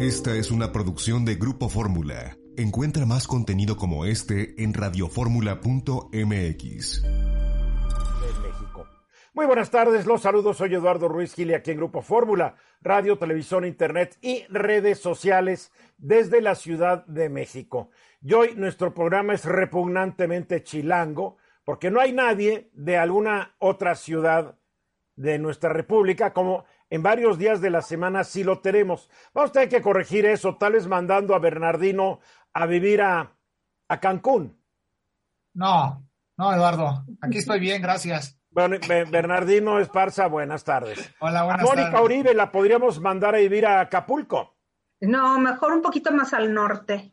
Esta 0.00 0.36
es 0.36 0.52
una 0.52 0.70
producción 0.70 1.24
de 1.24 1.34
Grupo 1.34 1.68
Fórmula. 1.68 2.36
Encuentra 2.56 3.04
más 3.04 3.26
contenido 3.26 3.76
como 3.76 4.04
este 4.04 4.54
en 4.62 4.72
radioformula.mx. 4.72 7.02
Muy 9.34 9.46
buenas 9.46 9.72
tardes, 9.72 10.06
los 10.06 10.22
saludos, 10.22 10.58
soy 10.58 10.72
Eduardo 10.72 11.08
Ruiz 11.08 11.34
Gili 11.34 11.54
aquí 11.54 11.72
en 11.72 11.78
Grupo 11.78 12.00
Fórmula, 12.00 12.54
radio, 12.80 13.18
televisión, 13.18 13.64
internet 13.64 14.16
y 14.20 14.44
redes 14.50 15.00
sociales 15.00 15.72
desde 15.96 16.42
la 16.42 16.54
Ciudad 16.54 17.04
de 17.06 17.28
México. 17.28 17.90
Y 18.22 18.34
hoy 18.34 18.54
nuestro 18.54 18.94
programa 18.94 19.34
es 19.34 19.46
repugnantemente 19.46 20.62
chilango, 20.62 21.38
porque 21.64 21.90
no 21.90 21.98
hay 21.98 22.12
nadie 22.12 22.70
de 22.72 22.98
alguna 22.98 23.56
otra 23.58 23.96
ciudad 23.96 24.60
de 25.16 25.40
nuestra 25.40 25.72
república 25.72 26.32
como 26.32 26.66
en 26.90 27.02
varios 27.02 27.38
días 27.38 27.60
de 27.60 27.70
la 27.70 27.82
semana 27.82 28.24
sí 28.24 28.44
lo 28.44 28.60
tenemos. 28.60 29.08
Vamos 29.34 29.50
a 29.50 29.52
tener 29.52 29.68
que 29.68 29.82
corregir 29.82 30.26
eso, 30.26 30.56
tal 30.56 30.72
vez 30.72 30.86
mandando 30.86 31.34
a 31.34 31.38
Bernardino 31.38 32.20
a 32.52 32.66
vivir 32.66 33.02
a, 33.02 33.32
a 33.88 34.00
Cancún. 34.00 34.60
No, 35.54 36.06
no, 36.36 36.54
Eduardo, 36.54 37.04
aquí 37.20 37.38
estoy 37.38 37.60
bien, 37.60 37.82
gracias. 37.82 38.38
Bueno, 38.50 38.76
Bernardino 39.10 39.78
Esparza, 39.78 40.26
buenas 40.26 40.64
tardes. 40.64 41.14
Hola, 41.20 41.44
buenas 41.44 41.62
a 41.62 41.64
Mónica 41.64 41.90
tardes. 41.90 42.04
Uribe 42.04 42.34
la 42.34 42.50
podríamos 42.50 43.00
mandar 43.00 43.34
a 43.34 43.38
vivir 43.38 43.66
a 43.66 43.80
Acapulco. 43.80 44.56
No, 45.00 45.38
mejor 45.38 45.74
un 45.74 45.82
poquito 45.82 46.10
más 46.12 46.32
al 46.32 46.52
norte. 46.52 47.12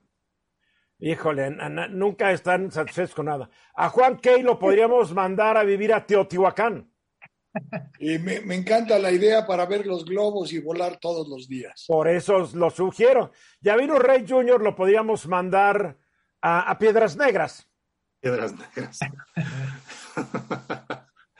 Híjole, 0.97 1.51
nunca 1.89 2.31
están 2.31 2.71
satisfechos 2.71 3.13
con 3.13 3.25
nada. 3.25 3.49
A 3.75 3.89
Juan 3.89 4.17
Key 4.17 4.41
lo 4.41 4.57
podríamos 4.57 5.13
mandar 5.13 5.57
a 5.57 5.63
vivir 5.63 5.93
a 5.93 6.05
Teotihuacán. 6.05 6.89
Y 7.99 8.17
me, 8.19 8.41
me, 8.41 8.55
encanta 8.55 8.99
la 8.99 9.11
idea 9.11 9.45
para 9.45 9.65
ver 9.65 9.85
los 9.87 10.05
globos 10.05 10.51
y 10.53 10.59
volar 10.59 10.97
todos 10.99 11.27
los 11.27 11.47
días. 11.47 11.85
Por 11.87 12.07
eso 12.07 12.49
lo 12.53 12.69
sugiero. 12.69 13.31
Ya 13.61 13.75
vino 13.75 13.97
Rey 13.97 14.25
Junior, 14.27 14.61
lo 14.61 14.75
podríamos 14.75 15.27
mandar 15.27 15.97
a, 16.41 16.69
a 16.69 16.77
Piedras 16.77 17.15
Negras. 17.15 17.69
Piedras 18.19 18.53
Negras. 18.53 18.99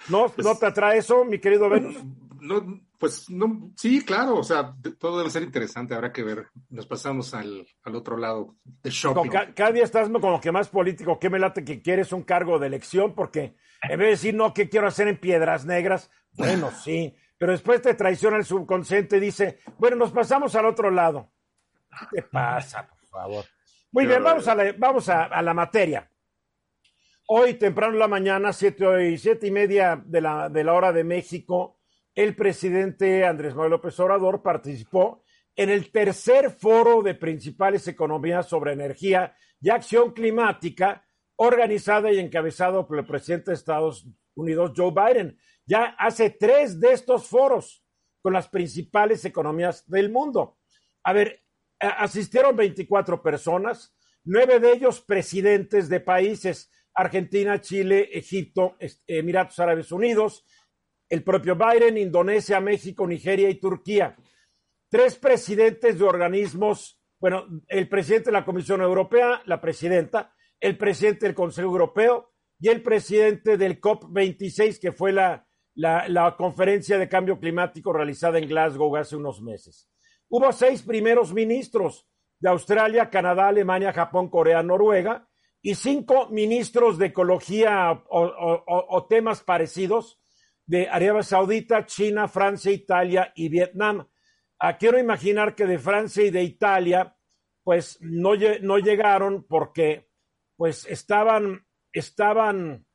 ¿No, 0.09 0.29
pues, 0.29 0.45
¿No 0.45 0.55
te 0.55 0.65
atrae 0.67 0.99
eso, 0.99 1.25
mi 1.25 1.39
querido 1.39 1.69
Venus? 1.69 1.95
No, 2.39 2.84
pues 2.99 3.29
no, 3.29 3.71
sí, 3.75 4.03
claro, 4.03 4.37
o 4.37 4.43
sea, 4.43 4.73
todo 4.99 5.19
debe 5.19 5.29
ser 5.29 5.43
interesante, 5.43 5.93
habrá 5.93 6.11
que 6.11 6.23
ver. 6.23 6.47
Nos 6.69 6.85
pasamos 6.87 7.33
al, 7.33 7.67
al 7.83 7.95
otro 7.95 8.17
lado 8.17 8.55
del 8.63 8.91
shopping. 8.91 9.29
Cada, 9.29 9.53
cada 9.53 9.71
día 9.71 9.83
estás 9.83 10.09
con 10.09 10.31
lo 10.31 10.39
que 10.39 10.51
más 10.51 10.69
político, 10.69 11.19
que 11.19 11.29
me 11.29 11.39
late 11.39 11.63
que 11.63 11.81
quieres 11.81 12.11
un 12.11 12.23
cargo 12.23 12.59
de 12.59 12.67
elección, 12.67 13.13
porque 13.13 13.55
en 13.81 13.99
vez 13.99 14.07
de 14.07 14.11
decir, 14.11 14.35
no, 14.35 14.53
¿qué 14.53 14.69
quiero 14.69 14.87
hacer 14.87 15.07
en 15.07 15.17
Piedras 15.17 15.65
Negras? 15.65 16.09
Bueno, 16.31 16.71
sí, 16.83 17.15
pero 17.37 17.51
después 17.51 17.81
te 17.81 17.93
traiciona 17.93 18.37
el 18.37 18.45
subconsciente 18.45 19.17
y 19.17 19.21
dice, 19.21 19.59
bueno, 19.77 19.97
nos 19.97 20.11
pasamos 20.11 20.55
al 20.55 20.65
otro 20.65 20.89
lado. 20.89 21.31
¿Qué 22.11 22.21
te 22.21 22.27
pasa, 22.27 22.87
por 22.87 23.07
favor? 23.07 23.45
Muy 23.91 24.05
bien, 24.05 24.23
vamos, 24.23 24.47
a 24.47 24.55
la, 24.55 24.73
vamos 24.77 25.07
a, 25.09 25.23
a 25.23 25.41
la 25.41 25.53
materia. 25.53 26.09
Hoy, 27.27 27.55
temprano 27.55 27.93
en 27.93 27.99
la 27.99 28.07
mañana, 28.07 28.53
siete 28.53 29.09
y, 29.09 29.17
siete 29.17 29.47
y 29.47 29.51
media 29.51 29.99
de 30.05 30.21
la, 30.21 30.47
de 30.49 30.63
la 30.63 30.73
hora 30.73 30.91
de 30.91 31.03
México, 31.03 31.74
el 32.15 32.35
presidente 32.35 33.25
Andrés 33.25 33.53
Manuel 33.53 33.71
López 33.71 33.99
Obrador 33.99 34.41
participó 34.41 35.23
en 35.55 35.69
el 35.69 35.91
tercer 35.91 36.49
foro 36.49 37.01
de 37.01 37.13
principales 37.15 37.87
economías 37.87 38.47
sobre 38.47 38.73
energía 38.73 39.35
y 39.61 39.69
acción 39.69 40.13
climática, 40.13 41.05
organizada 41.35 42.11
y 42.11 42.19
encabezado 42.19 42.87
por 42.87 42.99
el 42.99 43.05
presidente 43.05 43.51
de 43.51 43.55
Estados 43.55 44.07
Unidos, 44.35 44.71
Joe 44.75 44.91
Biden. 44.91 45.37
Ya 45.65 45.95
hace 45.97 46.29
tres 46.29 46.79
de 46.79 46.93
estos 46.93 47.27
foros 47.27 47.83
con 48.21 48.33
las 48.33 48.47
principales 48.47 49.25
economías 49.25 49.87
del 49.89 50.09
mundo. 50.09 50.57
A 51.03 51.13
ver, 51.13 51.43
asistieron 51.79 52.55
24 52.55 53.21
personas, 53.21 53.95
nueve 54.23 54.59
de 54.59 54.71
ellos 54.71 55.01
presidentes 55.01 55.89
de 55.89 55.99
países 55.99 56.71
Argentina, 56.95 57.59
Chile, 57.59 58.09
Egipto, 58.13 58.77
Emiratos 59.05 59.59
Árabes 59.59 59.91
Unidos, 59.91 60.45
el 61.09 61.23
propio 61.23 61.55
Biden, 61.55 61.97
Indonesia, 61.97 62.59
México, 62.59 63.07
Nigeria 63.07 63.49
y 63.49 63.55
Turquía. 63.55 64.15
Tres 64.89 65.17
presidentes 65.17 65.99
de 65.99 66.05
organismos, 66.05 66.99
bueno, 67.19 67.45
el 67.67 67.87
presidente 67.89 68.27
de 68.27 68.33
la 68.33 68.45
Comisión 68.45 68.81
Europea, 68.81 69.41
la 69.45 69.61
presidenta, 69.61 70.33
el 70.59 70.77
presidente 70.77 71.25
del 71.25 71.35
Consejo 71.35 71.69
Europeo 71.69 72.31
y 72.59 72.69
el 72.69 72.81
presidente 72.81 73.57
del 73.57 73.79
COP26, 73.81 74.79
que 74.79 74.91
fue 74.91 75.11
la, 75.11 75.45
conferencia 76.37 76.97
de 76.97 77.09
cambio 77.09 77.39
climático 77.39 77.91
realizada 77.91 78.37
en 78.37 78.47
Glasgow 78.47 78.95
hace 78.95 79.15
unos 79.15 79.41
meses. 79.41 79.89
Hubo 80.29 80.51
seis 80.51 80.81
primeros 80.81 81.33
ministros 81.33 82.07
de 82.39 82.49
Australia, 82.49 83.09
Canadá, 83.09 83.49
Alemania, 83.49 83.93
Japón, 83.93 84.29
Corea, 84.29 84.63
Noruega, 84.63 85.27
y 85.61 85.73
cinco 85.73 86.29
ministros 86.29 86.99
de 86.99 87.07
ecología 87.07 88.03
o, 88.09 89.07
temas 89.09 89.41
parecidos 89.43 90.19
de 90.65 90.87
Arabia 90.87 91.23
Saudita, 91.23 91.85
China, 91.85 92.27
Francia, 92.27 92.71
Italia 92.71 93.31
y 93.35 93.49
Vietnam. 93.49 94.07
Ah, 94.59 94.77
quiero 94.77 94.99
imaginar 94.99 95.55
que 95.55 95.65
de 95.65 95.77
Francia 95.77 96.23
y 96.23 96.31
de 96.31 96.43
Italia, 96.43 97.15
pues 97.63 97.97
no, 98.01 98.31
no 98.61 98.77
llegaron 98.79 99.45
porque 99.47 100.09
pues 100.55 100.85
estaban, 100.87 101.65
estaban 101.91 102.85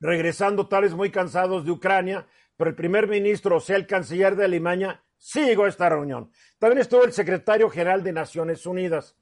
regresando 0.00 0.68
tales 0.68 0.94
muy 0.94 1.10
cansados 1.10 1.64
de 1.64 1.70
Ucrania, 1.70 2.26
pero 2.56 2.70
el 2.70 2.76
primer 2.76 3.06
ministro, 3.06 3.56
o 3.56 3.60
sea, 3.60 3.76
el 3.76 3.86
canciller 3.86 4.36
de 4.36 4.44
Alemania, 4.44 5.02
a 5.34 5.68
esta 5.68 5.88
reunión. 5.88 6.30
También 6.58 6.80
estuvo 6.80 7.04
el 7.04 7.12
secretario 7.12 7.68
general 7.68 8.02
de 8.02 8.12
Naciones 8.12 8.66
Unidas. 8.66 9.16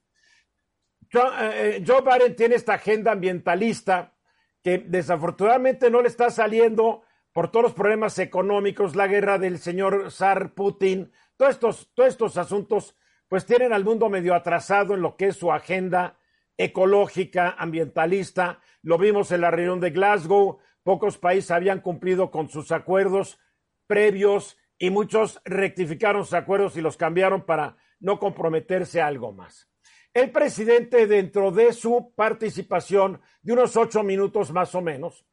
Joe 1.12 2.02
Biden 2.02 2.36
tiene 2.36 2.56
esta 2.56 2.74
agenda 2.74 3.12
ambientalista 3.12 4.14
que 4.62 4.78
desafortunadamente 4.78 5.90
no 5.90 6.02
le 6.02 6.08
está 6.08 6.30
saliendo 6.30 7.02
por 7.34 7.50
todos 7.50 7.64
los 7.64 7.74
problemas 7.74 8.20
económicos, 8.20 8.94
la 8.94 9.08
guerra 9.08 9.38
del 9.38 9.58
señor 9.58 10.12
Zar 10.12 10.54
Putin, 10.54 11.10
todos 11.36 11.54
estos, 11.54 11.90
todos 11.92 12.08
estos 12.10 12.36
asuntos, 12.38 12.96
pues 13.26 13.44
tienen 13.44 13.72
al 13.72 13.84
mundo 13.84 14.08
medio 14.08 14.36
atrasado 14.36 14.94
en 14.94 15.02
lo 15.02 15.16
que 15.16 15.26
es 15.26 15.36
su 15.36 15.50
agenda 15.50 16.16
ecológica, 16.56 17.56
ambientalista. 17.58 18.60
Lo 18.82 18.98
vimos 18.98 19.32
en 19.32 19.40
la 19.40 19.50
reunión 19.50 19.80
de 19.80 19.90
Glasgow, 19.90 20.58
pocos 20.84 21.18
países 21.18 21.50
habían 21.50 21.80
cumplido 21.80 22.30
con 22.30 22.48
sus 22.48 22.70
acuerdos 22.70 23.40
previos 23.88 24.56
y 24.78 24.90
muchos 24.90 25.40
rectificaron 25.44 26.24
sus 26.24 26.34
acuerdos 26.34 26.76
y 26.76 26.82
los 26.82 26.96
cambiaron 26.96 27.44
para 27.44 27.76
no 27.98 28.20
comprometerse 28.20 29.02
a 29.02 29.08
algo 29.08 29.32
más. 29.32 29.68
El 30.12 30.30
presidente, 30.30 31.08
dentro 31.08 31.50
de 31.50 31.72
su 31.72 32.12
participación 32.14 33.20
de 33.42 33.54
unos 33.54 33.76
ocho 33.76 34.04
minutos 34.04 34.52
más 34.52 34.72
o 34.76 34.80
menos, 34.80 35.26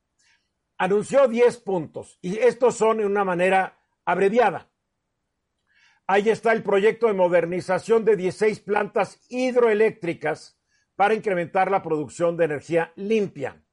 anunció 0.81 1.27
diez 1.27 1.57
puntos 1.57 2.17
y 2.23 2.39
estos 2.39 2.75
son 2.75 2.97
de 2.97 3.05
una 3.05 3.23
manera 3.23 3.77
abreviada. 4.03 4.71
Ahí 6.07 6.27
está 6.27 6.53
el 6.53 6.63
proyecto 6.63 7.05
de 7.05 7.13
modernización 7.13 8.03
de 8.03 8.15
16 8.15 8.61
plantas 8.61 9.19
hidroeléctricas 9.29 10.59
para 10.95 11.13
incrementar 11.13 11.69
la 11.69 11.83
producción 11.83 12.35
de 12.35 12.45
energía 12.45 12.93
limpia. 12.95 13.63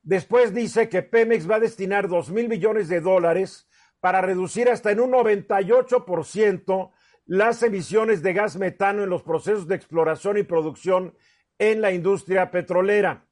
Después 0.00 0.54
dice 0.54 0.88
que 0.88 1.02
Pemex 1.02 1.48
va 1.48 1.56
a 1.56 1.60
destinar 1.60 2.08
dos 2.08 2.30
mil 2.30 2.48
millones 2.48 2.88
de 2.88 3.02
dólares 3.02 3.68
para 4.00 4.22
reducir 4.22 4.70
hasta 4.70 4.90
en 4.90 5.00
un 5.00 5.12
98% 5.12 6.90
las 7.26 7.62
emisiones 7.62 8.22
de 8.22 8.32
gas 8.32 8.56
metano 8.56 9.02
en 9.02 9.10
los 9.10 9.22
procesos 9.22 9.68
de 9.68 9.74
exploración 9.74 10.38
y 10.38 10.42
producción 10.42 11.14
en 11.58 11.82
la 11.82 11.92
industria 11.92 12.50
petrolera. 12.50 13.25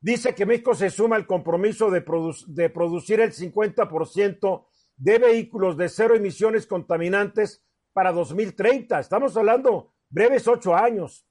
Dice 0.00 0.34
que 0.34 0.46
México 0.46 0.74
se 0.74 0.90
suma 0.90 1.16
al 1.16 1.26
compromiso 1.26 1.90
de, 1.90 2.00
produ 2.00 2.32
de 2.46 2.70
producir 2.70 3.20
el 3.20 3.32
50% 3.32 4.66
de 4.96 5.18
vehículos 5.18 5.76
de 5.76 5.88
cero 5.88 6.14
emisiones 6.14 6.66
contaminantes 6.66 7.64
para 7.92 8.12
2030. 8.12 8.98
Estamos 8.98 9.36
hablando 9.36 9.92
breves 10.08 10.48
ocho 10.48 10.74
años. 10.74 11.26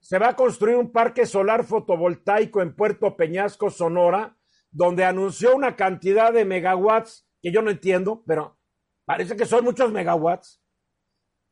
Se 0.00 0.18
va 0.18 0.30
a 0.30 0.36
construir 0.36 0.76
un 0.76 0.92
parque 0.92 1.26
solar 1.26 1.64
fotovoltaico 1.64 2.62
en 2.62 2.74
Puerto 2.74 3.16
Peñasco, 3.16 3.70
Sonora, 3.70 4.38
donde 4.70 5.04
anunció 5.04 5.54
una 5.54 5.76
cantidad 5.76 6.32
de 6.32 6.46
megawatts 6.46 7.28
que 7.42 7.52
yo 7.52 7.60
no 7.60 7.70
entiendo, 7.70 8.22
pero 8.26 8.58
parece 9.04 9.36
que 9.36 9.44
son 9.44 9.64
muchos 9.64 9.92
megawatts 9.92 10.60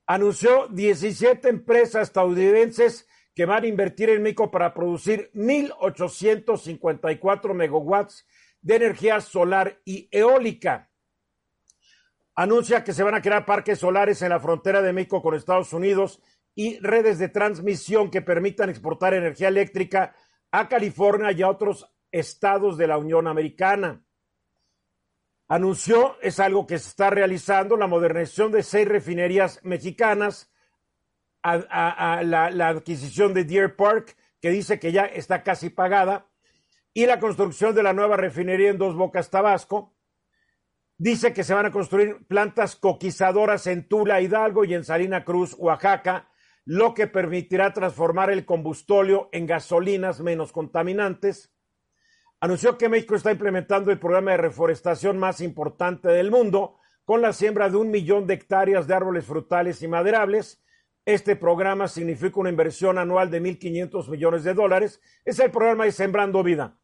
anunció 0.09 0.69
17 0.69 1.51
empresas 1.51 2.09
estadounidenses 2.09 3.07
que 3.39 3.47
van 3.47 3.63
a 3.63 3.69
invertir 3.69 4.11
en 4.11 4.21
México 4.21 4.51
para 4.51 4.75
producir 4.75 5.31
1.854 5.33 7.55
megawatts 7.55 8.27
de 8.61 8.75
energía 8.75 9.21
solar 9.21 9.81
y 9.85 10.09
eólica. 10.11 10.91
Anuncia 12.35 12.83
que 12.83 12.93
se 12.93 13.05
van 13.05 13.15
a 13.15 13.23
crear 13.23 13.47
parques 13.47 13.79
solares 13.79 14.23
en 14.23 14.31
la 14.31 14.41
frontera 14.41 14.83
de 14.83 14.93
México 14.93 15.23
con 15.23 15.37
Estados 15.37 15.73
Unidos 15.73 16.21
y 16.57 16.81
redes 16.81 17.21
de 17.21 17.29
transmisión 17.29 18.11
que 18.11 18.23
permitan 18.23 18.71
exportar 18.71 19.15
energía 19.15 19.47
eléctrica 19.47 20.17
a 20.51 20.69
California 20.69 21.31
y 21.31 21.43
a 21.43 21.49
otros 21.49 21.89
estados 22.11 22.77
de 22.77 22.89
la 22.89 22.99
Unión 22.99 23.29
Americana 23.29 24.05
anunció, 25.47 26.21
es 26.23 26.41
algo 26.41 26.67
que 26.67 26.81
se 26.81 26.89
está 26.89 27.11
realizando, 27.11 27.77
la 27.77 27.87
modernización 27.87 28.51
de 28.51 28.65
seis 28.65 28.89
refinerías 28.89 29.61
mexicanas 29.63 30.51
la, 31.43 32.51
la 32.51 32.69
adquisición 32.69 33.35
de 33.35 33.45
Deer 33.45 33.77
Park, 33.77 34.17
que 34.41 34.51
dice 34.51 34.79
que 34.79 34.93
ya 34.93 35.05
está 35.05 35.43
casi 35.43 35.71
pagada, 35.71 36.27
y 36.95 37.07
la 37.07 37.21
construcción 37.21 37.75
de 37.75 37.83
la 37.83 37.93
nueva 37.93 38.17
refinería 38.17 38.71
en 38.71 38.79
Dos 38.79 38.97
Bocas, 38.97 39.31
Tabasco. 39.31 39.95
Dice 40.97 41.33
que 41.33 41.45
se 41.45 41.55
van 41.55 41.67
a 41.67 41.71
construir 41.71 42.27
plantas 42.27 42.75
coquizadoras 42.75 43.69
en 43.69 43.87
Tula, 43.87 44.21
Hidalgo 44.21 44.65
y 44.65 44.75
en 44.75 44.85
Salina 44.85 45.25
Cruz, 45.25 45.55
Oaxaca, 45.57 46.29
lo 46.65 46.93
que 46.95 47.07
permitirá 47.07 47.73
transformar 47.73 48.31
el 48.31 48.45
combustóleo 48.45 49.29
en 49.33 49.47
gasolinas 49.47 50.21
menos 50.21 50.51
contaminantes. 50.51 51.55
Anunció 52.41 52.77
que 52.79 52.89
México 52.89 53.15
está 53.15 53.31
implementando 53.31 53.91
el 53.91 53.99
programa 53.99 54.33
de 54.33 54.39
reforestación 54.39 55.19
más 55.19 55.41
importante 55.41 56.09
del 56.09 56.31
mundo, 56.31 56.79
con 57.05 57.23
la 57.23 57.33
siembra 57.33 57.71
de 57.71 57.77
un 57.77 57.91
millón 57.91 58.27
de 58.27 58.35
hectáreas 58.35 58.87
de 58.87 58.95
árboles 58.95 59.25
frutales 59.25 59.83
y 59.83 59.89
maderables. 59.89 60.63
Este 61.09 61.37
programa 61.37 61.89
significa 61.89 62.39
una 62.39 62.51
inversión 62.51 62.99
anual 62.99 63.31
de 63.31 63.41
1.500 63.41 64.11
millones 64.11 64.45
de 64.45 64.53
dólares. 64.53 65.01
Es 65.25 65.39
el 65.39 65.51
programa 65.51 65.87
de 65.87 65.93
Sembrando 65.93 66.43
Vida. 66.43 66.79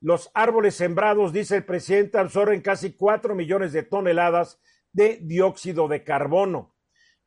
Los 0.00 0.30
árboles 0.32 0.76
sembrados, 0.76 1.32
dice 1.32 1.56
el 1.56 1.64
presidente, 1.64 2.18
absorben 2.18 2.60
casi 2.60 2.92
4 2.92 3.34
millones 3.34 3.72
de 3.72 3.82
toneladas 3.82 4.60
de 4.92 5.18
dióxido 5.20 5.88
de 5.88 6.04
carbono. 6.04 6.76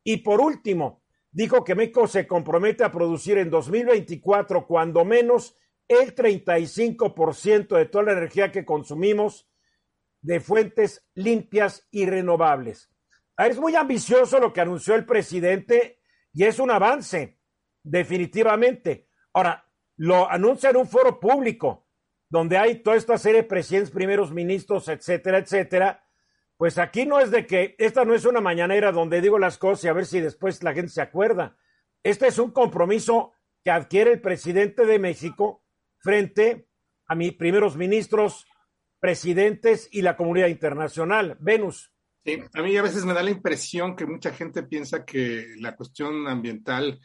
Y 0.06 0.20
por 0.24 0.40
último, 0.40 1.04
dijo 1.32 1.66
que 1.66 1.76
México 1.76 2.08
se 2.08 2.26
compromete 2.26 2.86
a 2.86 2.94
producir 2.94 3.38
en 3.40 3.50
2024 3.50 4.68
cuando 4.68 5.04
menos 5.04 5.54
el 5.90 6.16
35% 6.16 7.76
de 7.76 7.86
toda 7.88 8.06
la 8.06 8.14
energía 8.14 8.54
que 8.54 8.64
consumimos 8.64 9.50
de 10.22 10.40
fuentes 10.40 11.06
limpias 11.14 11.86
y 11.92 12.06
renovables. 12.06 12.90
Ah, 13.36 13.48
es 13.48 13.60
muy 13.60 13.76
ambicioso 13.76 14.40
lo 14.40 14.54
que 14.54 14.62
anunció 14.62 14.96
el 14.96 15.06
presidente 15.06 15.97
y 16.38 16.44
es 16.44 16.60
un 16.60 16.70
avance, 16.70 17.40
definitivamente. 17.82 19.08
Ahora, 19.34 19.66
lo 19.96 20.30
anuncia 20.30 20.70
en 20.70 20.78
un 20.78 20.88
foro 20.88 21.20
público 21.20 21.88
donde 22.30 22.60
hay 22.60 22.84
toda 22.84 22.96
esta 22.96 23.18
serie 23.18 23.42
de 23.42 23.48
presidentes, 23.48 23.90
primeros 23.90 24.32
ministros, 24.32 24.88
etcétera, 24.88 25.40
etcétera, 25.40 26.06
pues 26.56 26.78
aquí 26.78 27.08
no 27.08 27.20
es 27.20 27.32
de 27.32 27.48
que, 27.48 27.76
esta 27.80 28.06
no 28.06 28.14
es 28.14 28.24
una 28.24 28.40
mañanera 28.40 28.92
donde 28.92 29.20
digo 29.20 29.40
las 29.40 29.58
cosas 29.58 29.86
y 29.86 29.88
a 29.88 29.94
ver 29.94 30.06
si 30.06 30.22
después 30.22 30.62
la 30.62 30.76
gente 30.76 30.92
se 30.92 31.02
acuerda. 31.02 31.58
Este 32.04 32.28
es 32.28 32.38
un 32.38 32.52
compromiso 32.52 33.34
que 33.64 33.72
adquiere 33.72 34.12
el 34.12 34.22
presidente 34.22 34.86
de 34.86 35.00
México 35.00 35.64
frente 35.98 36.70
a 37.08 37.16
mis 37.16 37.34
primeros 37.34 37.78
ministros, 37.78 38.46
presidentes 39.00 39.90
y 39.92 40.04
la 40.04 40.16
comunidad 40.16 40.50
internacional. 40.50 41.36
Venus. 41.40 41.92
A 42.54 42.62
mí 42.62 42.76
a 42.76 42.82
veces 42.82 43.06
me 43.06 43.14
da 43.14 43.24
la 43.24 43.32
impresión 43.32 43.96
que 43.96 44.06
mucha 44.06 44.34
gente 44.34 44.64
piensa 44.64 45.06
que 45.06 45.56
la 45.60 45.76
cuestión 45.76 46.28
ambiental 46.28 47.00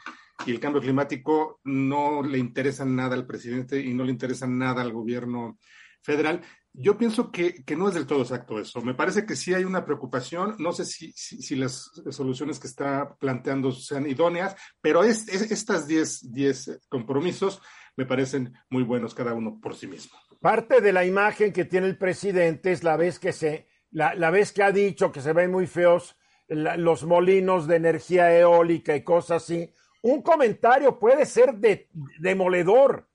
y 0.44 0.50
el 0.50 0.58
cambio 0.58 0.82
climático 0.82 1.60
no 1.64 2.22
le 2.22 2.38
interesa 2.38 2.84
nada 2.84 3.14
al 3.14 3.26
presidente 3.26 3.80
y 3.80 3.94
no 3.94 4.04
le 4.04 4.10
interesa 4.10 4.48
nada 4.48 4.82
al 4.82 4.92
gobierno 4.92 5.58
federal. 6.02 6.42
Yo 6.74 6.96
pienso 6.96 7.30
que, 7.30 7.62
no 7.76 7.88
es 7.88 7.94
del 7.94 8.06
todo 8.06 8.22
exacto 8.22 8.58
eso. 8.58 8.80
Me 8.80 8.94
parece 8.94 9.24
que 9.24 9.36
sí 9.36 9.54
hay 9.54 9.64
una 9.64 9.84
preocupación. 9.84 10.56
No 10.58 10.72
sé 10.72 10.86
si, 10.86 11.12
si, 11.12 11.54
las 11.54 11.90
soluciones 12.10 12.58
que 12.58 12.66
está 12.66 13.14
planteando 13.16 13.70
sean 13.72 14.08
idóneas, 14.08 14.56
pero 14.80 15.04
es, 15.04 15.28
estas 15.28 15.86
10 15.86 16.80
compromisos 16.88 17.60
me 17.96 18.06
parecen 18.06 18.54
muy 18.70 18.82
buenos 18.82 19.14
cada 19.14 19.34
uno 19.34 19.60
por 19.60 19.76
sí 19.76 19.86
mismo. 19.86 20.18
Parte 20.40 20.80
de 20.80 20.92
la 20.92 21.04
imagen 21.04 21.52
que 21.52 21.66
tiene 21.66 21.86
el 21.86 21.98
presidente 21.98 22.72
es 22.72 22.82
la 22.82 22.96
vez 22.96 23.18
que 23.18 23.32
se, 23.32 23.68
la, 23.92 24.14
la 24.14 24.30
vez 24.30 24.52
que 24.52 24.62
ha 24.62 24.72
dicho 24.72 25.12
que 25.12 25.20
se 25.20 25.32
ven 25.32 25.50
muy 25.50 25.66
feos 25.66 26.16
los 26.48 27.04
molinos 27.04 27.66
de 27.66 27.76
energía 27.76 28.36
eólica 28.36 28.94
y 28.94 29.02
cosas 29.02 29.42
así. 29.42 29.72
Un 30.02 30.22
comentario 30.22 30.98
puede 30.98 31.24
ser 31.24 31.54
de, 31.54 31.88
demoledor 32.18 33.08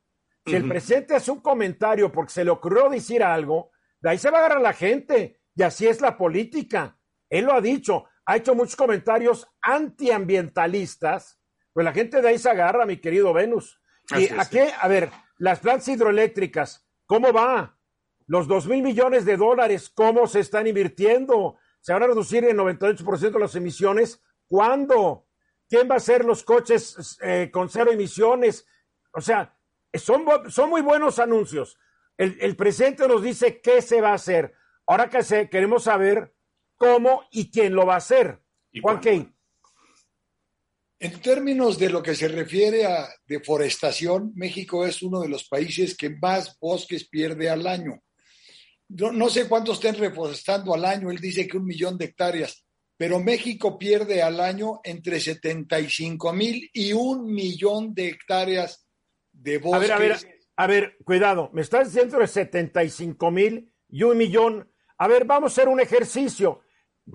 si 0.45 0.55
el 0.55 0.67
presidente 0.67 1.13
hace 1.13 1.29
un 1.29 1.41
comentario 1.41 2.09
porque 2.09 2.31
se 2.31 2.45
le 2.45 2.51
ocurrió 2.51 2.89
decir 2.89 3.21
algo, 3.21 3.71
de 3.99 4.11
ahí 4.11 4.17
se 4.17 4.31
va 4.31 4.37
a 4.37 4.45
agarrar 4.45 4.61
la 4.61 4.73
gente. 4.73 5.41
Y 5.53 5.63
así 5.63 5.87
es 5.87 5.99
la 5.99 6.17
política. 6.17 6.97
Él 7.29 7.45
lo 7.45 7.53
ha 7.53 7.61
dicho. 7.61 8.05
Ha 8.25 8.37
hecho 8.37 8.55
muchos 8.55 8.77
comentarios 8.77 9.47
antiambientalistas. 9.61 11.41
Pues 11.73 11.83
la 11.83 11.91
gente 11.91 12.21
de 12.21 12.29
ahí 12.29 12.37
se 12.37 12.49
agarra, 12.49 12.85
mi 12.85 12.97
querido 12.97 13.33
Venus. 13.33 13.81
¿Y 14.17 14.29
a 14.29 14.45
qué? 14.49 14.69
A 14.79 14.87
ver, 14.87 15.09
las 15.37 15.59
plantas 15.59 15.89
hidroeléctricas, 15.89 16.87
¿cómo 17.05 17.33
va? 17.33 17.76
Los 18.27 18.47
dos 18.47 18.67
mil 18.67 18.83
millones 18.83 19.25
de 19.25 19.37
dólares, 19.37 19.89
¿cómo 19.89 20.27
se 20.27 20.41
están 20.41 20.67
invirtiendo? 20.67 21.57
¿Se 21.79 21.93
van 21.93 22.03
a 22.03 22.07
reducir 22.07 22.43
en 22.43 22.57
98% 22.57 23.39
las 23.39 23.55
emisiones? 23.55 24.21
¿Cuándo? 24.47 25.27
¿Quién 25.69 25.89
va 25.89 25.95
a 25.95 25.97
hacer 25.97 26.25
los 26.25 26.43
coches 26.43 27.17
eh, 27.21 27.49
con 27.51 27.69
cero 27.69 27.91
emisiones? 27.91 28.65
O 29.13 29.21
sea, 29.21 29.57
son, 29.93 30.25
son 30.49 30.69
muy 30.69 30.81
buenos 30.81 31.19
anuncios. 31.19 31.77
El, 32.17 32.55
presidente 32.55 33.07
nos 33.07 33.21
dice 33.21 33.61
qué 33.61 33.81
se 33.81 34.01
va 34.01 34.09
a 34.09 34.15
hacer. 34.15 34.53
Ahora 34.87 35.09
que 35.09 35.21
se, 35.23 35.49
queremos 35.49 35.83
saber 35.83 36.33
cómo 36.75 37.23
y 37.31 37.51
quién 37.51 37.75
lo 37.75 37.85
va 37.85 37.93
a 37.93 37.97
hacer. 37.97 38.41
Juan 38.81 38.99
Key. 38.99 39.31
En 40.99 41.21
términos 41.21 41.77
de 41.77 41.91
lo 41.91 42.01
que 42.01 42.15
se 42.15 42.27
refiere 42.27 42.85
a 42.85 43.07
deforestación, 43.27 44.31
México 44.35 44.85
es 44.85 45.03
uno 45.03 45.21
de 45.21 45.29
los 45.29 45.47
países 45.47 45.95
que 45.95 46.09
más 46.09 46.57
bosques 46.59 47.07
pierde 47.07 47.49
al 47.49 47.67
año. 47.67 48.01
No, 48.89 49.11
no, 49.11 49.29
sé 49.29 49.47
cuántos 49.47 49.77
estén 49.77 49.95
reforestando 49.95 50.73
al 50.73 50.85
año, 50.85 51.11
él 51.11 51.19
dice 51.19 51.47
que 51.47 51.57
un 51.57 51.65
millón 51.65 51.97
de 51.97 52.05
hectáreas, 52.05 52.65
pero 52.95 53.19
México 53.19 53.77
pierde 53.77 54.21
al 54.23 54.39
año 54.39 54.79
entre 54.83 55.19
75 55.19 56.33
mil 56.33 56.69
y 56.73 56.93
un 56.93 57.25
millón 57.25 57.93
de 57.93 58.09
hectáreas 58.09 58.87
a 59.73 59.79
ver, 59.79 59.91
a 59.91 59.99
ver, 59.99 60.17
a 60.55 60.67
ver, 60.67 60.97
cuidado, 61.03 61.49
me 61.53 61.61
estás 61.61 61.93
diciendo 61.93 62.17
de 62.17 62.27
75 62.27 63.31
mil 63.31 63.71
y 63.89 64.03
un 64.03 64.17
millón. 64.17 64.71
A 64.97 65.07
ver, 65.07 65.25
vamos 65.25 65.51
a 65.51 65.53
hacer 65.53 65.69
un 65.69 65.79
ejercicio. 65.79 66.61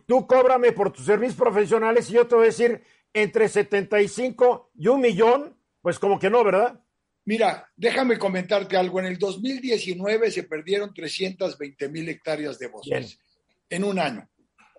Tú 0.06 0.26
cóbrame 0.26 0.72
por 0.72 0.92
tus 0.92 1.04
servicios 1.04 1.36
profesionales 1.36 2.08
y 2.08 2.14
yo 2.14 2.26
te 2.26 2.34
voy 2.34 2.44
a 2.44 2.46
decir 2.46 2.82
entre 3.12 3.48
75 3.48 4.70
y 4.74 4.88
un 4.88 5.00
millón, 5.00 5.58
pues 5.80 5.98
como 5.98 6.18
que 6.18 6.30
no, 6.30 6.44
¿verdad? 6.44 6.81
Mira, 7.24 7.68
déjame 7.76 8.18
comentarte 8.18 8.76
algo. 8.76 9.00
En 9.00 9.06
el 9.06 9.18
2019 9.18 10.30
se 10.30 10.42
perdieron 10.44 10.92
320 10.92 11.88
mil 11.88 12.08
hectáreas 12.08 12.58
de 12.58 12.68
bosques 12.68 13.18
en 13.68 13.84
un 13.84 13.98
año. 13.98 14.28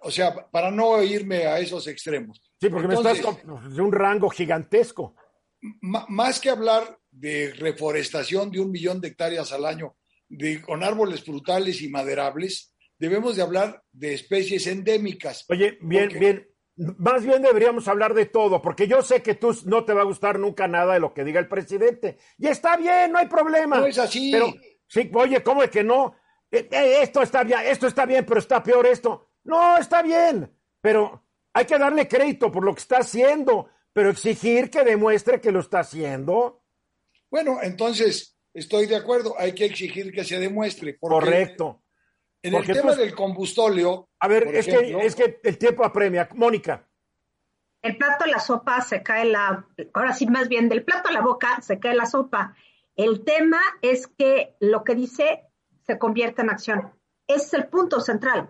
O 0.02 0.12
sea, 0.12 0.34
para 0.52 0.70
no 0.70 1.02
irme 1.02 1.46
a 1.46 1.60
esos 1.60 1.88
extremos. 1.88 2.42
Sí, 2.60 2.70
porque 2.70 2.88
me 2.88 2.96
estás 2.96 3.22
de 3.22 3.82
un 3.82 3.92
rango 3.92 4.30
gigantesco. 4.30 5.16
Más 5.82 6.42
que 6.42 6.50
hablar 6.50 7.00
de 7.10 7.54
reforestación 7.54 8.52
de 8.52 8.60
un 8.60 8.70
millón 8.70 9.00
de 9.00 9.10
hectáreas 9.10 9.54
al 9.54 9.66
año 9.66 9.96
de, 10.28 10.62
con 10.62 10.84
árboles 10.84 11.24
frutales 11.24 11.82
y 11.82 11.88
maderables, 11.88 12.74
debemos 12.98 13.38
de 13.38 13.44
hablar 13.44 13.82
de 13.92 14.14
especies 14.14 14.68
endémicas. 14.68 15.46
Oye, 15.50 15.78
bien, 15.82 16.10
bien. 16.10 16.48
Más 16.76 17.24
bien 17.24 17.44
deberíamos 17.44 17.88
hablar 17.88 18.14
de 18.14 18.26
todo, 18.26 18.62
porque 18.62 18.88
yo 18.88 19.02
sé 19.04 19.22
que 19.22 19.36
tú 19.36 19.56
no 19.66 19.86
te 19.86 19.94
va 19.94 20.02
a 20.02 20.06
gustar 20.06 20.40
nunca 20.40 20.68
nada 20.68 20.96
de 20.96 21.00
lo 21.00 21.14
que 21.14 21.24
diga 21.24 21.40
el 21.40 21.48
presidente. 21.48 22.18
Y 22.38 22.48
está 22.48 22.78
bien, 22.78 23.12
no 23.12 23.20
hay 23.20 23.28
problema. 23.28 23.78
No 23.78 23.86
es 23.86 24.00
así. 24.00 24.32
Pero, 24.32 24.54
sí, 24.88 25.12
oye, 25.14 25.44
¿cómo 25.44 25.62
es 25.62 25.70
que 25.70 25.84
no? 25.84 26.16
Eh, 26.50 26.68
eh, 26.72 27.00
esto 27.04 27.22
está 27.22 27.44
bien, 27.44 27.60
esto 27.66 27.88
está 27.88 28.06
bien, 28.06 28.26
pero 28.26 28.40
está 28.40 28.64
peor 28.64 28.88
esto. 28.88 29.30
No, 29.44 29.78
está 29.78 30.02
bien, 30.02 30.52
pero 30.82 31.24
hay 31.54 31.66
que 31.66 31.78
darle 31.78 32.08
crédito 32.08 32.52
por 32.52 32.64
lo 32.64 32.74
que 32.74 32.82
está 32.82 33.00
haciendo, 33.00 33.70
pero 33.92 34.10
exigir 34.10 34.72
que 34.72 34.84
demuestre 34.84 35.40
que 35.40 35.52
lo 35.52 35.60
está 35.60 35.80
haciendo. 35.80 36.64
Bueno, 37.30 37.60
entonces 37.62 38.36
estoy 38.54 38.88
de 38.88 38.96
acuerdo, 38.96 39.36
hay 39.38 39.54
que 39.54 39.66
exigir 39.66 40.12
que 40.12 40.24
se 40.24 40.40
demuestre. 40.40 40.98
Correcto. 40.98 41.83
En 42.44 42.54
el 42.54 42.66
tema 42.66 42.94
del 42.94 43.16
combustóleo. 43.16 44.10
A 44.20 44.28
ver, 44.28 44.48
es, 44.54 44.66
que, 44.68 44.98
es 45.02 45.16
que 45.16 45.40
el 45.44 45.58
tiempo 45.58 45.84
apremia. 45.84 46.30
Mónica. 46.36 46.88
El 47.82 47.98
plato 47.98 48.26
a 48.26 48.28
la 48.28 48.40
sopa 48.40 48.82
se 48.82 49.02
cae 49.02 49.26
la. 49.26 49.66
Ahora 49.94 50.14
sí, 50.14 50.28
más 50.28 50.48
bien, 50.50 50.70
del 50.70 50.84
plato 50.84 51.10
a 51.10 51.14
la 51.14 51.22
boca 51.22 51.62
se 51.62 51.80
cae 51.80 51.96
la 51.96 52.06
sopa. 52.06 52.56
El 52.96 53.24
tema 53.24 53.60
es 53.82 54.08
que 54.08 54.56
lo 54.60 54.84
que 54.84 54.94
dice 54.94 55.46
se 55.88 55.98
convierte 55.98 56.42
en 56.42 56.50
acción. 56.50 56.94
Ese 57.28 57.46
es 57.46 57.54
el 57.54 57.68
punto 57.68 58.00
central. 58.00 58.50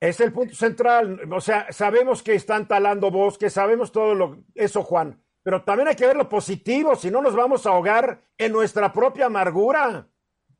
Es 0.00 0.20
el 0.20 0.32
punto 0.32 0.54
central. 0.54 1.20
O 1.32 1.40
sea, 1.40 1.72
sabemos 1.72 2.22
que 2.22 2.34
están 2.34 2.68
talando 2.68 3.10
bosques, 3.10 3.52
sabemos 3.52 3.90
todo 3.90 4.14
lo, 4.14 4.44
eso, 4.54 4.82
Juan 4.82 5.22
pero 5.48 5.62
también 5.62 5.88
hay 5.88 5.96
que 5.96 6.06
ver 6.06 6.14
lo 6.14 6.28
positivo, 6.28 6.94
si 6.94 7.10
no 7.10 7.22
nos 7.22 7.34
vamos 7.34 7.64
a 7.64 7.70
ahogar 7.70 8.20
en 8.36 8.52
nuestra 8.52 8.92
propia 8.92 9.24
amargura. 9.24 10.06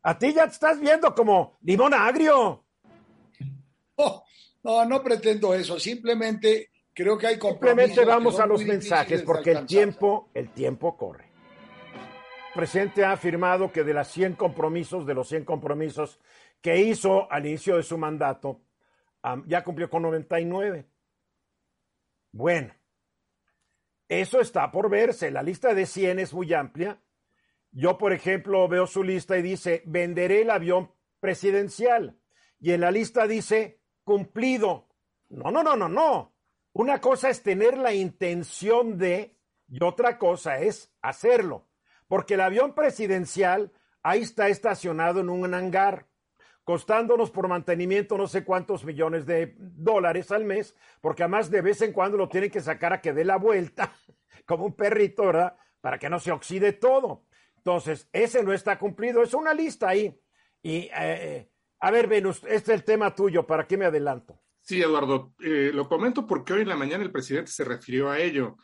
A 0.03 0.19
ti 0.19 0.33
ya 0.33 0.47
te 0.47 0.53
estás 0.53 0.81
viendo 0.81 1.15
como 1.15 1.59
limón 1.63 1.95
agrio. 1.95 2.65
no, 4.63 4.85
no 4.85 5.03
pretendo 5.03 5.55
eso, 5.55 5.79
simplemente 5.79 6.71
creo 6.95 7.17
que 7.17 7.29
hay 7.29 7.39
Simplemente 7.39 8.05
vamos 8.05 8.41
a 8.41 8.47
los 8.47 8.65
mensajes 8.65 9.23
porque 9.23 9.53
el 9.53 9.67
tiempo, 9.67 10.31
el 10.35 10.51
tiempo 10.51 10.97
corre. 10.97 11.27
El 12.49 12.55
presidente 12.55 13.05
ha 13.05 13.13
afirmado 13.13 13.71
que 13.71 13.85
de 13.85 13.95
las 13.95 14.09
100 14.09 14.35
compromisos, 14.35 15.07
de 15.07 15.15
los 15.15 15.29
100 15.29 15.45
compromisos 15.45 16.19
que 16.61 16.77
hizo 16.79 17.31
al 17.31 17.47
inicio 17.47 17.77
de 17.77 17.85
su 17.85 17.97
mandato, 17.99 18.63
ya 19.47 19.63
cumplió 19.63 19.89
con 19.89 20.03
99. 20.03 20.87
Bueno, 22.33 22.75
Eso 24.09 24.41
está 24.41 24.71
por 24.71 24.89
verse. 24.89 25.31
La 25.31 25.43
lista 25.43 25.75
de 25.75 25.85
100 25.85 26.19
es 26.19 26.33
muy 26.33 26.53
amplia. 26.55 26.99
Yo, 27.73 27.99
por 27.99 28.13
ejemplo, 28.13 28.67
veo 28.69 28.87
su 28.87 29.03
lista 29.03 29.37
y 29.39 29.43
dice, 29.43 29.83
venderé 29.87 30.43
el 30.43 30.51
avión 30.51 30.91
presidencial. 31.21 32.19
Y 32.61 32.73
en 32.73 32.81
la 32.81 32.91
lista 32.91 33.27
dice, 33.27 33.81
cumplido. 34.05 34.89
No, 35.29 35.51
no, 35.51 35.63
no, 35.63 35.77
no, 35.77 35.89
no. 35.89 36.35
Una 36.73 37.01
cosa 37.01 37.29
es 37.29 37.43
tener 37.43 37.77
la 37.77 37.93
intención 37.93 38.99
de 38.99 39.39
y 39.69 39.83
otra 39.85 40.19
cosa 40.19 40.59
es 40.59 40.93
hacerlo. 41.03 41.69
Porque 42.07 42.35
el 42.35 42.41
avión 42.41 42.75
presidencial 42.75 43.73
ahí 44.03 44.23
está 44.23 44.49
estacionado 44.49 45.21
en 45.21 45.29
un 45.29 45.53
hangar, 45.53 46.07
costándonos 46.65 47.31
por 47.31 47.49
mantenimiento 47.49 48.17
no 48.17 48.27
sé 48.27 48.45
cuántos 48.45 48.85
millones 48.85 49.27
de 49.27 49.55
dólares 49.59 50.31
al 50.31 50.45
mes, 50.45 50.75
porque 51.01 51.23
además 51.23 51.51
de 51.51 51.61
vez 51.61 51.83
en 51.83 51.93
cuando 51.93 52.17
lo 52.17 52.29
tienen 52.29 52.51
que 52.51 52.61
sacar 52.61 52.93
a 52.93 53.01
que 53.01 53.13
dé 53.13 53.25
la 53.25 53.37
vuelta, 53.37 53.93
como 54.47 54.65
un 54.65 54.75
perrito, 54.75 55.27
¿verdad? 55.27 55.57
Para 55.81 55.99
que 55.99 56.09
no 56.09 56.19
se 56.19 56.33
oxide 56.33 56.73
todo. 56.73 57.27
Entonces, 57.59 58.09
ese 58.13 58.43
no 58.43 58.53
está 58.53 58.79
cumplido, 58.79 59.23
es 59.23 59.35
una 59.35 59.53
lista 59.53 59.89
ahí. 59.89 60.19
Y, 60.63 60.89
eh, 60.97 61.51
a 61.81 61.91
ver, 61.91 62.09
Venus, 62.09 62.39
este 62.49 62.73
es 62.73 62.81
el 62.81 62.85
tema 62.85 63.15
tuyo, 63.15 63.47
¿para 63.47 63.67
qué 63.67 63.77
me 63.77 63.85
adelanto? 63.85 64.41
Sí, 64.61 64.83
Eduardo, 64.83 65.35
eh, 65.41 65.71
lo 65.73 65.89
comento 65.89 66.27
porque 66.27 66.53
hoy 66.53 66.63
en 66.63 66.69
la 66.69 66.77
mañana 66.77 67.03
el 67.03 67.13
presidente 67.13 67.51
se 67.51 67.65
refirió 67.65 68.11
a 68.11 68.19
ello. 68.19 68.57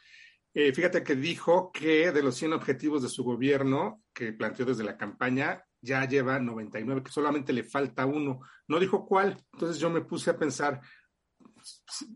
Eh, 0.53 0.73
fíjate 0.73 1.03
que 1.03 1.15
dijo 1.15 1.73
que 1.73 2.13
de 2.13 2.23
los 2.23 2.37
100 2.37 2.53
objetivos 2.53 3.03
de 3.03 3.09
su 3.09 3.25
gobierno 3.25 4.03
que 4.13 4.33
planteó 4.33 4.67
desde 4.67 4.85
la 4.85 4.97
campaña, 4.97 5.65
ya 5.81 6.07
lleva 6.07 6.39
99, 6.39 7.03
que 7.03 7.11
solamente 7.11 7.53
le 7.53 7.65
falta 7.65 8.07
uno. 8.07 8.41
No 8.69 8.79
dijo 8.79 9.07
cuál. 9.07 9.37
Entonces 9.53 9.79
yo 9.79 9.91
me 9.91 10.03
puse 10.03 10.31
a 10.31 10.39
pensar 10.39 10.81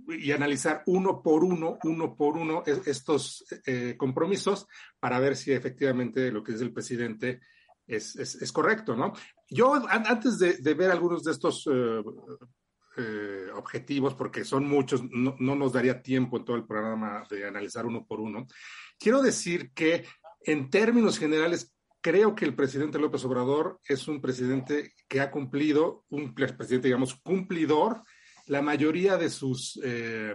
y 0.09 0.33
analizar 0.33 0.83
uno 0.87 1.23
por 1.23 1.45
uno, 1.45 1.79
uno 1.85 2.15
por 2.15 2.37
uno 2.37 2.63
estos 2.67 3.45
eh, 3.67 3.95
compromisos 3.97 4.67
para 4.99 5.19
ver 5.19 5.37
si 5.37 5.53
efectivamente 5.53 6.31
lo 6.31 6.43
que 6.43 6.53
dice 6.53 6.65
el 6.65 6.73
presidente 6.73 7.41
es, 7.87 8.17
es, 8.17 8.53
correcto, 8.53 8.95
¿no? 8.95 9.15
Yo 9.49 9.75
antes 9.89 10.39
de, 10.39 10.75
ver 10.75 10.91
algunos 10.91 11.25
de 11.25 11.33
estos 11.33 11.67
eh, 11.73 12.03
eh, 12.99 13.47
objetivos, 13.55 14.15
porque 14.15 14.45
son 14.45 14.67
muchos, 14.69 15.03
no, 15.11 15.37
nos 15.39 15.73
daría 15.73 16.03
tiempo 16.03 16.37
en 16.37 16.45
todo 16.45 16.57
el 16.57 16.67
programa 16.67 17.25
de 17.31 17.47
analizar 17.47 17.87
uno 17.87 18.05
por 18.05 18.21
uno. 18.21 18.47
Quiero 18.99 19.23
decir 19.23 19.73
que 19.73 20.05
en 20.41 20.69
términos 20.69 21.19
generales, 21.19 21.75
creo 22.01 22.35
que 22.35 22.45
el 22.45 22.55
presidente 22.55 22.99
López 22.99 23.25
Obrador 23.25 23.81
es 23.85 24.07
un 24.07 24.21
presidente 24.21 24.93
que 25.09 25.21
ha 25.21 25.31
cumplido, 25.31 26.05
un 26.11 26.35
presidente, 26.35 26.89
digamos, 26.89 27.15
cumplidor, 27.15 28.03
la 28.49 28.63
mayoría 28.63 29.17
de 29.17 29.31
sus... 29.31 29.81
Eh, 29.83 30.35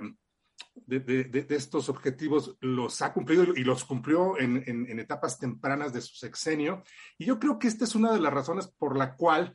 de, 0.75 1.46
estos 1.50 1.88
objetivos 1.89 2.58
los 2.60 3.01
ha 3.01 3.13
cumplido 3.13 3.46
y 3.55 3.63
los 3.63 3.86
cumplió 3.86 4.39
en, 4.39 5.00
etapas 5.00 5.38
tempranas 5.38 5.93
de 5.93 6.01
su 6.01 6.15
sexenio. 6.15 6.84
Y 7.17 7.25
yo 7.25 7.39
creo 7.39 7.60
que 7.60 7.67
esta 7.67 7.86
es 7.86 7.93
una 7.96 8.12
de 8.12 8.20
las 8.20 8.34
razones 8.34 8.67
por 8.67 8.98
la 8.98 9.15
cual 9.15 9.53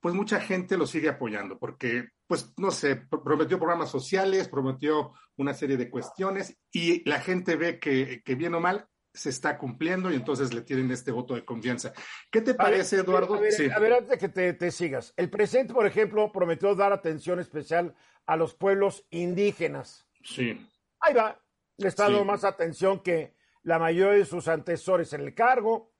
pues 0.00 0.14
mucha 0.14 0.40
gente 0.40 0.76
lo 0.76 0.86
sigue 0.86 1.08
apoyando, 1.08 1.58
porque, 1.58 2.10
pues, 2.26 2.52
no 2.56 2.70
sé, 2.70 3.02
prometió 3.24 3.58
programas 3.58 3.90
sociales, 3.90 4.48
prometió 4.48 5.12
una 5.36 5.54
serie 5.54 5.76
de 5.76 5.90
cuestiones 5.90 6.56
y 6.70 7.08
la 7.08 7.20
gente 7.20 7.56
ve 7.56 7.80
que, 7.80 8.22
que 8.24 8.34
bien 8.36 8.54
o 8.54 8.60
mal 8.60 8.86
se 9.12 9.30
está 9.30 9.58
cumpliendo 9.58 10.10
y 10.10 10.14
entonces 10.14 10.52
le 10.52 10.62
tienen 10.62 10.90
este 10.90 11.10
voto 11.10 11.34
de 11.34 11.44
confianza. 11.44 11.92
¿Qué 12.30 12.40
te 12.40 12.54
parece, 12.54 12.96
Eduardo? 12.96 13.34
A 13.34 13.78
ver, 13.78 13.92
antes 13.92 14.08
de 14.08 14.18
que 14.18 14.28
te, 14.28 14.52
te, 14.52 14.70
sigas, 14.70 15.12
el 15.16 15.30
presidente, 15.30 15.74
por 15.74 15.86
ejemplo, 15.86 16.30
prometió 16.30 16.74
dar 16.74 16.92
atención 16.92 17.40
especial 17.40 17.94
a 18.26 18.36
los 18.36 18.54
pueblos 18.54 19.06
indígenas. 19.10 20.06
Sí. 20.22 20.66
Ahí 21.00 21.14
va, 21.14 21.40
le 21.76 21.88
está 21.88 22.04
dando 22.04 22.24
más 22.24 22.44
atención 22.44 23.00
que 23.00 23.34
la 23.62 23.78
mayoría 23.78 24.18
de 24.18 24.24
sus 24.24 24.48
antecesores 24.48 25.12
en 25.12 25.22
el 25.22 25.34
cargo 25.34 25.92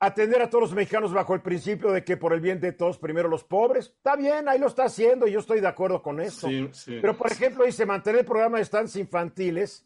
atender 0.00 0.40
a 0.42 0.48
todos 0.48 0.62
los 0.62 0.74
mexicanos 0.74 1.12
bajo 1.12 1.34
el 1.34 1.40
principio 1.40 1.90
de 1.90 2.04
que 2.04 2.16
por 2.16 2.32
el 2.32 2.40
bien 2.40 2.60
de 2.60 2.72
todos, 2.72 2.98
primero 2.98 3.28
los 3.28 3.44
pobres. 3.44 3.86
Está 3.86 4.16
bien, 4.16 4.48
ahí 4.48 4.58
lo 4.58 4.68
está 4.68 4.84
haciendo 4.84 5.26
y 5.26 5.32
yo 5.32 5.40
estoy 5.40 5.60
de 5.60 5.66
acuerdo 5.66 6.02
con 6.02 6.20
eso. 6.20 6.48
Pero, 6.86 7.16
por 7.16 7.32
ejemplo, 7.32 7.64
dice 7.64 7.84
mantener 7.84 8.20
el 8.20 8.26
programa 8.26 8.58
de 8.58 8.62
estancias 8.62 8.96
infantiles. 8.96 9.84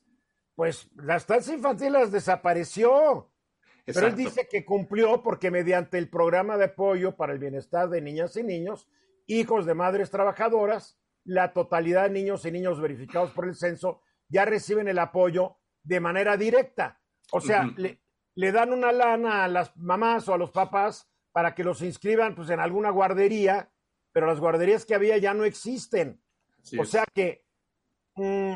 Pues 0.54 0.90
la 0.96 1.16
estancia 1.16 1.54
infantiles 1.54 2.12
desapareció. 2.12 3.30
Pero 3.84 4.06
él 4.06 4.14
dice 4.14 4.46
que 4.48 4.64
cumplió 4.64 5.22
porque 5.22 5.50
mediante 5.50 5.98
el 5.98 6.08
programa 6.08 6.56
de 6.56 6.66
apoyo 6.66 7.16
para 7.16 7.32
el 7.32 7.38
bienestar 7.38 7.88
de 7.88 8.00
niñas 8.00 8.36
y 8.36 8.44
niños, 8.44 8.88
hijos 9.26 9.66
de 9.66 9.74
madres 9.74 10.10
trabajadoras, 10.10 11.00
la 11.24 11.52
totalidad 11.52 12.04
de 12.04 12.10
niños 12.10 12.44
y 12.44 12.52
niños 12.52 12.80
verificados 12.80 13.32
por 13.32 13.46
el 13.46 13.56
censo 13.56 14.02
ya 14.28 14.44
reciben 14.44 14.88
el 14.88 14.98
apoyo 14.98 15.56
de 15.82 16.00
manera 16.00 16.36
directa. 16.36 17.00
O 17.32 17.40
sea, 17.40 17.70
le, 17.76 18.00
le 18.34 18.52
dan 18.52 18.72
una 18.72 18.92
lana 18.92 19.44
a 19.44 19.48
las 19.48 19.76
mamás 19.76 20.28
o 20.28 20.34
a 20.34 20.38
los 20.38 20.50
papás 20.50 21.10
para 21.32 21.54
que 21.54 21.64
los 21.64 21.82
inscriban 21.82 22.34
pues, 22.34 22.50
en 22.50 22.60
alguna 22.60 22.90
guardería, 22.90 23.72
pero 24.12 24.26
las 24.26 24.40
guarderías 24.40 24.84
que 24.84 24.94
había 24.94 25.18
ya 25.18 25.34
no 25.34 25.44
existen. 25.44 26.22
o 26.78 26.84
sea 26.84 27.04
que... 27.12 27.44
Mm, 28.14 28.54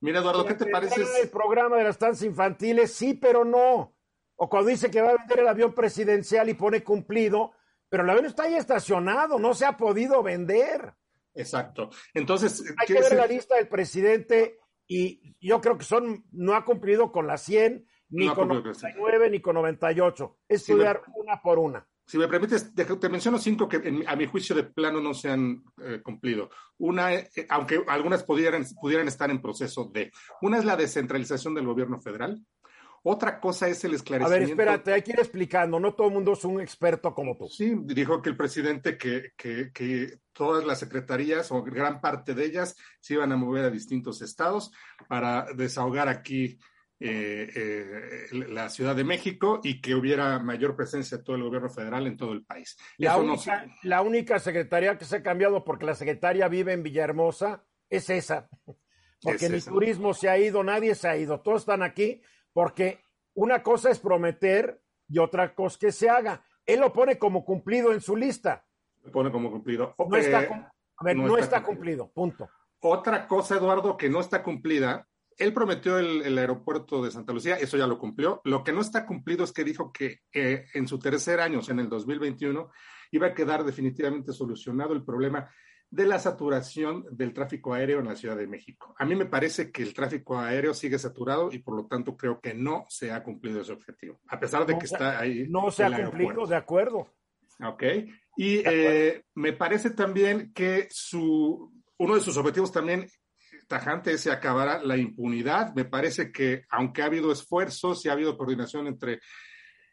Mira, 0.00 0.20
Eduardo, 0.20 0.44
¿qué 0.44 0.54
te 0.54 0.66
parece? 0.66 1.02
El 1.22 1.30
programa 1.30 1.76
de 1.76 1.84
las 1.84 1.96
estancias 1.96 2.24
infantiles, 2.24 2.92
sí, 2.92 3.14
pero 3.14 3.44
no. 3.44 3.94
O 4.36 4.48
cuando 4.48 4.70
dice 4.70 4.90
que 4.90 5.02
va 5.02 5.10
a 5.10 5.16
vender 5.16 5.40
el 5.40 5.48
avión 5.48 5.74
presidencial 5.74 6.48
y 6.48 6.54
pone 6.54 6.84
cumplido, 6.84 7.52
pero 7.88 8.04
el 8.04 8.10
avión 8.10 8.26
está 8.26 8.44
ahí 8.44 8.54
estacionado, 8.54 9.38
no 9.38 9.54
se 9.54 9.66
ha 9.66 9.76
podido 9.76 10.22
vender. 10.22 10.94
Exacto. 11.34 11.90
Entonces, 12.14 12.62
hay 12.78 12.86
que 12.86 13.00
ver 13.00 13.16
la 13.16 13.26
lista 13.26 13.56
del 13.56 13.68
presidente 13.68 14.58
y 14.86 15.36
yo 15.40 15.60
creo 15.60 15.76
que 15.76 15.84
son 15.84 16.24
no 16.32 16.54
ha 16.54 16.64
cumplido 16.64 17.12
con 17.12 17.26
las 17.26 17.42
100 17.42 17.86
ni 18.10 18.28
con 18.32 18.48
99 18.48 19.30
ni 19.30 19.40
con 19.40 19.54
98. 19.54 20.38
Estudiar 20.48 21.02
una 21.14 21.42
por 21.42 21.58
una. 21.58 21.86
Si 22.08 22.16
me 22.16 22.26
permites, 22.26 22.72
te 22.74 23.08
menciono 23.10 23.38
cinco 23.38 23.68
que 23.68 24.02
a 24.06 24.16
mi 24.16 24.26
juicio 24.26 24.56
de 24.56 24.64
plano 24.64 24.98
no 24.98 25.12
se 25.12 25.28
han 25.28 25.62
eh, 25.84 26.00
cumplido. 26.02 26.48
Una, 26.78 27.12
eh, 27.12 27.28
aunque 27.50 27.84
algunas 27.86 28.24
pudieran, 28.24 28.64
pudieran 28.80 29.06
estar 29.08 29.30
en 29.30 29.42
proceso 29.42 29.84
de. 29.92 30.10
Una 30.40 30.56
es 30.56 30.64
la 30.64 30.74
descentralización 30.74 31.54
del 31.54 31.66
gobierno 31.66 32.00
federal. 32.00 32.42
Otra 33.02 33.38
cosa 33.38 33.68
es 33.68 33.84
el 33.84 33.92
esclarecimiento. 33.92 34.34
A 34.34 34.38
ver, 34.38 34.48
espérate, 34.48 34.92
hay 34.94 35.02
que 35.02 35.12
ir 35.12 35.18
explicando. 35.18 35.78
No 35.78 35.92
todo 35.92 36.06
el 36.08 36.14
mundo 36.14 36.32
es 36.32 36.42
un 36.46 36.62
experto 36.62 37.12
como 37.12 37.36
tú. 37.36 37.46
Sí, 37.46 37.74
dijo 37.84 38.22
que 38.22 38.30
el 38.30 38.38
presidente 38.38 38.96
que, 38.96 39.32
que, 39.36 39.70
que 39.70 40.18
todas 40.32 40.64
las 40.64 40.78
secretarías 40.78 41.52
o 41.52 41.62
gran 41.62 42.00
parte 42.00 42.32
de 42.32 42.46
ellas 42.46 42.74
se 43.00 43.14
iban 43.14 43.32
a 43.32 43.36
mover 43.36 43.66
a 43.66 43.70
distintos 43.70 44.22
estados 44.22 44.72
para 45.08 45.44
desahogar 45.54 46.08
aquí 46.08 46.58
eh, 47.00 47.50
eh, 47.54 48.26
la 48.48 48.68
Ciudad 48.68 48.96
de 48.96 49.04
México 49.04 49.60
y 49.62 49.80
que 49.80 49.94
hubiera 49.94 50.38
mayor 50.40 50.74
presencia 50.74 51.18
de 51.18 51.24
todo 51.24 51.36
el 51.36 51.44
gobierno 51.44 51.70
federal 51.70 52.06
en 52.06 52.16
todo 52.16 52.32
el 52.32 52.44
país. 52.44 52.76
La, 52.96 53.16
única, 53.16 53.66
la 53.84 54.02
única 54.02 54.38
secretaría 54.40 54.98
que 54.98 55.04
se 55.04 55.16
ha 55.16 55.22
cambiado 55.22 55.64
porque 55.64 55.86
la 55.86 55.94
secretaria 55.94 56.48
vive 56.48 56.72
en 56.72 56.82
Villahermosa 56.82 57.64
es 57.88 58.10
esa. 58.10 58.48
Porque 59.22 59.46
el 59.46 59.64
turismo 59.64 60.14
se 60.14 60.28
ha 60.28 60.38
ido, 60.38 60.62
nadie 60.64 60.94
se 60.94 61.08
ha 61.08 61.16
ido, 61.16 61.40
todos 61.40 61.62
están 61.62 61.82
aquí 61.82 62.20
porque 62.52 63.00
una 63.34 63.62
cosa 63.62 63.90
es 63.90 64.00
prometer 64.00 64.82
y 65.08 65.18
otra 65.18 65.54
cosa 65.54 65.78
que 65.80 65.92
se 65.92 66.08
haga. 66.08 66.44
Él 66.66 66.80
lo 66.80 66.92
pone 66.92 67.18
como 67.18 67.44
cumplido 67.44 67.92
en 67.92 68.00
su 68.00 68.16
lista. 68.16 68.66
Lo 69.02 69.12
pone 69.12 69.30
como 69.30 69.50
cumplido. 69.50 69.94
No 69.96 70.16
está, 70.16 70.70
a 70.96 71.04
ver, 71.04 71.16
no, 71.16 71.38
está, 71.38 71.62
cumplido, 71.62 72.10
punto. 72.10 72.48
Otra 72.80 73.26
cosa, 73.28 73.56
Eduardo, 73.56 73.96
que 73.96 74.08
no 74.08 74.20
está 74.20 74.42
cumplida 74.42 75.06
él 75.38 75.52
prometió 75.52 75.98
el, 75.98 76.36
aeropuerto 76.36 77.02
de 77.02 77.10
Santa 77.10 77.32
Lucía, 77.32 77.56
eso 77.56 77.76
ya 77.76 77.86
lo 77.86 77.98
cumplió. 77.98 78.40
Lo 78.44 78.64
que 78.64 78.72
no 78.72 78.80
está 78.80 79.06
cumplido 79.06 79.44
es 79.44 79.52
que 79.52 79.64
dijo 79.64 79.92
que 79.92 80.20
en 80.32 80.88
su 80.88 80.98
tercer 80.98 81.40
año, 81.40 81.60
o 81.60 81.62
sea, 81.62 81.74
en 81.74 81.80
el 81.80 81.88
2021, 81.88 82.70
iba 83.12 83.28
a 83.28 83.34
quedar 83.34 83.64
definitivamente 83.64 84.32
solucionado 84.32 84.92
el 84.92 85.04
problema 85.04 85.48
de 85.90 86.06
la 86.06 86.18
saturación 86.18 87.06
del 87.10 87.32
tráfico 87.32 87.72
aéreo 87.72 88.00
en 88.00 88.06
la 88.08 88.16
Ciudad 88.16 88.36
de 88.36 88.46
México. 88.46 88.94
A 88.98 89.06
mí 89.06 89.14
me 89.14 89.24
parece 89.24 89.70
que 89.70 89.82
el 89.82 89.94
tráfico 89.94 90.38
aéreo 90.38 90.74
sigue 90.74 90.98
saturado 90.98 91.50
y 91.50 91.60
por 91.60 91.74
lo 91.76 91.86
tanto 91.86 92.16
creo 92.16 92.40
que 92.40 92.52
no 92.52 92.84
se 92.88 93.10
ha 93.10 93.22
cumplido 93.22 93.62
ese 93.62 93.72
objetivo, 93.72 94.20
a 94.28 94.38
pesar 94.38 94.66
de 94.66 94.76
que 94.76 94.84
está 94.84 95.18
ahí. 95.18 95.46
No 95.48 95.70
se 95.70 95.84
ha 95.84 96.10
cumplido, 96.10 96.46
de 96.46 96.56
acuerdo. 96.56 97.08
Ok. 97.64 97.82
Y 98.36 98.62
eh, 98.64 99.24
me 99.34 99.52
parece 99.52 99.90
también 99.90 100.52
que 100.52 100.88
su, 100.90 101.72
uno 101.96 102.14
de 102.14 102.20
sus 102.20 102.36
objetivos 102.36 102.70
también 102.70 103.06
tajante 103.68 104.18
se 104.18 104.32
acabará 104.32 104.82
la 104.82 104.96
impunidad. 104.96 105.74
Me 105.74 105.84
parece 105.84 106.32
que, 106.32 106.64
aunque 106.70 107.02
ha 107.02 107.06
habido 107.06 107.30
esfuerzos 107.30 108.04
y 108.04 108.08
ha 108.08 108.12
habido 108.12 108.36
coordinación 108.36 108.88
entre 108.88 109.20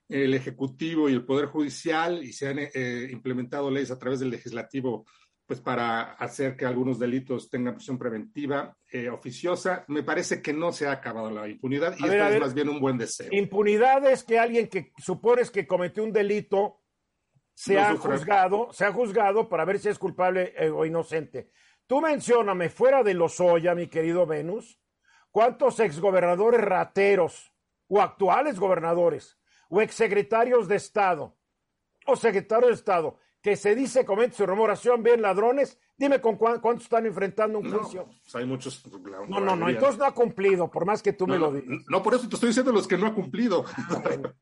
el 0.09 0.33
Ejecutivo 0.33 1.09
y 1.09 1.13
el 1.13 1.25
Poder 1.25 1.47
Judicial 1.47 2.23
y 2.23 2.33
se 2.33 2.47
han 2.47 2.59
eh, 2.59 3.09
implementado 3.11 3.69
leyes 3.69 3.91
a 3.91 3.99
través 3.99 4.19
del 4.19 4.29
legislativo 4.29 5.05
pues 5.47 5.61
para 5.61 6.13
hacer 6.13 6.55
que 6.55 6.65
algunos 6.65 6.97
delitos 6.97 7.49
tengan 7.49 7.75
prisión 7.75 7.99
preventiva 7.99 8.75
eh, 8.91 9.09
oficiosa, 9.09 9.85
me 9.87 10.01
parece 10.01 10.41
que 10.41 10.53
no 10.53 10.71
se 10.71 10.87
ha 10.87 10.91
acabado 10.91 11.29
la 11.29 11.47
impunidad 11.47 11.95
y 11.99 12.03
esto 12.03 12.27
es 12.27 12.39
más 12.39 12.53
bien 12.53 12.69
un 12.69 12.79
buen 12.79 12.97
deseo. 12.97 13.27
Impunidad 13.31 14.03
es 14.07 14.23
que 14.23 14.39
alguien 14.39 14.67
que 14.67 14.91
supones 14.97 15.51
que 15.51 15.67
cometió 15.67 16.03
un 16.03 16.11
delito 16.11 16.81
se 17.53 17.79
ha 17.79 17.95
juzgado, 17.95 18.69
se 18.73 18.85
ha 18.85 18.91
juzgado 18.91 19.47
para 19.47 19.65
ver 19.65 19.79
si 19.79 19.89
es 19.89 19.99
culpable 19.99 20.53
eh, 20.57 20.69
o 20.69 20.85
inocente. 20.85 21.51
Tú 21.87 22.01
mencióname 22.01 22.69
fuera 22.69 23.03
de 23.03 23.13
los 23.13 23.39
Lozoya, 23.39 23.75
mi 23.75 23.87
querido 23.87 24.25
Venus, 24.25 24.79
¿Cuántos 25.35 25.81
exgobernadores 25.81 26.61
rateros 26.61 27.51
o 27.89 28.01
actuales 28.01 28.57
gobernadores 28.57 29.37
o 29.67 29.81
exsecretarios 29.81 30.69
de 30.69 30.77
Estado 30.77 31.35
o 32.05 32.15
secretarios 32.15 32.69
de 32.69 32.75
Estado 32.75 33.19
que 33.41 33.57
se 33.57 33.75
dice, 33.75 34.05
comete 34.05 34.33
su 34.33 34.45
rememoración, 34.45 35.03
bien 35.03 35.21
ladrones, 35.21 35.77
dime 35.97 36.21
con 36.21 36.37
cuántos 36.37 36.83
están 36.83 37.05
enfrentando 37.05 37.59
un 37.59 37.69
juicio. 37.69 38.03
No, 38.03 38.13
pues 38.21 38.35
hay 38.35 38.45
muchos. 38.45 38.81
no, 39.27 39.41
no, 39.41 39.57
no, 39.57 39.67
entonces 39.67 39.99
no 39.99 40.05
ha 40.05 40.13
cumplido, 40.13 40.71
por 40.71 40.85
más 40.85 41.03
que 41.03 41.11
tú 41.11 41.27
me 41.27 41.37
lo 41.37 41.51
digas. 41.51 41.83
No, 41.89 42.01
por 42.01 42.13
eso 42.13 42.29
te 42.29 42.35
estoy 42.35 42.47
diciendo 42.47 42.71
los 42.71 42.87
que 42.87 42.97
no 42.97 43.07
ha 43.07 43.13
cumplido. 43.13 43.65
Bueno, 44.03 44.33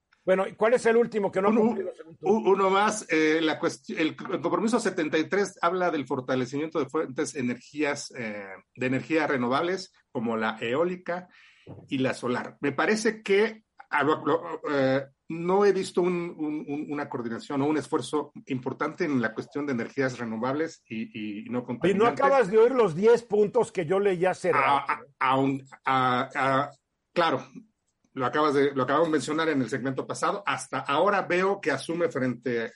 ¿cuál 0.57 0.73
es 0.73 0.85
el 0.85 0.97
último 0.97 1.31
que 1.31 1.41
no 1.41 1.49
ha 1.49 1.55
cumplido? 1.55 1.91
Uno 2.21 2.69
más, 2.69 3.05
eh, 3.09 3.39
la 3.41 3.59
el, 3.97 4.15
compromiso 4.15 4.79
73 4.79 5.59
habla 5.61 5.91
del 5.91 6.05
fortalecimiento 6.05 6.79
de 6.79 6.89
fuentes 6.89 7.35
energías, 7.35 8.13
eh, 8.17 8.45
de 8.75 8.85
energías 8.85 9.29
renovables, 9.29 9.93
como 10.11 10.37
la 10.37 10.57
eólica 10.59 11.27
y 11.89 11.97
la 11.97 12.13
solar. 12.13 12.57
Me 12.61 12.71
parece 12.71 13.21
que 13.21 13.63
eh, 14.69 15.05
no 15.29 15.65
he 15.65 15.71
visto 15.71 16.01
una 16.01 17.09
coordinación 17.09 17.61
o 17.61 17.65
un 17.65 17.77
esfuerzo 17.77 18.31
importante 18.47 19.05
en 19.05 19.21
la 19.21 19.33
cuestión 19.33 19.65
de 19.65 19.73
energías 19.73 20.17
renovables 20.17 20.83
y, 20.87 21.45
no 21.49 21.63
contaminantes. 21.63 21.95
Y 21.95 21.97
no 21.97 22.05
acabas 22.07 22.49
de 22.49 22.57
oír 22.57 22.71
los 22.71 22.95
10 22.95 23.23
puntos 23.23 23.71
que 23.71 23.85
yo 23.85 23.99
leí 23.99 24.25
hace 24.25 24.51
claro, 27.13 27.45
lo 28.13 28.25
acabas 28.25 28.53
de, 28.53 28.73
lo 28.73 28.83
acabamos 28.83 29.07
de 29.07 29.13
mencionar 29.13 29.49
en 29.49 29.61
el 29.61 29.69
segmento 29.69 30.05
pasado. 30.05 30.43
Hasta 30.45 30.79
ahora 30.79 31.21
veo 31.23 31.59
que 31.59 31.71
asume 31.71 32.09
frente 32.09 32.71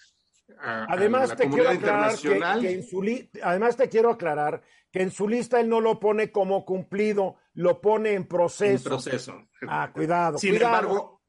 a, 0.59 0.85
además, 0.89 1.29
la 1.29 1.35
te 1.35 1.43
comunidad 1.43 1.73
internacional. 1.73 2.61
Que, 2.61 2.71
en 2.71 2.83
su 2.83 3.03
además 3.43 3.75
te 3.75 3.89
quiero 3.89 4.11
aclarar 4.11 4.61
que 4.91 5.01
en 5.01 5.11
su 5.11 5.27
lista 5.27 5.59
él 5.59 5.69
no 5.69 5.81
lo 5.81 5.99
pone 5.99 6.31
como 6.31 6.65
cumplido, 6.65 7.35
lo 7.53 7.81
pone 7.81 8.13
en 8.13 8.25
proceso. 8.25 8.89
En 8.89 8.89
proceso. 8.89 9.47
Ah, 9.67 9.91
cuidado. 9.93 10.37
Sin 10.37 10.51
cuidado. 10.51 10.75
embargo, 10.75 11.21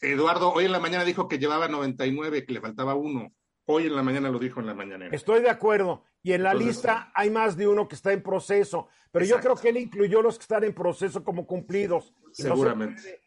Eduardo 0.00 0.52
hoy 0.52 0.66
en 0.66 0.72
la 0.72 0.80
mañana 0.80 1.04
dijo 1.04 1.28
que 1.28 1.38
llevaba 1.38 1.68
99, 1.68 2.44
que 2.44 2.52
le 2.52 2.60
faltaba 2.60 2.94
uno. 2.94 3.32
Hoy 3.70 3.84
en 3.84 3.94
la 3.94 4.02
mañana 4.02 4.30
lo 4.30 4.38
dijo 4.38 4.60
en 4.60 4.66
la 4.66 4.72
mañana. 4.72 5.08
Estoy 5.12 5.42
de 5.42 5.50
acuerdo. 5.50 6.02
Y 6.22 6.32
en 6.32 6.42
la 6.42 6.54
lista 6.54 7.12
hay 7.14 7.28
más 7.28 7.54
de 7.54 7.68
uno 7.68 7.86
que 7.86 7.96
está 7.96 8.14
en 8.14 8.22
proceso. 8.22 8.88
Pero 9.12 9.26
yo 9.26 9.38
creo 9.40 9.56
que 9.56 9.68
él 9.68 9.76
incluyó 9.76 10.22
los 10.22 10.38
que 10.38 10.42
están 10.42 10.64
en 10.64 10.74
proceso 10.74 11.22
como 11.22 11.46
cumplidos. 11.46 12.14
Seguramente. 12.32 13.20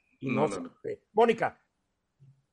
Mónica. 1.13 1.61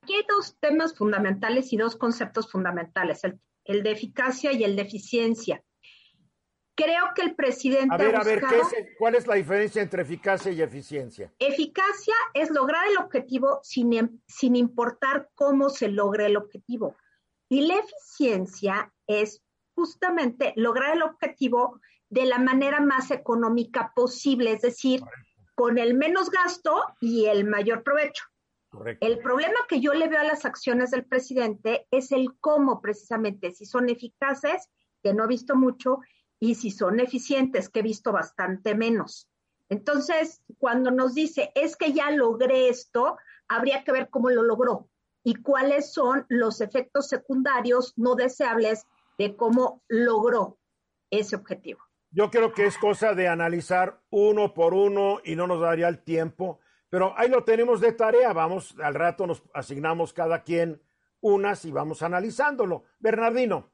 Aquí 0.02 0.14
hay 0.14 0.22
dos 0.28 0.58
temas 0.60 0.94
fundamentales 0.94 1.72
y 1.72 1.78
dos 1.78 1.96
conceptos 1.96 2.50
fundamentales, 2.52 3.22
el, 3.64 3.82
de 3.82 3.90
eficacia 3.90 4.52
y 4.52 4.64
el 4.64 4.76
de 4.76 4.82
eficiencia. 4.82 5.64
Creo 6.74 7.04
que 7.14 7.22
el 7.22 7.34
presidente. 7.34 7.94
A 7.94 7.96
ver, 7.96 8.16
a 8.16 8.22
ver, 8.22 8.42
¿cuál 8.98 9.14
es 9.14 9.26
la 9.26 9.34
diferencia 9.34 9.80
entre 9.80 10.02
eficacia 10.02 10.52
y 10.52 10.60
eficiencia? 10.60 11.32
Eficacia 11.38 12.14
es 12.34 12.50
lograr 12.50 12.86
el 12.86 12.98
objetivo 12.98 13.60
sin, 13.62 14.22
sin 14.26 14.56
importar 14.56 15.30
cómo 15.34 15.70
se 15.70 15.88
logre 15.88 16.26
el 16.26 16.36
objetivo. 16.36 16.94
Y 17.48 17.66
la 17.66 17.76
eficiencia 17.76 18.92
es 19.06 19.42
justamente 19.74 20.52
lograr 20.56 20.96
el 20.96 21.02
objetivo 21.02 21.80
de 22.10 22.26
la 22.26 22.38
manera 22.38 22.80
más 22.80 23.10
económica 23.10 23.92
posible, 23.94 24.52
es 24.52 24.62
decir, 24.62 25.02
con 25.54 25.78
el 25.78 25.94
menos 25.94 26.30
gasto 26.30 26.84
y 27.00 27.26
el 27.26 27.44
mayor 27.44 27.82
provecho. 27.82 28.24
El 29.00 29.18
problema 29.20 29.58
que 29.68 29.80
yo 29.80 29.94
le 29.94 30.08
veo 30.08 30.20
a 30.20 30.24
las 30.24 30.44
acciones 30.44 30.90
del 30.90 31.04
presidente 31.04 31.86
es 31.90 32.12
el 32.12 32.38
cómo 32.38 32.80
precisamente, 32.80 33.50
si 33.52 33.64
son 33.64 33.88
eficaces, 33.88 34.68
que 35.02 35.14
no 35.14 35.24
he 35.24 35.28
visto 35.28 35.56
mucho, 35.56 36.00
y 36.38 36.54
si 36.54 36.70
son 36.70 37.00
eficientes, 37.00 37.68
que 37.68 37.80
he 37.80 37.82
visto 37.82 38.12
bastante 38.12 38.74
menos. 38.74 39.28
Entonces, 39.68 40.42
cuando 40.58 40.90
nos 40.90 41.14
dice, 41.14 41.50
es 41.54 41.76
que 41.76 41.92
ya 41.92 42.10
logré 42.10 42.68
esto, 42.68 43.16
habría 43.48 43.84
que 43.84 43.92
ver 43.92 44.10
cómo 44.10 44.30
lo 44.30 44.42
logró 44.42 44.88
y 45.24 45.34
cuáles 45.36 45.92
son 45.92 46.24
los 46.28 46.60
efectos 46.60 47.08
secundarios 47.08 47.92
no 47.96 48.14
deseables 48.14 48.86
de 49.18 49.36
cómo 49.36 49.82
logró 49.88 50.58
ese 51.10 51.36
objetivo. 51.36 51.80
Yo 52.10 52.30
creo 52.30 52.52
que 52.52 52.66
es 52.66 52.78
cosa 52.78 53.14
de 53.14 53.28
analizar 53.28 54.00
uno 54.10 54.54
por 54.54 54.72
uno 54.72 55.20
y 55.24 55.36
no 55.36 55.46
nos 55.46 55.60
daría 55.60 55.88
el 55.88 56.02
tiempo, 56.02 56.60
pero 56.88 57.12
ahí 57.18 57.28
lo 57.28 57.44
tenemos 57.44 57.80
de 57.80 57.92
tarea. 57.92 58.32
Vamos, 58.32 58.74
al 58.82 58.94
rato 58.94 59.26
nos 59.26 59.42
asignamos 59.52 60.12
cada 60.12 60.42
quien 60.42 60.80
unas 61.20 61.64
y 61.64 61.70
vamos 61.70 62.02
analizándolo. 62.02 62.84
Bernardino. 62.98 63.72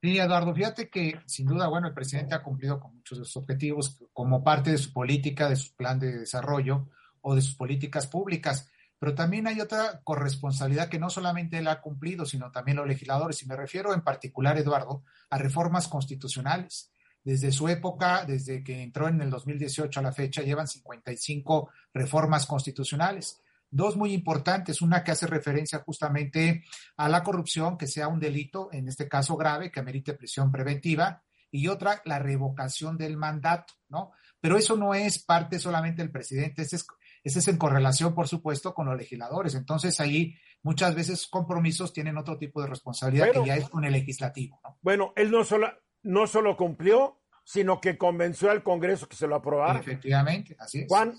Sí, 0.00 0.18
Eduardo, 0.18 0.54
fíjate 0.54 0.90
que 0.90 1.20
sin 1.26 1.46
duda, 1.46 1.68
bueno, 1.68 1.88
el 1.88 1.94
presidente 1.94 2.34
ha 2.34 2.42
cumplido 2.42 2.78
con 2.78 2.94
muchos 2.94 3.18
de 3.18 3.24
sus 3.24 3.38
objetivos 3.38 3.98
como 4.12 4.44
parte 4.44 4.70
de 4.70 4.78
su 4.78 4.92
política, 4.92 5.48
de 5.48 5.56
su 5.56 5.74
plan 5.74 5.98
de 5.98 6.18
desarrollo 6.18 6.90
o 7.22 7.34
de 7.34 7.40
sus 7.40 7.54
políticas 7.54 8.06
públicas. 8.06 8.70
Pero 8.98 9.14
también 9.14 9.46
hay 9.46 9.60
otra 9.60 10.00
corresponsabilidad 10.02 10.88
que 10.88 10.98
no 10.98 11.10
solamente 11.10 11.58
él 11.58 11.68
ha 11.68 11.80
cumplido, 11.80 12.24
sino 12.24 12.50
también 12.50 12.76
los 12.76 12.86
legisladores. 12.86 13.42
Y 13.42 13.46
me 13.46 13.56
refiero 13.56 13.92
en 13.92 14.02
particular, 14.02 14.56
Eduardo, 14.56 15.04
a 15.30 15.38
reformas 15.38 15.88
constitucionales. 15.88 16.90
Desde 17.22 17.52
su 17.52 17.68
época, 17.68 18.24
desde 18.26 18.62
que 18.62 18.82
entró 18.82 19.08
en 19.08 19.20
el 19.20 19.30
2018 19.30 20.00
a 20.00 20.02
la 20.02 20.12
fecha, 20.12 20.42
llevan 20.42 20.68
55 20.68 21.70
reformas 21.92 22.46
constitucionales. 22.46 23.40
Dos 23.70 23.96
muy 23.96 24.12
importantes, 24.12 24.82
una 24.82 25.02
que 25.02 25.10
hace 25.10 25.26
referencia 25.26 25.80
justamente 25.80 26.64
a 26.96 27.08
la 27.08 27.22
corrupción, 27.22 27.76
que 27.76 27.86
sea 27.86 28.08
un 28.08 28.20
delito, 28.20 28.68
en 28.72 28.88
este 28.88 29.08
caso 29.08 29.36
grave, 29.36 29.72
que 29.72 29.80
amerite 29.80 30.14
prisión 30.14 30.52
preventiva, 30.52 31.22
y 31.50 31.68
otra, 31.68 32.02
la 32.04 32.18
revocación 32.18 32.98
del 32.98 33.16
mandato, 33.16 33.74
¿no? 33.88 34.12
Pero 34.40 34.58
eso 34.58 34.76
no 34.76 34.92
es 34.94 35.22
parte 35.24 35.58
solamente 35.58 36.02
del 36.02 36.10
presidente, 36.10 36.62
es, 36.62 36.86
ese 37.24 37.38
es 37.38 37.48
en 37.48 37.56
correlación, 37.56 38.14
por 38.14 38.28
supuesto, 38.28 38.74
con 38.74 38.86
los 38.86 38.98
legisladores. 38.98 39.54
Entonces 39.54 39.98
ahí 39.98 40.36
muchas 40.62 40.94
veces 40.94 41.26
compromisos 41.26 41.92
tienen 41.92 42.18
otro 42.18 42.36
tipo 42.36 42.60
de 42.60 42.68
responsabilidad 42.68 43.32
que 43.32 43.46
ya 43.46 43.56
es 43.56 43.68
con 43.70 43.84
el 43.84 43.92
legislativo. 43.92 44.60
¿no? 44.62 44.78
Bueno, 44.82 45.14
él 45.16 45.30
no 45.30 45.42
solo, 45.42 45.72
no 46.02 46.26
solo 46.26 46.54
cumplió, 46.54 47.22
sino 47.42 47.80
que 47.80 47.96
convenció 47.96 48.50
al 48.50 48.62
Congreso 48.62 49.08
que 49.08 49.16
se 49.16 49.26
lo 49.26 49.36
aprobara. 49.36 49.80
Efectivamente, 49.80 50.54
así 50.58 50.80
es. 50.80 50.88
Juan. 50.88 51.14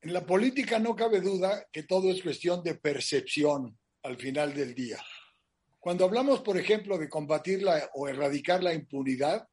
En 0.00 0.12
la 0.12 0.24
política 0.24 0.78
no 0.78 0.94
cabe 0.96 1.20
duda 1.20 1.66
que 1.72 1.82
todo 1.82 2.10
es 2.10 2.22
cuestión 2.22 2.62
de 2.62 2.76
percepción 2.76 3.76
al 4.04 4.16
final 4.16 4.54
del 4.54 4.74
día. 4.74 4.98
Cuando 5.78 6.04
hablamos, 6.04 6.40
por 6.40 6.56
ejemplo, 6.56 6.96
de 6.96 7.08
combatir 7.08 7.64
o 7.94 8.08
erradicar 8.08 8.62
la 8.62 8.72
impunidad, 8.72 9.48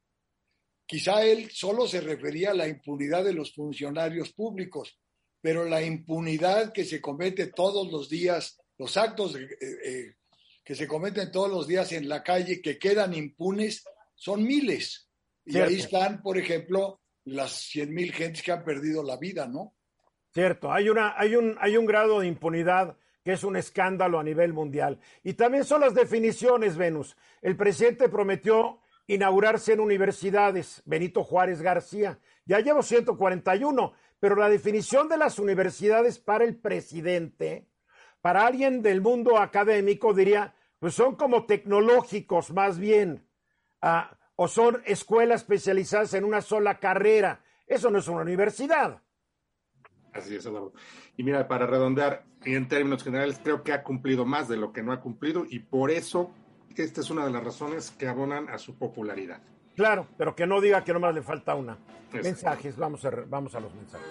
Quizá 0.90 1.24
él 1.24 1.52
solo 1.52 1.86
se 1.86 2.02
refería 2.02 2.50
a 2.50 2.56
la 2.56 2.68
impunidad 2.68 3.24
de 3.24 3.34
los 3.34 3.54
funcionarios 3.54 4.34
públicos, 4.34 5.00
pero 5.40 5.64
la 5.66 5.84
impunidad 5.84 6.74
que 6.74 6.84
se 6.84 7.00
comete 7.00 7.46
todos 7.46 7.92
los 7.92 8.10
días, 8.10 8.60
los 8.76 8.98
actos 8.98 9.36
eh, 9.36 9.48
eh, 9.62 10.16
que 10.64 10.74
se 10.74 10.88
cometen 10.88 11.32
todos 11.32 11.48
los 11.48 11.68
días 11.68 11.92
en 11.92 12.10
la 12.10 12.24
calle 12.24 12.60
que 12.60 12.80
quedan 12.80 13.14
impunes, 13.14 13.86
son 14.16 14.42
miles. 14.42 15.08
Y 15.46 15.60
ahí 15.60 15.76
están, 15.76 16.24
por 16.24 16.40
ejemplo, 16.40 17.02
las 17.26 17.52
cien 17.52 17.94
mil 17.94 18.12
gentes 18.12 18.42
que 18.42 18.52
han 18.52 18.64
perdido 18.64 19.04
la 19.04 19.18
vida, 19.18 19.48
¿no? 19.48 19.76
Cierto, 20.34 20.72
hay, 20.72 20.90
una, 20.90 21.14
hay, 21.16 21.36
un, 21.36 21.56
hay 21.60 21.78
un 21.78 21.86
grado 21.86 22.22
de 22.22 22.28
impunidad 22.28 22.98
que 23.24 23.34
es 23.34 23.44
un 23.44 23.58
escándalo 23.58 24.18
a 24.18 24.24
nivel 24.24 24.54
mundial. 24.54 25.00
Y 25.22 25.34
también 25.34 25.66
son 25.66 25.82
las 25.82 25.94
definiciones, 25.94 26.78
Venus. 26.78 27.16
El 27.44 27.56
presidente 27.56 28.10
prometió 28.10 28.82
inaugurarse 29.10 29.74
en 29.74 29.80
universidades, 29.80 30.84
Benito 30.86 31.24
Juárez 31.24 31.64
García. 31.64 32.20
Ya 32.46 32.60
llevo 32.60 32.84
141, 32.84 33.94
pero 34.20 34.36
la 34.36 34.50
definición 34.50 35.10
de 35.10 35.18
las 35.18 35.40
universidades 35.40 36.20
para 36.20 36.46
el 36.46 36.56
presidente, 36.56 37.68
para 38.22 38.46
alguien 38.46 38.84
del 38.84 39.02
mundo 39.02 39.40
académico, 39.40 40.14
diría, 40.14 40.54
pues 40.78 40.94
son 40.94 41.16
como 41.16 41.48
tecnológicos 41.48 42.52
más 42.52 42.78
bien, 42.78 43.28
ah, 43.82 44.16
o 44.36 44.48
son 44.48 44.84
escuelas 44.86 45.42
especializadas 45.42 46.14
en 46.14 46.24
una 46.24 46.42
sola 46.42 46.80
carrera. 46.80 47.44
Eso 47.66 47.90
no 47.90 47.98
es 47.98 48.08
una 48.08 48.22
universidad. 48.22 49.02
Así 50.14 50.36
es, 50.36 50.46
Eduardo. 50.46 50.74
Y 51.18 51.24
mira, 51.24 51.48
para 51.48 51.66
redondear, 51.66 52.26
en 52.46 52.68
términos 52.68 53.04
generales, 53.04 53.40
creo 53.44 53.64
que 53.64 53.74
ha 53.74 53.82
cumplido 53.82 54.26
más 54.26 54.48
de 54.48 54.58
lo 54.58 54.72
que 54.72 54.84
no 54.84 54.94
ha 54.94 55.02
cumplido 55.02 55.46
y 55.50 55.60
por 55.60 55.90
eso 55.90 56.32
esta 56.78 57.02
es 57.02 57.10
una 57.10 57.26
de 57.26 57.32
las 57.32 57.44
razones 57.44 57.92
que 57.92 58.08
abonan 58.08 58.50
a 58.50 58.58
su 58.58 58.78
popularidad. 58.78 59.42
Claro, 59.76 60.08
pero 60.18 60.36
que 60.36 60.46
no 60.46 60.60
diga 60.60 60.84
que 60.84 60.94
nomás 60.94 61.14
le 61.14 61.22
falta 61.22 61.56
una. 61.56 61.78
Mensajes, 62.12 62.76
vamos 62.76 63.06
a, 63.06 63.12
vamos 63.28 63.56
a 63.56 63.60
los 63.60 63.74
mensajes. 63.74 64.08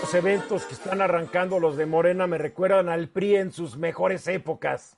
Los 0.00 0.14
eventos 0.14 0.64
que 0.64 0.74
están 0.74 1.02
arrancando 1.02 1.60
los 1.60 1.76
de 1.76 1.84
Morena 1.84 2.26
me 2.26 2.38
recuerdan 2.38 2.88
al 2.88 3.08
PRI 3.08 3.36
en 3.36 3.52
sus 3.52 3.76
mejores 3.76 4.26
épocas. 4.28 4.96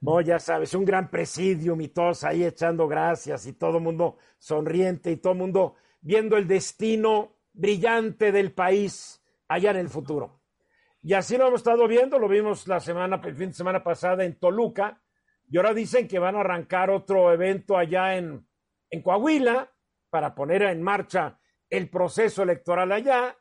No, 0.00 0.20
ya 0.20 0.38
sabes, 0.38 0.74
un 0.74 0.84
gran 0.84 1.10
presidium 1.10 1.80
y 1.80 1.88
todos 1.88 2.24
ahí 2.24 2.44
echando 2.44 2.88
gracias 2.88 3.46
y 3.46 3.52
todo 3.52 3.80
mundo 3.80 4.16
sonriente 4.38 5.10
y 5.10 5.16
todo 5.16 5.34
mundo 5.34 5.76
viendo 6.00 6.36
el 6.36 6.46
destino 6.46 7.36
brillante 7.52 8.32
del 8.32 8.52
país 8.52 9.22
allá 9.48 9.70
en 9.70 9.78
el 9.78 9.88
futuro. 9.88 10.40
Y 11.02 11.14
así 11.14 11.36
lo 11.36 11.46
hemos 11.46 11.60
estado 11.60 11.86
viendo, 11.86 12.18
lo 12.18 12.28
vimos 12.28 12.66
la 12.66 12.80
semana, 12.80 13.20
el 13.24 13.34
fin 13.36 13.48
de 13.48 13.54
semana 13.54 13.82
pasada 13.82 14.24
en 14.24 14.38
Toluca, 14.38 15.00
y 15.48 15.56
ahora 15.56 15.74
dicen 15.74 16.08
que 16.08 16.18
van 16.18 16.36
a 16.36 16.40
arrancar 16.40 16.90
otro 16.90 17.32
evento 17.32 17.76
allá 17.76 18.16
en, 18.16 18.46
en 18.90 19.02
Coahuila 19.02 19.72
para 20.10 20.34
poner 20.34 20.62
en 20.62 20.82
marcha 20.82 21.38
el 21.70 21.88
proceso 21.90 22.42
electoral 22.42 22.92
allá 22.92 23.36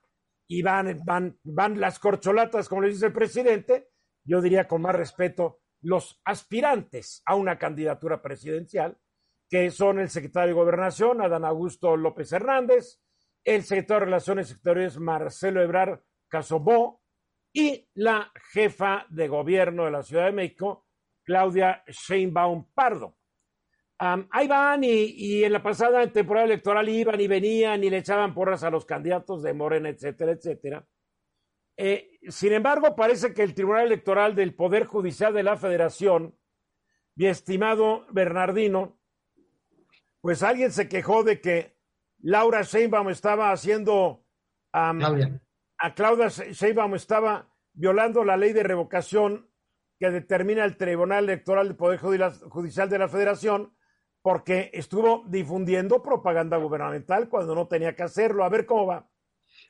y 0.47 0.61
van, 0.61 1.01
van, 1.03 1.39
van 1.43 1.79
las 1.79 1.99
corcholatas, 1.99 2.69
como 2.69 2.81
le 2.81 2.89
dice 2.89 3.07
el 3.07 3.13
presidente, 3.13 3.89
yo 4.23 4.41
diría 4.41 4.67
con 4.67 4.81
más 4.81 4.95
respeto, 4.95 5.61
los 5.81 6.21
aspirantes 6.25 7.21
a 7.25 7.35
una 7.35 7.57
candidatura 7.57 8.21
presidencial, 8.21 8.97
que 9.49 9.69
son 9.71 9.99
el 9.99 10.09
secretario 10.09 10.49
de 10.49 10.53
Gobernación, 10.53 11.21
Adán 11.21 11.45
Augusto 11.45 11.95
López 11.95 12.31
Hernández, 12.31 12.99
el 13.43 13.63
secretario 13.63 13.99
de 13.99 14.05
Relaciones 14.05 14.51
Exteriores, 14.51 14.99
Marcelo 14.99 15.61
Ebrard 15.61 16.01
Casobó, 16.27 17.03
y 17.53 17.87
la 17.93 18.33
jefa 18.51 19.05
de 19.09 19.29
gobierno 19.29 19.85
de 19.85 19.91
la 19.91 20.03
Ciudad 20.03 20.25
de 20.25 20.33
México, 20.33 20.84
Claudia 21.25 21.83
Sheinbaum 21.87 22.71
Pardo. 22.73 23.17
ahí 23.99 24.47
van 24.47 24.83
y, 24.83 25.43
en 25.43 25.51
la 25.51 25.63
pasada 25.63 26.05
temporada 26.11 26.45
electoral 26.45 26.87
iban 26.87 27.19
y 27.19 27.27
venían 27.27 27.83
y 27.83 27.89
le 27.89 27.97
echaban 27.97 28.33
porras 28.33 28.63
a 28.63 28.69
los 28.69 28.85
candidatos 28.85 29.43
de 29.43 29.53
Morena, 29.53 29.89
etcétera, 29.89 30.31
etcétera. 30.31 30.85
Eh, 31.77 32.19
sin 32.29 32.53
embargo, 32.53 32.95
parece 32.95 33.33
que 33.33 33.43
el 33.43 33.53
Tribunal 33.53 33.87
Electoral 33.87 34.35
del 34.35 34.55
Poder 34.55 34.85
Judicial 34.85 35.33
de 35.33 35.43
la 35.43 35.57
Federación, 35.57 36.37
mi 37.15 37.25
estimado 37.25 38.05
Bernardino, 38.11 38.97
pues 40.21 40.41
alguien 40.41 40.71
se 40.71 40.87
quejó 40.87 41.23
de 41.23 41.41
que 41.41 41.75
Laura 42.19 42.61
Sheinbaum 42.61 43.09
estaba 43.09 43.51
haciendo 43.51 44.25
a 45.77 45.93
Claudia 45.95 46.27
Sheinbaum 46.27 46.95
estaba 46.95 47.49
violando 47.73 48.23
la 48.23 48.37
ley 48.37 48.53
de 48.53 48.63
revocación 48.63 49.49
que 49.99 50.09
determina 50.09 50.65
el 50.65 50.77
Tribunal 50.77 51.25
Electoral 51.25 51.67
del 51.67 51.77
Poder 51.77 51.99
Judicial 51.99 52.89
de 52.89 52.99
la 52.99 53.07
Federación 53.07 53.73
porque 54.21 54.71
estuvo 54.73 55.23
difundiendo 55.27 56.01
propaganda 56.01 56.57
gubernamental 56.57 57.29
cuando 57.29 57.53
no 57.53 57.67
tenía 57.67 57.95
que 57.95 58.03
hacerlo. 58.03 58.43
A 58.43 58.49
ver 58.49 58.65
cómo 58.65 58.87
va. 58.87 59.09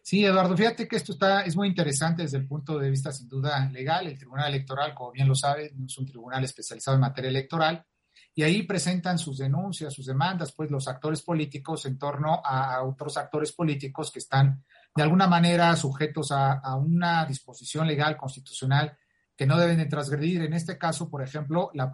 Sí, 0.01 0.23
Eduardo, 0.23 0.55
fíjate 0.55 0.87
que 0.87 0.95
esto 0.95 1.11
está, 1.11 1.41
es 1.41 1.55
muy 1.55 1.67
interesante 1.67 2.23
desde 2.23 2.37
el 2.37 2.47
punto 2.47 2.79
de 2.79 2.89
vista 2.89 3.11
sin 3.11 3.27
duda 3.27 3.69
legal. 3.69 4.07
El 4.07 4.17
Tribunal 4.17 4.53
Electoral, 4.53 4.93
como 4.95 5.11
bien 5.11 5.27
lo 5.27 5.35
sabe, 5.35 5.73
es 5.85 5.97
un 5.97 6.05
tribunal 6.05 6.43
especializado 6.43 6.95
en 6.95 7.01
materia 7.01 7.29
electoral 7.29 7.85
y 8.33 8.43
ahí 8.43 8.63
presentan 8.63 9.17
sus 9.17 9.37
denuncias, 9.37 9.93
sus 9.93 10.05
demandas, 10.05 10.51
pues 10.51 10.69
los 10.69 10.87
actores 10.87 11.21
políticos 11.21 11.85
en 11.85 11.97
torno 11.97 12.41
a 12.43 12.83
otros 12.83 13.15
actores 13.17 13.53
políticos 13.53 14.11
que 14.11 14.19
están 14.19 14.63
de 14.93 15.03
alguna 15.03 15.27
manera 15.27 15.75
sujetos 15.75 16.31
a, 16.31 16.75
una 16.75 17.25
disposición 17.25 17.87
legal 17.87 18.17
constitucional 18.17 18.97
que 19.35 19.45
no 19.45 19.57
deben 19.57 19.77
de 19.77 19.85
transgredir, 19.85 20.41
en 20.41 20.53
este 20.53 20.77
caso, 20.77 21.09
por 21.09 21.21
ejemplo, 21.21 21.71
la 21.73 21.91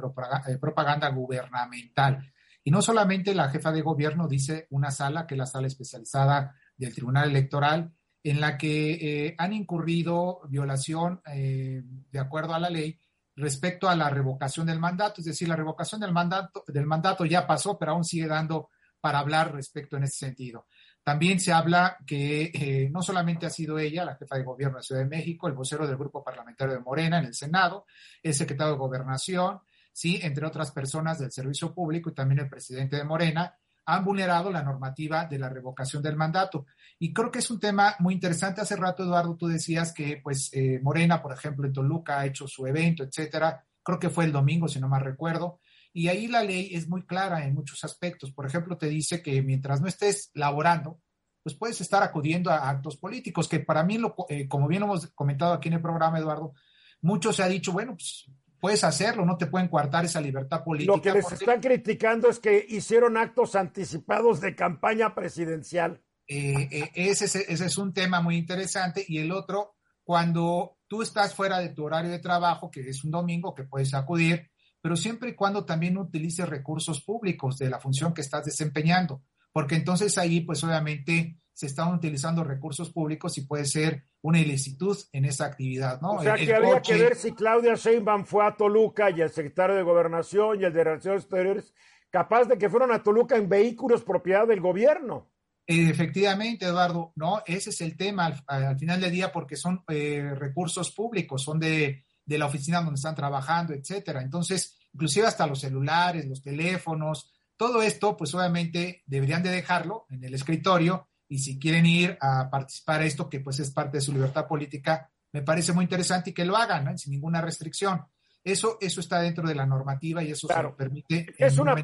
eh, 0.47 0.57
propaganda 0.57 1.09
gubernamental. 1.09 2.31
Y 2.63 2.71
no 2.71 2.81
solamente 2.81 3.33
la 3.33 3.49
jefa 3.49 3.71
de 3.71 3.81
gobierno 3.81 4.27
dice 4.27 4.67
una 4.69 4.91
sala, 4.91 5.25
que 5.25 5.33
es 5.33 5.39
la 5.39 5.47
sala 5.47 5.67
especializada 5.67 6.55
del 6.77 6.93
Tribunal 6.93 7.29
Electoral, 7.29 7.91
en 8.23 8.39
la 8.39 8.57
que 8.57 8.91
eh, 8.91 9.35
han 9.37 9.53
incurrido 9.53 10.41
violación 10.47 11.21
eh, 11.25 11.81
de 12.11 12.19
acuerdo 12.19 12.53
a 12.53 12.59
la 12.59 12.69
ley 12.69 12.99
respecto 13.35 13.89
a 13.89 13.95
la 13.95 14.09
revocación 14.09 14.67
del 14.67 14.79
mandato. 14.79 15.21
Es 15.21 15.25
decir, 15.25 15.47
la 15.47 15.55
revocación 15.55 16.01
del 16.01 16.11
mandato, 16.11 16.63
del 16.67 16.85
mandato 16.85 17.25
ya 17.25 17.47
pasó, 17.47 17.79
pero 17.79 17.93
aún 17.93 18.03
sigue 18.03 18.27
dando 18.27 18.69
para 18.99 19.19
hablar 19.19 19.53
respecto 19.53 19.97
en 19.97 20.03
ese 20.03 20.25
sentido. 20.25 20.67
También 21.03 21.39
se 21.39 21.51
habla 21.51 21.97
que 22.05 22.51
eh, 22.53 22.89
no 22.91 23.01
solamente 23.01 23.45
ha 23.45 23.49
sido 23.49 23.79
ella, 23.79 24.05
la 24.05 24.15
jefa 24.15 24.37
de 24.37 24.43
gobierno 24.43 24.77
de 24.77 24.83
Ciudad 24.83 25.01
de 25.01 25.07
México, 25.07 25.47
el 25.47 25.53
vocero 25.53 25.87
del 25.87 25.97
grupo 25.97 26.23
parlamentario 26.23 26.75
de 26.75 26.79
Morena 26.79 27.19
en 27.19 27.25
el 27.25 27.33
Senado, 27.33 27.85
el 28.21 28.33
secretario 28.33 28.73
de 28.73 28.79
Gobernación, 28.79 29.61
sí, 29.91 30.19
entre 30.21 30.45
otras 30.45 30.71
personas 30.71 31.17
del 31.19 31.31
servicio 31.31 31.73
público 31.73 32.09
y 32.09 32.13
también 32.13 32.41
el 32.41 32.49
presidente 32.49 32.97
de 32.97 33.03
Morena, 33.03 33.55
han 33.85 34.05
vulnerado 34.05 34.51
la 34.51 34.61
normativa 34.61 35.25
de 35.25 35.39
la 35.39 35.49
revocación 35.49 36.03
del 36.03 36.15
mandato. 36.15 36.67
Y 36.99 37.13
creo 37.13 37.31
que 37.31 37.39
es 37.39 37.49
un 37.49 37.59
tema 37.59 37.95
muy 37.99 38.13
interesante. 38.13 38.61
Hace 38.61 38.75
rato, 38.75 39.03
Eduardo, 39.03 39.35
tú 39.35 39.47
decías 39.47 39.91
que, 39.93 40.21
pues, 40.23 40.51
eh, 40.53 40.79
Morena, 40.83 41.21
por 41.21 41.33
ejemplo, 41.33 41.65
en 41.65 41.73
Toluca 41.73 42.19
ha 42.19 42.25
hecho 42.25 42.47
su 42.47 42.67
evento, 42.67 43.03
etcétera. 43.03 43.65
Creo 43.83 43.99
que 43.99 44.09
fue 44.09 44.25
el 44.25 44.31
domingo, 44.31 44.67
si 44.67 44.79
no 44.79 44.87
mal 44.87 45.01
recuerdo. 45.01 45.59
Y 45.93 46.07
ahí 46.07 46.27
la 46.27 46.43
ley 46.43 46.69
es 46.73 46.87
muy 46.87 47.05
clara 47.05 47.45
en 47.45 47.53
muchos 47.53 47.83
aspectos. 47.83 48.31
Por 48.31 48.45
ejemplo, 48.45 48.77
te 48.77 48.87
dice 48.87 49.21
que 49.21 49.41
mientras 49.41 49.81
no 49.81 49.87
estés 49.87 50.31
laborando, 50.33 51.01
pues 51.43 51.55
puedes 51.55 51.81
estar 51.81 52.03
acudiendo 52.03 52.51
a 52.51 52.69
actos 52.69 52.97
políticos, 52.97 53.47
que 53.47 53.59
para 53.59 53.83
mí, 53.83 53.97
lo, 53.97 54.15
eh, 54.29 54.47
como 54.47 54.67
bien 54.67 54.83
hemos 54.83 55.07
comentado 55.07 55.53
aquí 55.53 55.69
en 55.69 55.75
el 55.75 55.81
programa, 55.81 56.19
Eduardo, 56.19 56.53
mucho 57.01 57.33
se 57.33 57.43
ha 57.43 57.47
dicho, 57.47 57.71
bueno, 57.71 57.93
pues 57.93 58.29
puedes 58.59 58.83
hacerlo, 58.83 59.25
no 59.25 59.37
te 59.37 59.47
pueden 59.47 59.67
coartar 59.67 60.05
esa 60.05 60.21
libertad 60.21 60.63
política. 60.63 60.95
Lo 60.95 61.01
que 61.01 61.11
les 61.11 61.31
están 61.31 61.59
criticando 61.59 62.29
es 62.29 62.39
que 62.39 62.63
hicieron 62.69 63.17
actos 63.17 63.55
anticipados 63.55 64.39
de 64.39 64.55
campaña 64.55 65.15
presidencial. 65.15 66.01
Eh, 66.27 66.69
eh, 66.71 66.91
ese, 66.93 67.25
ese, 67.25 67.65
es 67.65 67.77
un 67.77 67.91
tema 67.91 68.21
muy 68.21 68.37
interesante. 68.37 69.03
Y 69.05 69.17
el 69.17 69.31
otro, 69.31 69.75
cuando 70.03 70.77
tú 70.87 71.01
estás 71.01 71.33
fuera 71.33 71.59
de 71.59 71.69
tu 71.69 71.83
horario 71.83 72.11
de 72.11 72.19
trabajo, 72.19 72.69
que 72.69 72.81
es 72.81 73.03
un 73.03 73.11
domingo, 73.11 73.55
que 73.55 73.63
puedes 73.63 73.93
acudir, 73.95 74.51
pero 74.81 74.95
siempre 74.95 75.29
y 75.29 75.35
cuando 75.35 75.65
también 75.65 75.97
utilices 75.97 76.49
recursos 76.49 77.01
públicos 77.01 77.57
de 77.57 77.69
la 77.69 77.79
función 77.79 78.13
que 78.13 78.21
estás 78.21 78.45
desempeñando, 78.45 79.23
porque 79.51 79.75
entonces 79.75 80.17
ahí, 80.17 80.41
pues 80.41 80.63
obviamente, 80.63 81.37
se 81.53 81.67
están 81.67 81.93
utilizando 81.93 82.43
recursos 82.43 82.89
públicos 82.91 83.37
y 83.37 83.45
puede 83.45 83.65
ser 83.65 84.03
una 84.21 84.39
ilicitud 84.39 84.97
en 85.11 85.25
esa 85.25 85.45
actividad, 85.45 86.01
¿no? 86.01 86.13
O 86.13 86.21
sea, 86.23 86.35
que 86.35 86.53
habría 86.53 86.81
que 86.81 86.95
ver 86.97 87.15
si 87.15 87.33
Claudia 87.33 87.75
Sheinbaum 87.75 88.25
fue 88.25 88.45
a 88.45 88.55
Toluca 88.55 89.11
y 89.11 89.21
el 89.21 89.29
secretario 89.29 89.75
de 89.75 89.83
Gobernación 89.83 90.59
y 90.59 90.63
el 90.63 90.73
de 90.73 90.83
Relaciones 90.83 91.23
Exteriores, 91.23 91.73
capaz 92.09 92.45
de 92.45 92.57
que 92.57 92.69
fueron 92.69 92.91
a 92.91 93.03
Toluca 93.03 93.35
en 93.35 93.49
vehículos 93.49 94.03
propiedad 94.03 94.47
del 94.47 94.61
gobierno. 94.61 95.29
Efectivamente, 95.67 96.65
Eduardo, 96.65 97.13
no, 97.15 97.43
ese 97.45 97.69
es 97.69 97.81
el 97.81 97.95
tema 97.95 98.33
al, 98.47 98.77
final 98.77 98.99
del 98.99 99.11
día 99.11 99.31
porque 99.31 99.55
son 99.55 99.83
eh, 99.89 100.33
recursos 100.35 100.91
públicos, 100.91 101.43
son 101.43 101.59
de, 101.59 102.05
de, 102.25 102.37
la 102.37 102.45
oficina 102.45 102.81
donde 102.81 102.95
están 102.95 103.15
trabajando, 103.15 103.73
etcétera. 103.73 104.21
Entonces, 104.21 104.77
inclusive 104.93 105.27
hasta 105.27 105.47
los 105.47 105.59
celulares, 105.59 106.27
los 106.27 106.41
teléfonos, 106.41 107.33
todo 107.55 107.81
esto, 107.81 108.17
pues 108.17 108.33
obviamente 108.33 109.03
deberían 109.05 109.43
de 109.43 109.51
dejarlo 109.51 110.05
en 110.09 110.23
el 110.23 110.33
escritorio 110.33 111.09
y 111.27 111.39
si 111.39 111.59
quieren 111.59 111.85
ir 111.85 112.17
a 112.19 112.49
participar 112.49 113.01
a 113.01 113.05
esto, 113.05 113.29
que 113.29 113.39
pues 113.39 113.59
es 113.59 113.71
parte 113.71 113.97
de 113.97 114.01
su 114.01 114.11
libertad 114.11 114.47
política, 114.47 115.09
me 115.31 115.41
parece 115.41 115.71
muy 115.71 115.83
interesante 115.83 116.31
y 116.31 116.33
que 116.33 116.43
lo 116.43 116.57
hagan, 116.57 116.97
sin 116.97 117.11
ninguna 117.13 117.39
restricción. 117.41 118.01
Eso, 118.43 118.77
eso 118.81 118.99
está 118.99 119.21
dentro 119.21 119.47
de 119.47 119.55
la 119.55 119.65
normativa 119.65 120.23
y 120.23 120.31
eso 120.31 120.47
se 120.47 120.63
lo 120.63 120.75
permite. 120.75 121.27
Es 121.37 121.57
una, 121.57 121.75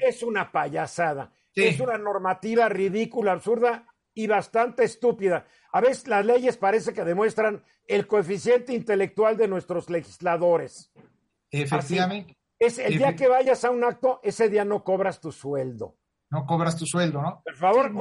es 0.00 0.22
una 0.22 0.52
payasada. 0.52 1.32
Es 1.54 1.80
una 1.80 1.96
normativa 1.96 2.68
ridícula, 2.68 3.32
absurda 3.32 3.86
y 4.16 4.26
bastante 4.26 4.82
estúpida. 4.82 5.46
A 5.70 5.80
veces 5.80 6.08
las 6.08 6.24
leyes 6.24 6.56
parece 6.56 6.94
que 6.94 7.04
demuestran 7.04 7.62
el 7.86 8.06
coeficiente 8.06 8.72
intelectual 8.72 9.36
de 9.36 9.46
nuestros 9.46 9.90
legisladores. 9.90 10.90
Efectivamente. 11.50 12.34
Es 12.58 12.78
el 12.78 12.96
día 12.96 13.14
que 13.14 13.28
vayas 13.28 13.62
a 13.66 13.70
un 13.70 13.84
acto, 13.84 14.18
ese 14.22 14.48
día 14.48 14.64
no 14.64 14.82
cobras 14.82 15.20
tu 15.20 15.30
sueldo. 15.30 15.98
No 16.30 16.46
cobras 16.46 16.76
tu 16.76 16.86
sueldo, 16.86 17.20
¿no? 17.20 17.42
Por 17.44 17.54
favor, 17.54 17.92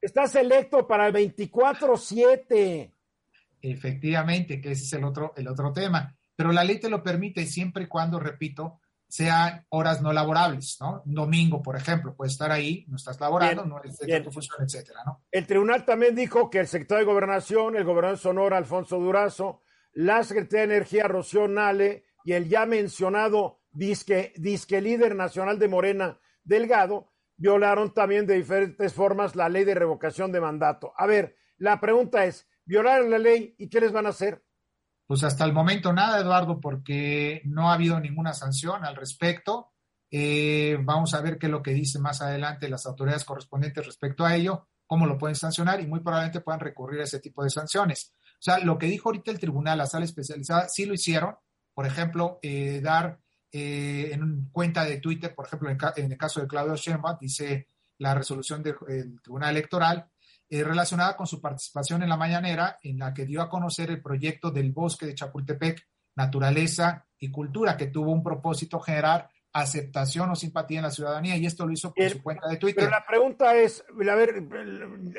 Estás 0.00 0.36
electo 0.36 0.86
para 0.86 1.08
el 1.08 1.14
24-7. 1.14 2.92
Efectivamente, 3.60 4.60
que 4.60 4.70
ese 4.70 4.84
es 4.84 4.92
el 4.92 5.02
otro, 5.02 5.32
el 5.36 5.48
otro 5.48 5.72
tema. 5.72 6.16
Pero 6.36 6.52
la 6.52 6.62
ley 6.62 6.78
te 6.78 6.88
lo 6.88 7.02
permite 7.02 7.44
siempre 7.44 7.84
y 7.84 7.88
cuando, 7.88 8.20
repito, 8.20 8.78
sean 9.16 9.64
horas 9.70 10.02
no 10.02 10.12
laborables, 10.12 10.76
¿no? 10.78 11.02
Un 11.06 11.14
domingo, 11.14 11.62
por 11.62 11.74
ejemplo, 11.74 12.14
puedes 12.14 12.32
estar 12.32 12.52
ahí, 12.52 12.84
no 12.88 12.96
estás 12.96 13.18
laborando, 13.18 13.64
no 13.64 13.82
es 13.82 13.96
de 13.96 14.20
tu 14.20 14.30
función, 14.30 14.58
etcétera, 14.62 15.00
¿no? 15.06 15.24
El 15.30 15.46
tribunal 15.46 15.86
también 15.86 16.14
dijo 16.14 16.50
que 16.50 16.58
el 16.58 16.66
secretario 16.66 17.06
de 17.06 17.12
Gobernación, 17.12 17.76
el 17.76 17.84
gobernador 17.84 18.18
de 18.18 18.22
Sonora, 18.22 18.58
Alfonso 18.58 18.98
Durazo, 18.98 19.62
la 19.94 20.22
secretaria 20.22 20.66
de 20.66 20.74
Energía, 20.74 21.08
Rocío 21.08 21.48
Nale, 21.48 22.04
y 22.24 22.32
el 22.32 22.46
ya 22.46 22.66
mencionado 22.66 23.62
disque, 23.70 24.34
disque 24.36 24.82
líder 24.82 25.14
nacional 25.14 25.58
de 25.58 25.68
Morena, 25.68 26.20
Delgado, 26.44 27.10
violaron 27.38 27.94
también 27.94 28.26
de 28.26 28.34
diferentes 28.34 28.92
formas 28.92 29.34
la 29.34 29.48
ley 29.48 29.64
de 29.64 29.74
revocación 29.74 30.30
de 30.30 30.42
mandato. 30.42 30.92
A 30.98 31.06
ver, 31.06 31.36
la 31.56 31.80
pregunta 31.80 32.26
es, 32.26 32.46
¿violaron 32.66 33.10
la 33.10 33.18
ley 33.18 33.54
y 33.56 33.70
qué 33.70 33.80
les 33.80 33.92
van 33.92 34.04
a 34.04 34.10
hacer? 34.10 34.44
Pues 35.06 35.22
hasta 35.22 35.44
el 35.44 35.52
momento 35.52 35.92
nada, 35.92 36.18
Eduardo, 36.18 36.60
porque 36.60 37.40
no 37.44 37.70
ha 37.70 37.74
habido 37.74 38.00
ninguna 38.00 38.32
sanción 38.34 38.84
al 38.84 38.96
respecto. 38.96 39.72
Eh, 40.10 40.78
vamos 40.82 41.14
a 41.14 41.20
ver 41.20 41.38
qué 41.38 41.46
es 41.46 41.52
lo 41.52 41.62
que 41.62 41.72
dicen 41.72 42.02
más 42.02 42.22
adelante 42.22 42.68
las 42.68 42.86
autoridades 42.86 43.24
correspondientes 43.24 43.86
respecto 43.86 44.24
a 44.24 44.34
ello, 44.34 44.68
cómo 44.86 45.06
lo 45.06 45.18
pueden 45.18 45.36
sancionar 45.36 45.80
y 45.80 45.86
muy 45.86 46.00
probablemente 46.00 46.40
puedan 46.40 46.60
recurrir 46.60 47.00
a 47.00 47.04
ese 47.04 47.20
tipo 47.20 47.44
de 47.44 47.50
sanciones. 47.50 48.14
O 48.34 48.42
sea, 48.42 48.58
lo 48.58 48.78
que 48.78 48.86
dijo 48.86 49.08
ahorita 49.08 49.30
el 49.30 49.38
tribunal, 49.38 49.78
la 49.78 49.86
sala 49.86 50.04
especializada, 50.04 50.68
sí 50.68 50.86
lo 50.86 50.94
hicieron. 50.94 51.36
Por 51.72 51.86
ejemplo, 51.86 52.38
eh, 52.42 52.80
dar 52.82 53.20
eh, 53.52 54.10
en 54.12 54.48
cuenta 54.50 54.84
de 54.84 54.98
Twitter, 54.98 55.34
por 55.34 55.46
ejemplo, 55.46 55.70
en, 55.70 56.12
el 56.12 56.18
caso 56.18 56.40
de 56.40 56.46
Claudio 56.48 56.74
Sheinbaum, 56.74 57.18
dice 57.20 57.68
la 57.98 58.14
resolución 58.14 58.62
del 58.62 58.76
Tribunal 59.22 59.50
Electoral 59.50 60.10
eh, 60.48 60.62
relacionada 60.62 61.16
con 61.16 61.26
su 61.26 61.40
participación 61.40 62.02
en 62.02 62.08
la 62.08 62.16
mañanera, 62.16 62.78
en 62.82 62.98
la 62.98 63.12
que 63.12 63.24
dio 63.24 63.42
a 63.42 63.48
conocer 63.48 63.90
el 63.90 64.00
proyecto 64.00 64.50
del 64.50 64.72
bosque 64.72 65.06
de 65.06 65.14
Chapultepec, 65.14 65.86
naturaleza 66.14 67.06
y 67.18 67.30
cultura, 67.30 67.76
que 67.76 67.86
tuvo 67.86 68.12
un 68.12 68.22
propósito 68.22 68.80
generar 68.80 69.28
aceptación 69.52 70.30
o 70.30 70.36
simpatía 70.36 70.78
en 70.78 70.84
la 70.84 70.90
ciudadanía 70.90 71.36
y 71.36 71.46
esto 71.46 71.66
lo 71.66 71.72
hizo 71.72 71.92
por 71.92 72.10
su 72.10 72.22
cuenta 72.22 72.46
de 72.48 72.58
Twitter. 72.58 72.84
Pero 72.84 72.90
la 72.90 73.06
pregunta 73.06 73.56
es, 73.56 73.84
a 73.88 74.14
ver, 74.14 74.44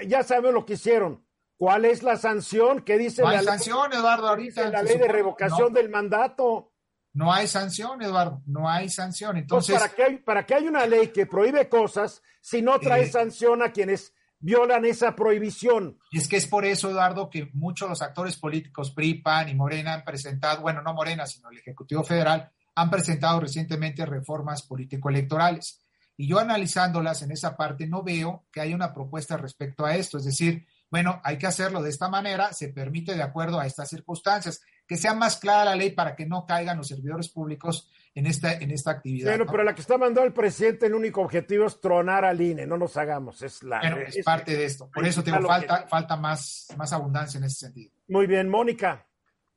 ya 0.08 0.24
sabemos 0.24 0.54
lo 0.54 0.66
que 0.66 0.74
hicieron. 0.74 1.26
¿Cuál 1.58 1.86
es 1.86 2.04
la 2.04 2.18
sanción? 2.18 2.82
¿Qué 2.82 3.00
dice 3.00 3.24
no 3.24 3.30
hay 3.30 3.38
la 3.38 3.44
sanción, 3.44 3.90
ley? 3.90 4.00
Eduardo, 4.00 4.28
ahorita. 4.28 4.70
la 4.70 4.84
ley 4.84 4.98
de 4.98 5.08
revocación 5.08 5.74
no, 5.74 5.80
del 5.80 5.90
mandato. 5.90 6.72
No 7.13 7.34
hay 7.34 7.48
sanción, 7.48 8.00
Eduardo, 8.04 8.44
no 8.46 8.70
hay 8.70 8.90
sanción. 8.90 9.38
Entonces, 9.38 9.80
¿para, 9.80 9.90
qué 9.90 10.04
hay, 10.04 10.18
¿para 10.18 10.46
qué 10.46 10.54
hay 10.54 10.68
una 10.68 10.86
ley 10.86 11.08
que 11.08 11.26
prohíbe 11.26 11.68
cosas 11.68 12.22
si 12.42 12.62
no 12.62 12.80
trae 12.80 13.04
eh, 13.04 13.12
sanción 13.12 13.63
a 13.63 13.72
quienes 13.72 14.13
violan 14.39 14.86
esa 14.86 15.15
prohibición? 15.15 15.97
Y 16.12 16.17
es 16.17 16.28
que 16.28 16.38
es 16.38 16.47
por 16.47 16.65
eso, 16.65 16.89
Eduardo, 16.89 17.30
que 17.30 17.50
muchos 17.54 17.88
de 17.88 17.91
los 17.91 18.02
actores 18.02 18.38
políticos, 18.38 18.91
PRI, 18.91 19.15
PAN 19.15 19.50
y 19.50 19.56
Morena 19.56 19.93
han 19.93 20.04
presentado, 20.04 20.62
bueno, 20.62 20.82
no 20.82 20.93
Morena, 20.93 21.26
sino 21.26 21.50
el 21.50 21.58
Ejecutivo 21.58 22.04
Federal, 22.04 22.52
han 22.76 22.89
presentado 22.89 23.39
recientemente 23.39 24.06
reformas 24.06 24.63
político-electorales. 24.63 25.82
Y 26.15 26.28
yo 26.28 26.39
analizándolas 26.39 27.21
en 27.21 27.32
esa 27.32 27.56
parte 27.56 27.88
no 27.88 28.04
veo 28.04 28.45
que 28.52 28.62
haya 28.62 28.76
una 28.76 28.93
propuesta 28.93 29.38
respecto 29.38 29.86
a 29.86 29.95
esto. 29.95 30.17
Es 30.17 30.26
decir, 30.26 30.65
bueno, 30.89 31.21
hay 31.23 31.38
que 31.38 31.47
hacerlo 31.47 31.82
de 31.82 31.89
esta 31.89 32.10
manera, 32.10 32.54
se 32.54 32.69
permite 32.69 33.15
de 33.15 33.23
acuerdo 33.23 33.60
a 33.60 33.65
estas 33.65 33.89
circunstancias, 33.89 34.62
que 34.88 34.97
sea 34.97 35.13
más 35.13 35.38
clara 35.38 35.65
la 35.65 35.76
ley 35.76 35.91
para 35.91 36.15
que 36.15 36.26
no 36.26 36.45
caigan 36.45 36.78
los 36.78 36.88
servidores 36.88 37.30
públicos 37.30 37.89
en 38.18 38.26
esta, 38.26 38.54
en 38.54 38.72
esta 38.72 38.90
actividad. 38.90 39.30
Bueno, 39.30 39.46
¿no? 39.46 39.52
pero 39.52 39.64
la 39.64 39.76
que 39.76 39.82
está 39.82 39.96
mandando 39.96 40.24
el 40.24 40.34
presidente, 40.34 40.88
el 40.88 40.96
único 40.96 41.22
objetivo 41.22 41.68
es 41.68 41.80
tronar 41.80 42.26
al 42.26 42.42
INE, 42.42 42.66
no 42.66 42.76
nos 42.76 42.98
hagamos, 42.98 43.44
es 43.44 43.62
la... 43.62 43.80
Bueno, 43.80 43.98
es, 43.98 44.18
es 44.18 44.26
parte 44.26 44.56
de 44.56 44.66
esto, 44.66 44.90
por 44.92 45.06
eso 45.06 45.24
tengo 45.24 45.48
falta, 45.48 45.84
que... 45.84 45.88
falta 45.88 46.18
más, 46.18 46.68
más 46.76 46.92
abundancia 46.94 47.38
en 47.38 47.44
ese 47.44 47.68
sentido. 47.68 47.92
Muy 48.08 48.26
bien, 48.26 48.50
Mónica. 48.50 49.06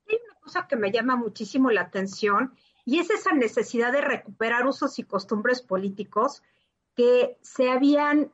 Hay 0.06 0.18
una 0.26 0.40
cosa 0.40 0.66
que 0.68 0.76
me 0.76 0.92
llama 0.92 1.16
muchísimo 1.16 1.70
la 1.70 1.80
atención 1.80 2.52
y 2.84 2.98
es 2.98 3.08
esa 3.08 3.32
necesidad 3.32 3.92
de 3.92 4.02
recuperar 4.02 4.66
usos 4.66 4.98
y 4.98 5.04
costumbres 5.04 5.62
políticos 5.62 6.42
que 6.94 7.38
se 7.40 7.70
habían 7.70 8.30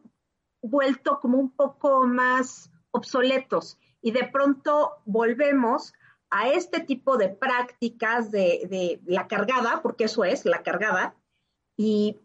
vuelto 0.60 1.20
como 1.20 1.38
un 1.38 1.52
poco 1.52 2.04
más 2.08 2.72
obsoletos 2.90 3.78
y 4.02 4.10
de 4.10 4.24
pronto 4.24 5.02
volvemos 5.04 5.92
a 6.36 6.50
este 6.50 6.80
tipo 6.80 7.16
de 7.16 7.30
prácticas 7.30 8.30
de, 8.30 8.66
de, 8.68 9.00
la 9.06 9.26
cargada, 9.26 9.80
porque 9.82 10.04
eso 10.04 10.22
es, 10.22 10.44
la 10.44 10.62
cargada, 10.62 11.16
y 11.78 12.20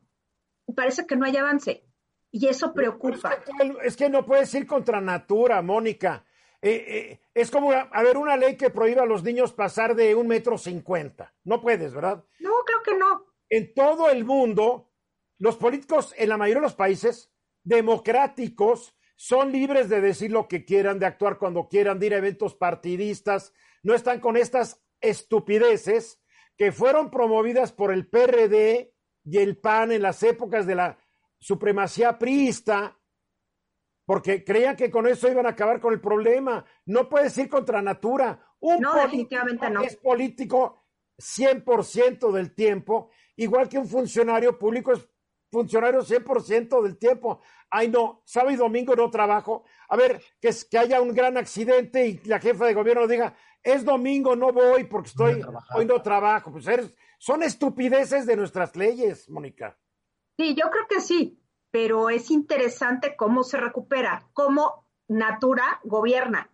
parece 0.76 1.08
que 1.08 1.15
no 1.15 1.26
hay 1.26 1.38
avance. 1.38 1.86
Y 2.30 2.47
eso 2.47 2.74
preocupa. 2.74 3.34
Es 3.34 3.45
que, 3.45 3.88
es 3.88 3.97
que 3.97 4.10
no 4.10 4.26
puedes 4.26 4.54
ir 4.54 4.67
contra 4.67 5.00
natura, 5.00 5.62
Mónica. 5.62 6.26
Eh, 6.62 6.86
eh, 6.88 7.21
es 7.34 7.50
como 7.50 7.71
haber 7.71 8.17
una 8.17 8.36
ley 8.36 8.58
que 8.58 8.69
prohíba 8.69 9.04
a 9.04 9.06
los 9.06 9.24
niños 9.24 9.54
pasar 9.54 9.95
de 9.95 10.13
un 10.13 10.28
metro 10.28 10.58
cincuenta. 10.58 11.34
No 11.45 11.62
puedes, 11.62 11.93
¿verdad? 11.93 12.24
No, 12.39 12.52
creo 12.65 12.84
que 12.84 12.97
no. 12.97 13.26
En 13.50 13.74
todo 13.74 14.10
el 14.10 14.26
mundo, 14.26 14.91
los 15.39 15.56
políticos 15.56 16.13
en 16.17 16.28
la 16.28 16.38
mayoría 16.38 16.60
de 16.60 16.67
los 16.67 16.76
países 16.76 17.32
democráticos 17.63 18.93
son 19.15 19.52
libres 19.52 19.88
de 19.88 20.02
decir 20.02 20.32
lo 20.32 20.47
que 20.47 20.65
quieran, 20.65 21.00
de 21.00 21.06
actuar 21.06 21.38
cuando 21.38 21.69
quieran, 21.69 22.00
de 22.00 22.08
ir 22.08 22.13
a 22.13 22.17
eventos 22.17 22.56
partidistas, 22.56 23.54
no 23.84 23.94
están 23.94 24.20
con 24.20 24.38
estas 24.38 24.82
estupideces 25.00 26.22
que 26.58 26.72
fueron 26.72 27.10
promovidas 27.10 27.72
por 27.72 27.91
el 27.91 28.08
PRD 28.08 28.94
y 29.24 29.38
el 29.38 29.58
PAN 29.58 29.91
en 29.91 30.02
las 30.02 30.22
épocas 30.24 30.65
de 30.65 30.76
la 30.76 30.98
supremacía 31.39 32.20
priista, 32.20 33.00
porque 34.06 34.44
creían 34.44 34.76
que 34.76 34.91
con 34.91 35.08
eso 35.08 35.30
iban 35.30 35.46
a 35.46 35.50
acabar 35.50 35.80
con 35.80 35.94
el 35.94 36.02
problema. 36.02 36.65
No 36.86 37.10
puedes 37.10 37.38
ir 37.38 37.50
contra 37.50 37.82
natura. 37.82 38.39
Un 38.60 38.80
no, 38.80 38.96
definitivamente 38.96 39.70
no. 39.70 39.82
Es 39.82 39.96
político 39.96 40.84
100% 41.17 42.32
del 42.32 42.54
tiempo, 42.54 43.10
igual 43.36 43.70
que 43.70 43.78
un 43.78 43.88
funcionario 43.88 44.58
público 44.58 44.91
es 44.91 45.08
funcionario 45.52 46.02
100% 46.02 46.82
del 46.82 46.98
tiempo. 46.98 47.41
Ay, 47.70 47.89
no, 47.89 48.22
sábado 48.26 48.52
y 48.52 48.58
domingo 48.58 48.96
no 48.96 49.10
trabajo. 49.10 49.63
A 49.89 49.96
ver, 49.96 50.22
que, 50.39 50.50
que 50.70 50.78
haya 50.78 51.02
un 51.02 51.13
gran 51.13 51.38
accidente 51.38 52.08
y 52.08 52.17
la 52.26 52.39
jefa 52.39 52.65
de 52.65 52.74
gobierno 52.74 53.08
diga, 53.08 53.36
es 53.63 53.86
domingo, 53.86 54.36
no 54.36 54.52
voy 54.52 54.86
porque 54.86 55.10
estoy, 55.10 55.39
no 55.39 55.60
hoy 55.76 55.86
no 55.86 56.02
trabajo. 56.02 56.52
Pues 56.52 56.67
eres, 56.67 56.93
son 57.17 57.43
estupideces 57.43 58.26
de 58.26 58.36
nuestras 58.36 58.76
leyes, 58.76 59.30
Mónica. 59.30 59.78
Sí, 60.38 60.56
yo 60.56 60.69
creo 60.69 60.88
que 60.89 61.02
sí, 61.02 61.39
pero 61.69 62.10
es 62.10 62.32
interesante 62.32 63.15
cómo 63.15 63.43
se 63.43 63.58
recupera, 63.58 64.28
cómo 64.34 64.88
Natura 65.08 65.82
gobierna. 65.84 66.50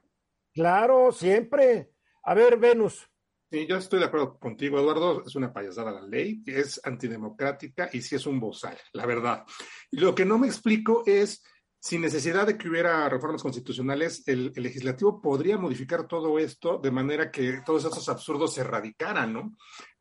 Claro, 0.53 1.11
siempre. 1.11 1.91
A 2.23 2.33
ver, 2.33 2.57
Venus. 2.57 3.07
Sí, 3.49 3.65
yo 3.65 3.77
estoy 3.77 3.99
de 3.99 4.05
acuerdo 4.05 4.37
contigo, 4.39 4.79
Eduardo. 4.79 5.23
Es 5.25 5.35
una 5.35 5.53
payasada 5.53 5.91
la 5.91 6.01
ley, 6.01 6.43
es 6.45 6.81
antidemocrática 6.83 7.89
y 7.93 8.01
sí 8.01 8.15
es 8.15 8.25
un 8.25 8.39
bozal, 8.39 8.77
la 8.93 9.05
verdad. 9.05 9.45
Y 9.91 9.99
lo 9.99 10.13
que 10.13 10.25
no 10.25 10.37
me 10.37 10.47
explico 10.47 11.03
es, 11.05 11.43
sin 11.79 12.01
necesidad 12.01 12.47
de 12.47 12.57
que 12.57 12.69
hubiera 12.69 13.07
reformas 13.09 13.43
constitucionales, 13.43 14.27
el, 14.27 14.51
el 14.55 14.63
legislativo 14.63 15.21
podría 15.21 15.57
modificar 15.57 16.07
todo 16.07 16.39
esto 16.39 16.79
de 16.79 16.91
manera 16.91 17.31
que 17.31 17.61
todos 17.65 17.85
esos 17.85 18.09
absurdos 18.09 18.53
se 18.53 18.61
erradicaran, 18.61 19.33
¿no? 19.33 19.55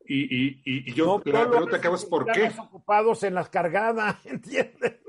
Y, 0.09 0.23
y, 0.23 0.61
y, 0.63 0.93
yo 0.93 1.21
no, 1.25 1.31
la 1.31 1.49
pregunta 1.49 1.81
que 1.81 1.87
hago 1.87 1.97
es 1.97 2.05
por 2.05 2.25
qué. 2.31 2.49
ocupados 2.57 3.23
en 3.23 3.33
las 3.33 3.49
cargadas, 3.49 4.15
¿entiendes? 4.25 4.99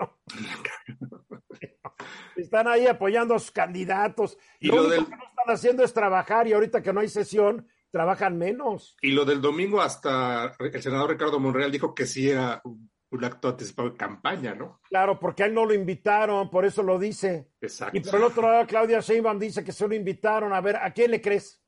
Están 2.37 2.67
ahí 2.67 2.87
apoyando 2.87 3.35
a 3.35 3.39
sus 3.39 3.53
candidatos. 3.53 4.37
Y 4.59 4.69
lo, 4.69 4.77
lo 4.77 4.83
único 4.89 4.95
del... 4.95 5.05
que 5.07 5.17
no 5.17 5.29
están 5.29 5.55
haciendo 5.55 5.85
es 5.85 5.93
trabajar 5.93 6.49
y 6.49 6.53
ahorita 6.53 6.83
que 6.83 6.93
no 6.93 7.01
hay 7.01 7.09
sesión, 7.09 7.69
trabajan 7.91 8.39
menos. 8.39 8.97
Y 9.01 9.13
lo 9.13 9.25
del 9.25 9.41
domingo 9.41 9.81
hasta 9.81 10.53
el 10.59 10.83
senador 10.83 11.11
Ricardo 11.11 11.39
Monreal 11.39 11.71
dijo 11.71 11.95
que 11.95 12.07
sí 12.07 12.31
era 12.31 12.61
un, 13.11 13.25
acto 13.25 13.49
anticipado 13.49 13.91
de 13.91 13.97
campaña, 13.97 14.55
¿no? 14.55 14.81
Claro, 14.89 15.19
porque 15.19 15.43
a 15.43 15.47
él 15.47 15.55
no 15.55 15.65
lo 15.65 15.75
invitaron, 15.75 16.51
por 16.51 16.65
eso 16.65 16.83
lo 16.83 16.99
dice. 16.99 17.51
Exacto. 17.61 17.97
Y 17.97 18.01
por 18.01 18.17
el 18.17 18.25
otro 18.25 18.43
lado, 18.43 18.67
Claudia 18.67 19.01
Sheinbaum 19.01 19.39
dice 19.39 19.65
que 19.65 19.73
se 19.73 19.87
lo 19.87 19.95
invitaron. 19.95 20.53
A 20.53 20.61
ver, 20.61 20.77
¿a 20.77 20.93
quién 20.93 21.11
le 21.11 21.21
crees? 21.21 21.63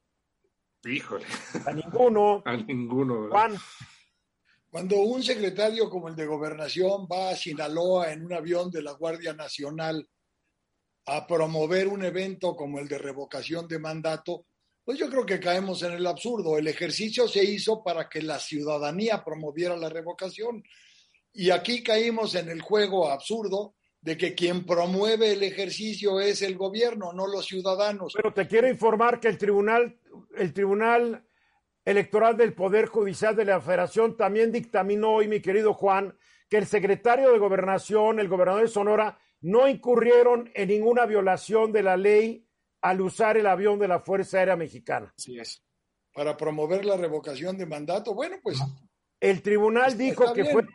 Híjole. 0.85 1.27
A 1.67 1.73
ninguno. 1.73 2.43
A 2.47 2.57
ninguno. 2.57 3.23
¿verdad? 3.23 3.31
Juan. 3.31 3.59
Cuando 4.71 5.01
un 5.01 5.23
secretario 5.23 5.91
como 5.91 6.09
el 6.09 6.15
de 6.15 6.27
Gobernación 6.27 7.09
va 7.11 7.31
a 7.31 7.37
Sinaloa 7.37 8.13
en 8.13 8.25
un 8.25 8.33
avión 8.33 8.71
de 8.71 8.83
la 8.83 8.93
Guardia 8.93 9.35
Nacional 9.35 10.09
a 11.07 11.27
promover 11.27 11.89
un 11.89 12.05
evento 12.05 12.55
como 12.55 12.79
el 12.79 12.87
de 12.87 12.99
revocación 12.99 13.67
de 13.67 13.81
mandato, 13.81 14.47
pues 14.85 14.97
yo 14.97 15.11
creo 15.11 15.27
que 15.27 15.41
caemos 15.41 15.83
en 15.83 15.93
el 15.95 16.07
absurdo. 16.07 16.57
El 16.57 16.69
ejercicio 16.69 17.27
se 17.27 17.43
hizo 17.43 17.83
para 17.83 18.09
que 18.09 18.23
la 18.23 18.39
ciudadanía 18.39 19.25
promoviera 19.25 19.77
la 19.77 19.89
revocación. 19.89 20.63
Y 21.33 21.51
aquí 21.51 21.83
caímos 21.83 22.35
en 22.35 22.49
el 22.49 22.61
juego 22.61 23.11
absurdo 23.11 23.75
de 24.01 24.17
que 24.17 24.35
quien 24.35 24.65
promueve 24.65 25.33
el 25.33 25.43
ejercicio 25.43 26.21
es 26.21 26.43
el 26.43 26.57
gobierno, 26.57 27.13
no 27.13 27.27
los 27.27 27.47
ciudadanos. 27.47 28.15
Pero 28.17 28.33
te 28.33 28.47
quiero 28.47 28.69
informar 28.69 29.21
que 29.21 29.29
el 29.29 29.39
tribunal, 29.39 29.99
el 30.37 30.53
tribunal 30.53 31.25
electoral 31.85 32.37
del 32.37 32.55
Poder 32.55 32.87
Judicial 32.87 33.37
de 33.37 33.45
la 33.45 33.61
Federación 33.61 34.17
también 34.17 34.53
dictaminó 34.53 35.15
hoy, 35.15 35.29
mi 35.29 35.41
querido 35.41 35.75
Juan, 35.75 36.17
que 36.49 36.57
el 36.57 36.67
secretario 36.67 37.31
de 37.33 37.39
Gobernación, 37.39 38.21
el 38.21 38.29
gobernador 38.29 38.63
de 38.63 38.69
Sonora, 38.69 39.19
no 39.43 39.69
incurrieron 39.69 40.51
en 40.55 40.69
ninguna 40.69 41.07
violación 41.07 41.73
de 41.73 41.83
la 41.83 41.97
ley 41.97 42.47
al 42.83 43.01
usar 43.01 43.37
el 43.37 43.47
avión 43.47 43.79
de 43.79 43.89
la 43.89 44.01
Fuerza 44.01 44.39
Aérea 44.39 44.57
Mexicana. 44.57 45.13
Así 45.17 45.39
es. 45.39 45.63
Para 46.13 46.37
promover 46.37 46.85
la 46.85 46.97
revocación 46.97 47.57
de 47.57 47.67
mandato, 47.67 48.15
bueno, 48.15 48.37
pues. 48.43 48.59
El 49.21 49.43
tribunal 49.43 49.97
dijo 49.97 50.33
que, 50.33 50.45
fue, 50.47 50.67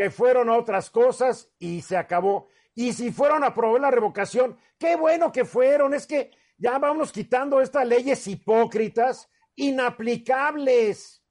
que 0.00 0.08
fueron 0.08 0.48
otras 0.48 0.88
cosas 0.88 1.50
y 1.58 1.82
se 1.82 1.94
acabó. 1.94 2.48
Y 2.74 2.94
si 2.94 3.12
fueron 3.12 3.44
a 3.44 3.52
promover 3.52 3.82
la 3.82 3.90
revocación, 3.90 4.56
qué 4.78 4.96
bueno 4.96 5.30
que 5.30 5.44
fueron. 5.44 5.92
Es 5.92 6.06
que 6.06 6.30
ya 6.56 6.78
vamos 6.78 7.12
quitando 7.12 7.60
estas 7.60 7.86
leyes 7.86 8.26
hipócritas, 8.26 9.28
inaplicables. 9.56 11.22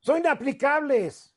Son 0.00 0.16
inaplicables. 0.16 1.36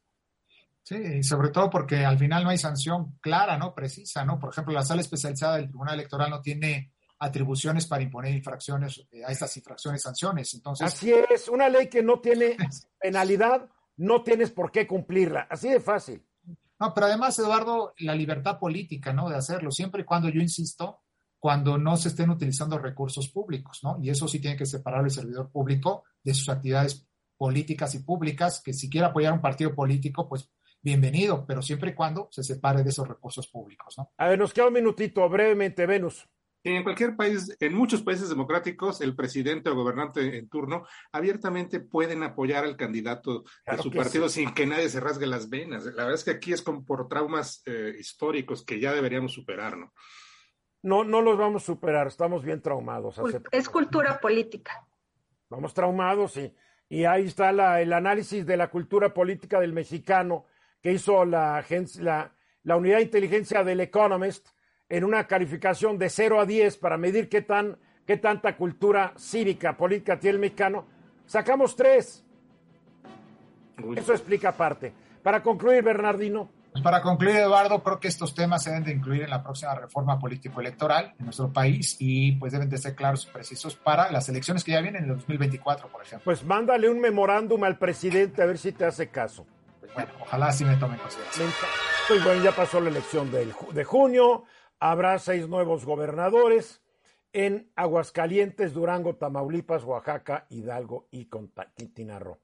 Sí, 0.84 1.22
sobre 1.22 1.50
todo 1.50 1.70
porque 1.70 2.06
al 2.06 2.18
final 2.18 2.46
no 2.46 2.52
hay 2.52 2.60
sanción 2.60 3.18
clara, 3.20 3.58
¿no? 3.58 3.76
Precisa, 3.76 4.24
¿no? 4.24 4.40
Por 4.40 4.52
ejemplo, 4.52 4.74
la 4.74 4.86
sala 4.86 5.02
especializada 5.02 5.58
del 5.58 5.68
Tribunal 5.68 5.96
Electoral 5.96 6.30
no 6.30 6.42
tiene 6.42 6.94
atribuciones 7.20 7.88
para 7.88 8.04
imponer 8.04 8.34
infracciones 8.34 9.06
a 9.28 9.34
estas 9.34 9.58
infracciones, 9.58 10.02
sanciones. 10.02 10.54
Entonces, 10.54 10.88
así 10.88 11.12
es, 11.30 11.50
una 11.50 11.68
ley 11.68 11.90
que 11.90 12.02
no 12.02 12.22
tiene 12.22 12.56
penalidad, 13.02 13.70
no 13.98 14.24
tienes 14.24 14.52
por 14.52 14.72
qué 14.72 14.88
cumplirla. 14.88 15.48
Así 15.50 15.70
de 15.70 15.80
fácil. 15.80 16.26
No, 16.80 16.94
pero 16.94 17.08
además, 17.08 17.40
Eduardo, 17.40 17.94
la 18.00 18.16
libertad 18.16 18.60
política, 18.60 19.14
¿no? 19.14 19.30
De 19.30 19.38
hacerlo, 19.38 19.72
siempre 19.72 20.02
y 20.02 20.06
cuando 20.06 20.30
yo 20.30 20.42
insisto, 20.42 21.02
cuando 21.40 21.78
no 21.78 21.96
se 21.96 22.10
estén 22.10 22.30
utilizando 22.30 22.78
recursos 22.78 23.30
públicos, 23.30 23.80
¿no? 23.84 23.98
Y 24.02 24.10
eso 24.10 24.28
sí 24.28 24.40
tiene 24.40 24.58
que 24.58 24.66
separar 24.66 25.04
el 25.06 25.12
servidor 25.12 25.52
público 25.52 26.04
de 26.24 26.34
sus 26.34 26.50
actividades 26.50 27.08
políticas 27.38 27.96
y 27.96 28.00
públicas, 28.00 28.62
que 28.64 28.74
si 28.74 28.90
quiere 28.90 29.08
apoyar 29.08 29.34
un 29.34 29.42
partido 29.42 29.74
político, 29.74 30.28
pues 30.28 30.50
bienvenido, 30.82 31.46
pero 31.46 31.62
siempre 31.62 31.92
y 31.92 31.96
cuando 31.96 32.28
se 32.32 32.44
separe 32.44 32.84
de 32.84 32.90
esos 32.90 33.08
recursos 33.08 33.48
públicos, 33.48 33.96
¿no? 33.98 34.12
A 34.18 34.28
ver, 34.28 34.40
nos 34.40 34.54
queda 34.54 34.68
un 34.68 34.74
minutito, 34.74 35.28
brevemente, 35.30 35.86
Venus. 35.86 36.28
En 36.66 36.82
cualquier 36.82 37.16
país, 37.16 37.56
en 37.60 37.76
muchos 37.76 38.02
países 38.02 38.28
democráticos, 38.28 39.00
el 39.00 39.16
presidente 39.16 39.70
o 39.70 39.76
gobernante 39.76 40.40
en 40.40 40.50
turno 40.50 40.88
abiertamente 41.12 41.80
pueden 41.80 42.24
apoyar 42.24 42.64
al 42.64 42.76
candidato 42.76 43.44
de 43.68 43.78
su 43.78 43.92
partido 43.92 44.30
sin 44.30 44.52
que 44.52 44.66
nadie 44.66 44.90
se 44.90 45.00
rasgue 45.00 45.28
las 45.28 45.48
venas. 45.48 45.86
La 45.86 46.06
verdad 46.06 46.16
es 46.16 46.24
que 46.24 46.32
aquí 46.32 46.54
es 46.54 46.64
como 46.64 46.84
por 46.84 47.08
traumas 47.08 47.62
eh, 47.68 47.96
históricos 48.00 48.66
que 48.66 48.80
ya 48.80 48.94
deberíamos 48.94 49.32
superar, 49.32 49.78
¿no? 49.78 49.94
No, 50.82 51.04
no 51.04 51.22
los 51.22 51.38
vamos 51.38 51.62
a 51.62 51.66
superar, 51.68 52.08
estamos 52.08 52.44
bien 52.44 52.64
traumados. 52.64 53.22
Es 53.52 53.70
cultura 53.70 54.20
política. 54.20 54.88
Vamos 55.50 55.72
traumados 55.72 56.36
y, 56.38 56.52
y 56.90 57.06
ahí 57.06 57.26
está 57.26 57.52
la, 57.52 57.80
el 57.80 57.94
análisis 57.94 58.44
de 58.44 58.58
la 58.58 58.72
cultura 58.72 59.14
política 59.14 59.60
del 59.60 59.74
mexicano 59.74 60.46
que 60.82 60.94
hizo 60.94 61.26
la, 61.26 61.64
la, 62.00 62.36
la 62.64 62.76
unidad 62.76 62.98
de 62.98 63.04
inteligencia 63.04 63.64
del 63.64 63.82
Economist 63.82 64.55
en 64.90 65.04
una 65.04 65.26
calificación 65.28 65.98
de 65.98 66.10
0 66.10 66.40
a 66.40 66.46
10 66.46 66.78
para 66.78 66.98
medir 66.98 67.30
qué, 67.30 67.42
tan, 67.42 67.78
qué 68.06 68.18
tanta 68.18 68.56
cultura 68.56 69.14
cívica, 69.18 69.76
política 69.76 70.20
tiene 70.20 70.36
el 70.36 70.42
mexicano, 70.42 70.86
sacamos 71.26 71.76
3. 71.76 72.24
Eso 73.96 74.14
explica 74.14 74.52
parte. 74.52 74.94
Para 75.22 75.42
concluir, 75.42 75.84
Bernardino. 75.84 76.50
Pues 76.72 76.84
para 76.84 77.02
concluir, 77.02 77.38
Eduardo, 77.38 77.82
creo 77.82 78.00
que 78.00 78.10
estos 78.10 78.36
temas 78.36 78.64
se 78.64 78.70
deben 78.70 78.84
de 78.84 78.92
incluir 78.92 79.24
en 79.24 79.30
la 79.30 79.42
próxima 79.42 79.74
reforma 79.76 80.20
político-electoral 80.20 81.14
en 81.18 81.26
nuestro 81.26 81.52
país 81.52 81.96
y 82.00 82.34
pues 82.34 82.52
deben 82.52 82.70
de 82.70 82.78
ser 82.78 82.96
claros 82.96 83.26
y 83.26 83.32
precisos 83.32 83.76
para 83.76 84.12
las 84.12 84.28
elecciones 84.28 84.64
que 84.64 84.74
ya 84.74 84.82
vienen 84.82 85.06
en 85.06 85.10
el 85.10 85.18
2024, 85.18 85.88
por 85.88 86.02
ejemplo. 86.02 86.26
Pues 86.26 86.44
mándale 86.44 86.90
un 86.90 87.00
memorándum 87.00 87.64
al 87.64 87.78
presidente 87.78 88.42
a 88.44 88.46
ver 88.46 88.58
si 88.58 88.74
te 88.74 88.86
hace 88.86 89.08
caso. 89.08 89.46
Bueno, 89.94 90.12
ojalá 90.20 90.52
sí 90.52 90.66
me 90.66 90.76
tomen 90.76 91.00
consideración. 91.00 91.50
Pues 92.10 92.24
bueno, 92.24 92.44
ya 92.44 92.52
pasó 92.52 92.82
la 92.82 92.90
elección 92.90 93.32
de 93.32 93.84
junio, 93.86 94.44
Habrá 94.88 95.18
seis 95.18 95.50
nuevos 95.50 95.84
gobernadores 95.84 96.80
en 97.34 97.72
Aguascalientes, 97.76 98.72
Durango, 98.72 99.16
Tamaulipas, 99.16 99.84
Oaxaca, 99.84 100.46
Hidalgo 100.52 101.08
y 101.10 101.28
Quintana 101.76 102.20
Roo. 102.20 102.38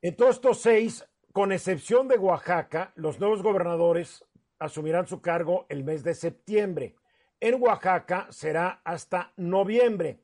En 0.00 0.14
todos 0.14 0.36
estos 0.36 0.60
seis, 0.60 1.04
con 1.32 1.50
excepción 1.50 2.06
de 2.06 2.16
Oaxaca, 2.16 2.92
los 2.94 3.18
nuevos 3.18 3.42
gobernadores 3.42 4.24
asumirán 4.60 5.08
su 5.08 5.20
cargo 5.20 5.66
el 5.68 5.82
mes 5.82 6.04
de 6.04 6.14
septiembre. 6.14 6.94
En 7.40 7.60
Oaxaca 7.60 8.28
será 8.30 8.80
hasta 8.84 9.32
noviembre. 9.36 10.22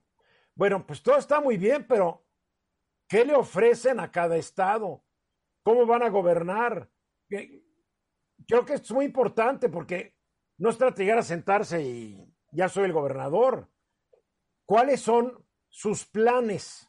Bueno, 0.55 0.87
pues 0.87 1.03
todo 1.03 1.19
está 1.19 1.41
muy 1.41 1.57
bien, 1.57 1.85
pero 1.89 2.23
¿qué 3.09 3.25
le 3.25 3.35
ofrecen 3.35 3.99
a 3.99 4.13
cada 4.13 4.37
estado? 4.37 5.03
¿Cómo 5.65 5.85
van 5.85 6.05
a 6.05 6.11
gobernar? 6.11 6.89
Creo 7.29 8.65
que 8.65 8.75
es 8.75 8.93
muy 8.93 9.07
importante 9.07 9.69
porque 9.69 10.20
no 10.61 10.69
es 10.69 10.77
tratar 10.77 10.99
llegar 10.99 11.19
a 11.19 11.23
sentarse 11.23 11.83
y 11.83 12.23
ya 12.53 12.69
soy 12.69 12.85
el 12.85 12.93
gobernador. 12.93 13.71
¿Cuáles 14.67 15.01
son 15.01 15.43
sus 15.71 16.05
planes 16.05 16.87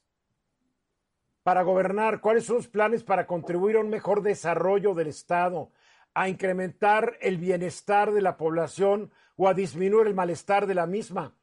para 1.41 1.62
gobernar? 1.62 2.19
¿Cuáles 2.19 2.43
son 2.43 2.57
sus 2.57 2.67
planes 2.67 3.01
para 3.03 3.25
contribuir 3.25 3.77
a 3.77 3.79
un 3.79 3.89
mejor 3.89 4.23
desarrollo 4.23 4.93
del 4.93 5.07
Estado, 5.07 5.71
a 6.13 6.27
incrementar 6.27 7.17
el 7.21 7.38
bienestar 7.38 8.12
de 8.12 8.21
la 8.21 8.36
población 8.36 9.10
o 9.38 9.47
a 9.47 9.53
disminuir 9.53 10.07
el 10.07 10.15
malestar 10.15 10.67
de 10.67 10.75
la 10.75 10.86
misma? 10.86 11.34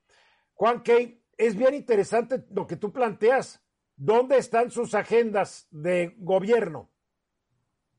Juan 0.53 0.83
Key, 0.83 1.25
es 1.38 1.57
bien 1.57 1.75
interesante 1.75 2.45
lo 2.51 2.67
que 2.67 2.77
tú 2.77 2.93
planteas. 2.93 3.64
¿Dónde 3.97 4.37
están 4.37 4.71
sus 4.71 4.95
agendas 4.95 5.67
de 5.71 6.14
gobierno? 6.19 6.91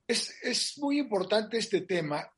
Es, 0.07 0.35
es 0.43 0.77
muy 0.77 0.99
importante 0.99 1.57
este 1.57 1.81
tema 1.81 2.31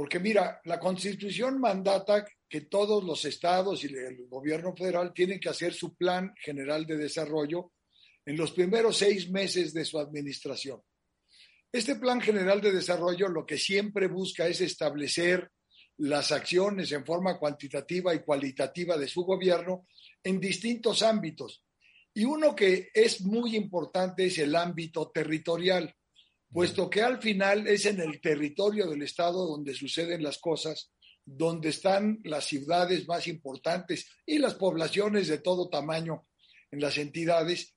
porque 0.00 0.18
mira, 0.18 0.62
la 0.64 0.80
constitución 0.80 1.60
mandata 1.60 2.26
que 2.48 2.62
todos 2.62 3.04
los 3.04 3.22
estados 3.26 3.84
y 3.84 3.88
el 3.88 4.26
gobierno 4.28 4.74
federal 4.74 5.12
tienen 5.12 5.38
que 5.38 5.50
hacer 5.50 5.74
su 5.74 5.94
plan 5.94 6.32
general 6.42 6.86
de 6.86 6.96
desarrollo 6.96 7.72
en 8.24 8.38
los 8.38 8.52
primeros 8.52 8.96
seis 8.96 9.28
meses 9.28 9.74
de 9.74 9.84
su 9.84 9.98
administración. 9.98 10.80
Este 11.70 11.96
plan 11.96 12.18
general 12.18 12.62
de 12.62 12.72
desarrollo 12.72 13.28
lo 13.28 13.44
que 13.44 13.58
siempre 13.58 14.06
busca 14.08 14.48
es 14.48 14.62
establecer 14.62 15.50
las 15.98 16.32
acciones 16.32 16.90
en 16.92 17.04
forma 17.04 17.38
cuantitativa 17.38 18.14
y 18.14 18.20
cualitativa 18.20 18.96
de 18.96 19.06
su 19.06 19.24
gobierno 19.24 19.86
en 20.24 20.40
distintos 20.40 21.02
ámbitos. 21.02 21.62
Y 22.14 22.24
uno 22.24 22.56
que 22.56 22.88
es 22.94 23.20
muy 23.20 23.54
importante 23.54 24.24
es 24.24 24.38
el 24.38 24.56
ámbito 24.56 25.10
territorial 25.10 25.94
puesto 26.52 26.90
que 26.90 27.02
al 27.02 27.20
final 27.20 27.66
es 27.66 27.86
en 27.86 28.00
el 28.00 28.20
territorio 28.20 28.88
del 28.88 29.02
Estado 29.02 29.46
donde 29.46 29.74
suceden 29.74 30.22
las 30.22 30.38
cosas, 30.38 30.90
donde 31.24 31.68
están 31.68 32.20
las 32.24 32.44
ciudades 32.46 33.06
más 33.06 33.26
importantes 33.28 34.08
y 34.26 34.38
las 34.38 34.54
poblaciones 34.54 35.28
de 35.28 35.38
todo 35.38 35.68
tamaño 35.68 36.26
en 36.70 36.80
las 36.80 36.98
entidades. 36.98 37.74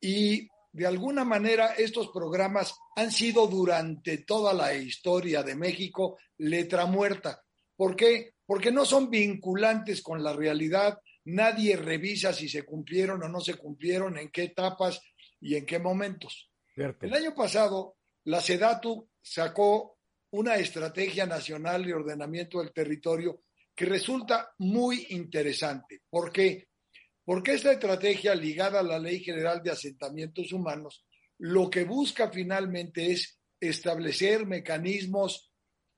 Y 0.00 0.48
de 0.72 0.86
alguna 0.86 1.24
manera 1.24 1.74
estos 1.74 2.08
programas 2.08 2.74
han 2.96 3.12
sido 3.12 3.46
durante 3.46 4.18
toda 4.18 4.52
la 4.52 4.74
historia 4.74 5.42
de 5.42 5.54
México 5.54 6.18
letra 6.38 6.86
muerta. 6.86 7.42
¿Por 7.76 7.94
qué? 7.94 8.34
Porque 8.44 8.72
no 8.72 8.84
son 8.84 9.10
vinculantes 9.10 10.02
con 10.02 10.22
la 10.22 10.32
realidad. 10.32 10.98
Nadie 11.24 11.76
revisa 11.76 12.32
si 12.32 12.48
se 12.48 12.64
cumplieron 12.64 13.22
o 13.22 13.28
no 13.28 13.40
se 13.40 13.54
cumplieron, 13.54 14.18
en 14.18 14.30
qué 14.30 14.44
etapas 14.44 15.00
y 15.40 15.56
en 15.56 15.66
qué 15.66 15.78
momentos. 15.78 16.50
El 16.76 17.14
año 17.14 17.34
pasado 17.34 17.95
la 18.26 18.40
SEDATU 18.40 19.08
sacó 19.22 19.98
una 20.30 20.56
estrategia 20.56 21.26
nacional 21.26 21.84
de 21.84 21.94
ordenamiento 21.94 22.58
del 22.58 22.72
territorio 22.72 23.42
que 23.74 23.84
resulta 23.84 24.52
muy 24.58 25.06
interesante. 25.10 26.02
¿Por 26.10 26.32
qué? 26.32 26.68
Porque 27.24 27.52
esta 27.52 27.72
estrategia 27.72 28.34
ligada 28.34 28.80
a 28.80 28.84
la 28.84 28.98
Ley 28.98 29.20
General 29.20 29.62
de 29.62 29.70
Asentamientos 29.70 30.52
Humanos 30.52 31.04
lo 31.38 31.68
que 31.68 31.84
busca 31.84 32.30
finalmente 32.30 33.12
es 33.12 33.38
establecer 33.60 34.46
mecanismos 34.46 35.52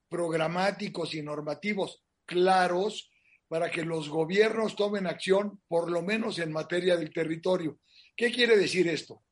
programáticos 0.09 1.15
y 1.15 1.23
normativos 1.23 2.03
claros 2.27 3.11
para 3.47 3.71
que 3.71 3.85
los 3.85 4.09
gobiernos 4.09 4.77
tomen 4.77 5.07
acción, 5.07 5.63
por 5.69 5.91
lo 5.91 6.03
menos 6.03 6.39
en 6.39 6.53
materia 6.53 6.97
del 6.97 7.13
territorio. 7.13 7.79
¿Qué 8.17 8.31
quiere 8.31 8.57
decir 8.57 8.89
esto? 8.89 9.23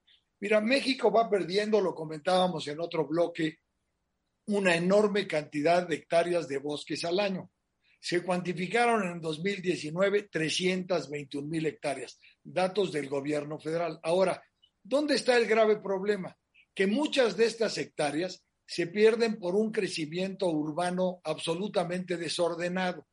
Mira, 0.40 0.60
México 0.60 1.10
va 1.10 1.30
perdiendo, 1.30 1.80
lo 1.80 1.94
comentábamos 1.94 2.66
en 2.68 2.80
otro 2.80 3.06
bloque, 3.06 3.58
una 4.46 4.76
enorme 4.76 5.26
cantidad 5.26 5.86
de 5.86 5.96
hectáreas 5.96 6.46
de 6.46 6.58
bosques 6.58 7.04
al 7.04 7.20
año. 7.20 7.50
Se 8.00 8.22
cuantificaron 8.22 9.08
en 9.08 9.20
2019 9.20 10.28
321 10.30 11.48
mil 11.48 11.66
hectáreas, 11.66 12.18
datos 12.42 12.92
del 12.92 13.08
gobierno 13.08 13.58
federal. 13.58 13.98
Ahora, 14.02 14.42
¿dónde 14.82 15.14
está 15.14 15.36
el 15.36 15.46
grave 15.46 15.78
problema? 15.78 16.36
Que 16.74 16.86
muchas 16.86 17.36
de 17.36 17.46
estas 17.46 17.78
hectáreas 17.78 18.44
se 18.66 18.86
pierden 18.88 19.38
por 19.38 19.54
un 19.54 19.72
crecimiento 19.72 20.48
urbano 20.48 21.20
absolutamente 21.24 22.16
desordenado 22.16 23.06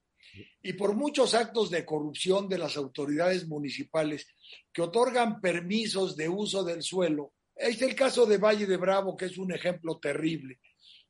y 0.61 0.73
por 0.73 0.95
muchos 0.95 1.33
actos 1.33 1.69
de 1.69 1.85
corrupción 1.85 2.49
de 2.49 2.57
las 2.57 2.75
autoridades 2.75 3.47
municipales 3.47 4.27
que 4.71 4.81
otorgan 4.81 5.39
permisos 5.41 6.15
de 6.15 6.29
uso 6.29 6.63
del 6.63 6.81
suelo. 6.81 7.33
Es 7.55 7.81
el 7.81 7.95
caso 7.95 8.25
de 8.25 8.37
Valle 8.37 8.65
de 8.65 8.77
Bravo, 8.77 9.15
que 9.15 9.25
es 9.25 9.37
un 9.37 9.53
ejemplo 9.53 9.99
terrible, 9.99 10.59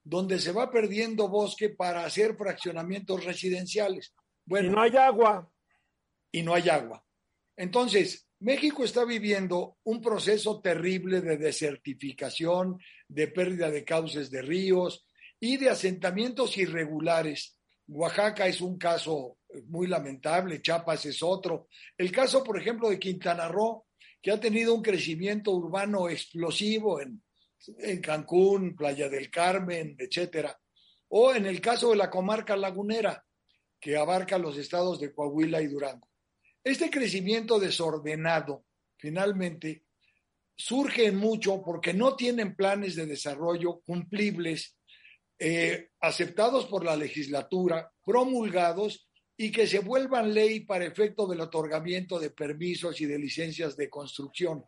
donde 0.04 0.40
se 0.40 0.52
va 0.52 0.70
perdiendo 0.70 1.30
bosque 1.30 1.70
para 1.70 2.06
hacer 2.06 2.36
fraccionamientos 2.36 3.24
residenciales. 3.24 4.14
Bueno, 4.46 4.70
y 4.70 4.72
no 4.72 4.82
hay 4.82 4.98
agua. 4.98 5.50
Y 6.32 6.42
no 6.42 6.54
hay 6.54 6.70
agua. 6.70 7.06
Entonces, 7.56 8.28
México 8.40 8.84
está 8.84 9.06
viviendo 9.06 9.78
un 9.84 10.02
proceso 10.02 10.60
terrible 10.60 11.22
de 11.22 11.38
desertificación, 11.38 12.78
de 13.08 13.28
pérdida 13.30 13.72
de 13.72 13.86
cauces 13.86 14.30
de 14.30 14.42
ríos 14.42 15.06
y 15.40 15.58
de 15.58 15.70
asentamientos 15.70 16.58
irregulares 16.58 17.58
Oaxaca 17.88 18.48
es 18.48 18.62
un 18.62 18.78
caso 18.78 19.38
muy 19.68 19.88
lamentable, 19.88 20.62
Chiapas 20.62 21.06
es 21.06 21.22
otro. 21.22 21.68
El 21.98 22.12
caso, 22.12 22.44
por 22.44 22.60
ejemplo, 22.60 22.90
de 22.90 23.00
Quintana 23.00 23.48
Roo, 23.48 23.86
que 24.22 24.32
ha 24.32 24.40
tenido 24.40 24.74
un 24.74 24.82
crecimiento 24.82 25.52
urbano 25.52 26.08
explosivo 26.10 27.02
en, 27.02 27.22
en 27.80 28.02
Cancún, 28.02 28.76
Playa 28.76 29.10
del 29.10 29.30
Carmen, 29.30 29.96
etcétera. 30.00 30.58
O 31.10 31.34
en 31.34 31.46
el 31.46 31.60
caso 31.62 31.92
de 31.92 31.98
la 31.98 32.10
comarca 32.10 32.56
lagunera, 32.56 33.24
que 33.80 33.98
abarca 33.98 34.38
los 34.38 34.58
estados 34.58 35.00
de 35.02 35.14
Coahuila 35.14 35.62
y 35.62 35.68
Durango. 35.68 36.10
Este 36.64 36.90
crecimiento 36.90 37.60
desordenado, 37.60 38.66
finalmente, 38.98 39.84
surge 40.56 41.12
mucho 41.12 41.62
porque 41.62 41.94
no 41.94 42.16
tienen 42.16 42.56
planes 42.56 42.96
de 42.96 43.06
desarrollo 43.06 43.82
cumplibles 43.82 44.78
eh, 45.46 45.90
aceptados 46.00 46.68
por 46.68 46.86
la 46.86 46.96
legislatura, 46.96 47.92
promulgados 48.06 49.10
y 49.36 49.52
que 49.52 49.68
se 49.68 49.80
vuelvan 49.80 50.34
ley 50.34 50.62
para 50.62 50.86
efecto 50.86 51.28
del 51.28 51.42
otorgamiento 51.42 52.18
de 52.18 52.30
permisos 52.30 53.02
y 53.02 53.06
de 53.06 53.20
licencias 53.20 53.76
de 53.76 53.90
construcción. 53.90 54.64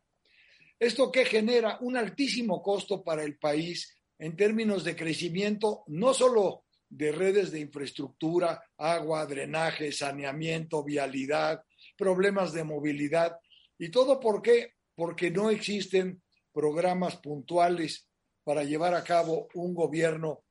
Esto 0.78 1.10
que 1.14 1.24
genera 1.24 1.78
un 1.80 1.96
altísimo 1.96 2.62
costo 2.62 3.06
para 3.06 3.24
el 3.24 3.38
país 3.38 3.96
en 4.20 4.36
términos 4.36 4.84
de 4.84 4.98
crecimiento, 4.98 5.86
no 5.88 6.14
solo 6.14 6.66
de 6.90 7.14
redes 7.14 7.54
de 7.54 7.62
infraestructura, 7.62 8.62
agua, 8.78 9.26
drenaje, 9.26 9.94
saneamiento, 9.94 10.84
vialidad, 10.84 11.64
problemas 11.98 12.52
de 12.52 12.66
movilidad. 12.66 13.38
¿Y 13.78 13.92
todo 13.92 14.20
por 14.20 14.42
qué? 14.42 14.74
Porque 14.94 15.32
no 15.32 15.50
existen 15.52 16.22
programas 16.52 17.16
puntuales 17.16 18.10
para 18.44 18.66
llevar 18.66 18.94
a 18.94 19.06
cabo 19.06 19.48
un 19.54 19.74
gobierno 19.74 20.45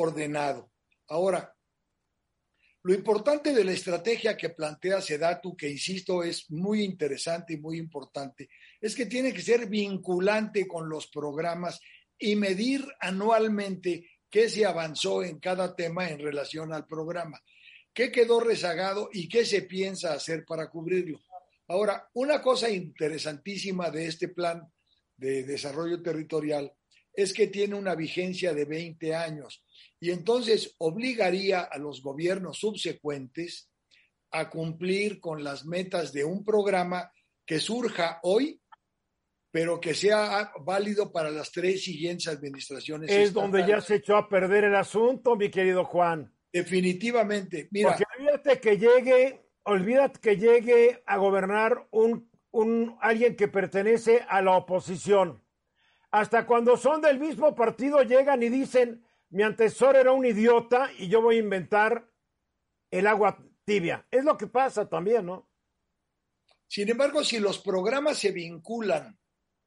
ordenado. 0.00 0.70
Ahora, 1.08 1.54
lo 2.82 2.94
importante 2.94 3.52
de 3.52 3.62
la 3.62 3.72
estrategia 3.72 4.38
que 4.38 4.50
plantea 4.50 5.02
Sedatu, 5.02 5.54
que 5.54 5.68
insisto 5.68 6.22
es 6.22 6.50
muy 6.50 6.82
interesante 6.82 7.52
y 7.52 7.58
muy 7.58 7.76
importante, 7.76 8.48
es 8.80 8.94
que 8.94 9.04
tiene 9.04 9.34
que 9.34 9.42
ser 9.42 9.66
vinculante 9.66 10.66
con 10.66 10.88
los 10.88 11.08
programas 11.08 11.78
y 12.18 12.36
medir 12.36 12.86
anualmente 13.00 14.08
qué 14.30 14.48
se 14.48 14.64
avanzó 14.64 15.22
en 15.22 15.38
cada 15.40 15.76
tema 15.76 16.08
en 16.08 16.20
relación 16.20 16.72
al 16.72 16.86
programa, 16.86 17.42
qué 17.92 18.10
quedó 18.10 18.40
rezagado 18.40 19.10
y 19.12 19.28
qué 19.28 19.44
se 19.44 19.62
piensa 19.62 20.14
hacer 20.14 20.46
para 20.46 20.70
cubrirlo. 20.70 21.20
Ahora, 21.68 22.08
una 22.14 22.40
cosa 22.40 22.70
interesantísima 22.70 23.90
de 23.90 24.06
este 24.06 24.28
plan 24.28 24.72
de 25.16 25.42
desarrollo 25.42 26.02
territorial 26.02 26.72
es 27.12 27.34
que 27.34 27.48
tiene 27.48 27.74
una 27.74 27.94
vigencia 27.94 28.54
de 28.54 28.64
20 28.64 29.14
años 29.14 29.62
y 30.00 30.10
entonces 30.10 30.74
obligaría 30.78 31.60
a 31.60 31.78
los 31.78 32.02
gobiernos 32.02 32.58
subsecuentes 32.58 33.70
a 34.30 34.48
cumplir 34.48 35.20
con 35.20 35.44
las 35.44 35.66
metas 35.66 36.12
de 36.12 36.24
un 36.24 36.44
programa 36.44 37.12
que 37.44 37.60
surja 37.60 38.18
hoy, 38.22 38.62
pero 39.50 39.78
que 39.80 39.92
sea 39.92 40.52
válido 40.60 41.12
para 41.12 41.30
las 41.30 41.52
tres 41.52 41.84
siguientes 41.84 42.28
administraciones. 42.28 43.10
Es 43.10 43.32
donde 43.32 43.66
ya 43.66 43.80
se 43.80 43.96
echó 43.96 44.16
a 44.16 44.28
perder 44.28 44.64
el 44.64 44.74
asunto, 44.74 45.36
mi 45.36 45.50
querido 45.50 45.84
Juan. 45.84 46.32
Definitivamente. 46.52 47.68
Mira. 47.70 47.90
Porque 47.90 48.04
olvídate 48.18 48.60
que 48.60 48.78
llegue, 48.78 49.50
olvídate 49.64 50.20
que 50.20 50.36
llegue 50.36 51.02
a 51.04 51.16
gobernar 51.18 51.88
un, 51.90 52.30
un 52.52 52.96
alguien 53.00 53.36
que 53.36 53.48
pertenece 53.48 54.24
a 54.28 54.40
la 54.40 54.52
oposición. 54.52 55.42
Hasta 56.12 56.46
cuando 56.46 56.76
son 56.76 57.00
del 57.02 57.18
mismo 57.18 57.54
partido 57.54 58.02
llegan 58.02 58.42
y 58.42 58.48
dicen, 58.48 59.04
mi 59.30 59.42
antecesor 59.42 59.96
era 59.96 60.12
un 60.12 60.26
idiota 60.26 60.90
y 60.98 61.08
yo 61.08 61.22
voy 61.22 61.36
a 61.36 61.40
inventar 61.40 62.08
el 62.90 63.06
agua 63.06 63.38
tibia. 63.64 64.06
Es 64.10 64.24
lo 64.24 64.36
que 64.36 64.48
pasa 64.48 64.88
también, 64.88 65.26
¿no? 65.26 65.48
Sin 66.66 66.88
embargo, 66.88 67.24
si 67.24 67.38
los 67.38 67.58
programas 67.58 68.18
se 68.18 68.32
vinculan 68.32 69.18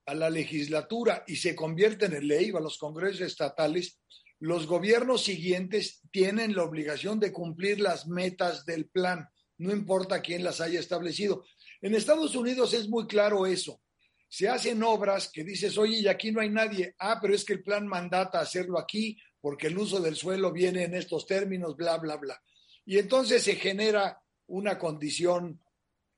a 0.05 0.13
la 0.13 0.29
legislatura 0.29 1.23
y 1.27 1.37
se 1.37 1.55
convierten 1.55 2.13
en 2.13 2.27
ley 2.27 2.51
o 2.51 2.57
a 2.57 2.61
los 2.61 2.77
congresos 2.77 3.21
estatales, 3.21 3.99
los 4.39 4.67
gobiernos 4.67 5.23
siguientes 5.23 6.01
tienen 6.11 6.55
la 6.55 6.63
obligación 6.63 7.19
de 7.19 7.31
cumplir 7.31 7.79
las 7.79 8.07
metas 8.07 8.65
del 8.65 8.89
plan, 8.89 9.29
no 9.57 9.71
importa 9.71 10.21
quién 10.21 10.43
las 10.43 10.59
haya 10.59 10.79
establecido. 10.79 11.45
En 11.81 11.95
Estados 11.95 12.35
Unidos 12.35 12.73
es 12.73 12.89
muy 12.89 13.07
claro 13.07 13.45
eso. 13.45 13.81
Se 14.27 14.49
hacen 14.49 14.83
obras 14.83 15.29
que 15.31 15.43
dices, 15.43 15.77
oye, 15.77 15.99
y 15.99 16.07
aquí 16.07 16.31
no 16.31 16.41
hay 16.41 16.49
nadie. 16.49 16.95
Ah, 16.99 17.19
pero 17.21 17.33
es 17.35 17.45
que 17.45 17.53
el 17.53 17.63
plan 17.63 17.87
mandata 17.87 18.39
hacerlo 18.39 18.79
aquí 18.79 19.17
porque 19.43 19.67
el 19.67 19.77
uso 19.77 19.99
del 19.99 20.15
suelo 20.15 20.53
viene 20.53 20.85
en 20.85 20.93
estos 20.93 21.27
términos, 21.27 21.75
bla, 21.75 21.97
bla, 21.97 22.15
bla. 22.15 22.41
Y 22.85 22.97
entonces 22.97 23.43
se 23.43 23.57
genera 23.57 24.17
una 24.47 24.79
condición 24.79 25.61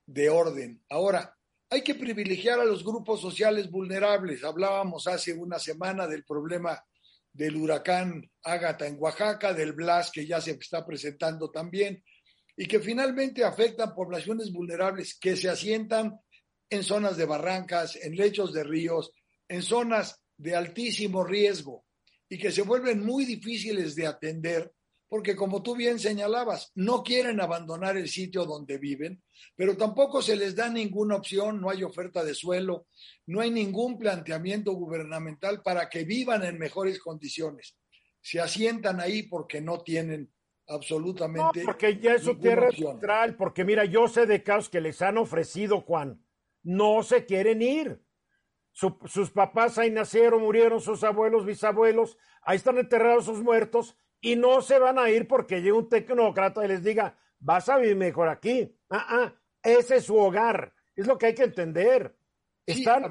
de 0.05 0.29
orden. 0.29 0.83
Ahora, 0.91 1.35
hay 1.67 1.81
que 1.81 1.95
privilegiar 1.95 2.59
a 2.59 2.65
los 2.65 2.83
grupos 2.83 3.19
sociales 3.21 3.71
vulnerables. 3.71 4.43
Hablábamos 4.43 5.07
hace 5.07 5.33
una 5.33 5.57
semana 5.57 6.05
del 6.05 6.23
problema 6.23 6.79
del 7.33 7.55
huracán 7.55 8.29
Ágata 8.43 8.85
en 8.85 8.97
Oaxaca, 8.99 9.55
del 9.55 9.73
Blas 9.73 10.11
que 10.11 10.27
ya 10.27 10.39
se 10.39 10.51
está 10.51 10.85
presentando 10.85 11.49
también, 11.49 12.03
y 12.55 12.67
que 12.67 12.79
finalmente 12.79 13.43
afectan 13.43 13.95
poblaciones 13.95 14.53
vulnerables 14.53 15.17
que 15.17 15.35
se 15.35 15.49
asientan 15.49 16.19
en 16.69 16.83
zonas 16.83 17.17
de 17.17 17.25
barrancas, 17.25 17.95
en 17.95 18.15
lechos 18.15 18.53
de 18.53 18.63
ríos, 18.63 19.09
en 19.47 19.63
zonas 19.63 20.21
de 20.37 20.55
altísimo 20.55 21.23
riesgo 21.23 21.84
y 22.29 22.37
que 22.37 22.51
se 22.51 22.63
vuelven 22.63 23.05
muy 23.05 23.25
difíciles 23.25 23.95
de 23.95 24.07
atender 24.07 24.71
porque 25.07 25.35
como 25.35 25.61
tú 25.61 25.75
bien 25.75 25.99
señalabas, 25.99 26.71
no 26.75 27.03
quieren 27.03 27.39
abandonar 27.39 27.95
el 27.95 28.09
sitio 28.09 28.45
donde 28.45 28.77
viven, 28.77 29.21
pero 29.55 29.77
tampoco 29.77 30.21
se 30.21 30.35
les 30.35 30.55
da 30.55 30.69
ninguna 30.69 31.15
opción, 31.15 31.61
no 31.61 31.69
hay 31.69 31.83
oferta 31.83 32.23
de 32.23 32.33
suelo, 32.33 32.87
no 33.27 33.41
hay 33.41 33.51
ningún 33.51 33.97
planteamiento 33.97 34.73
gubernamental 34.73 35.61
para 35.61 35.89
que 35.89 36.03
vivan 36.03 36.43
en 36.43 36.57
mejores 36.57 36.99
condiciones. 36.99 37.77
Se 38.21 38.39
asientan 38.39 38.99
ahí 38.99 39.23
porque 39.23 39.61
no 39.61 39.81
tienen 39.83 40.31
absolutamente. 40.67 41.59
No, 41.59 41.65
porque 41.65 41.99
ya 41.99 42.15
es 42.15 42.23
su 42.23 42.39
tierra 42.39 42.71
central, 42.71 43.37
porque 43.37 43.63
mira, 43.63 43.85
yo 43.85 44.07
sé 44.07 44.25
de 44.25 44.41
casos 44.41 44.69
que 44.69 44.81
les 44.81 45.01
han 45.03 45.17
ofrecido, 45.19 45.81
Juan, 45.81 46.25
no 46.63 47.03
se 47.03 47.25
quieren 47.25 47.61
ir 47.61 48.01
sus 48.75 49.31
papás 49.31 49.77
ahí 49.77 49.89
nacieron, 49.89 50.41
murieron 50.41 50.81
sus 50.81 51.03
abuelos, 51.03 51.45
bisabuelos, 51.45 52.17
ahí 52.41 52.57
están 52.57 52.77
enterrados 52.77 53.25
sus 53.25 53.41
muertos 53.41 53.97
y 54.19 54.35
no 54.35 54.61
se 54.61 54.77
van 54.79 54.99
a 54.99 55.09
ir 55.09 55.27
porque 55.27 55.57
llegue 55.57 55.71
un 55.71 55.87
tecnócrata 55.87 56.63
y 56.65 56.67
les 56.67 56.83
diga, 56.83 57.17
vas 57.39 57.69
a 57.69 57.77
vivir 57.77 57.95
mejor 57.95 58.27
aquí. 58.27 58.75
Ah, 58.89 59.05
ah, 59.07 59.35
ese 59.63 59.97
es 59.97 60.05
su 60.05 60.17
hogar, 60.17 60.73
es 60.93 61.07
lo 61.07 61.17
que 61.17 61.27
hay 61.27 61.33
que 61.33 61.43
entender. 61.43 62.15
Están, 62.65 63.05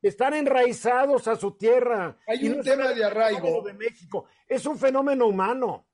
están 0.00 0.34
enraizados 0.34 1.26
a 1.26 1.34
su 1.34 1.56
tierra. 1.56 2.16
Hay 2.28 2.48
un 2.48 2.62
tema 2.62 2.92
de 2.92 3.04
arraigo. 3.04 3.62
De 3.62 3.74
México. 3.74 4.26
Es 4.46 4.64
un 4.66 4.78
fenómeno 4.78 5.26
humano. 5.26 5.88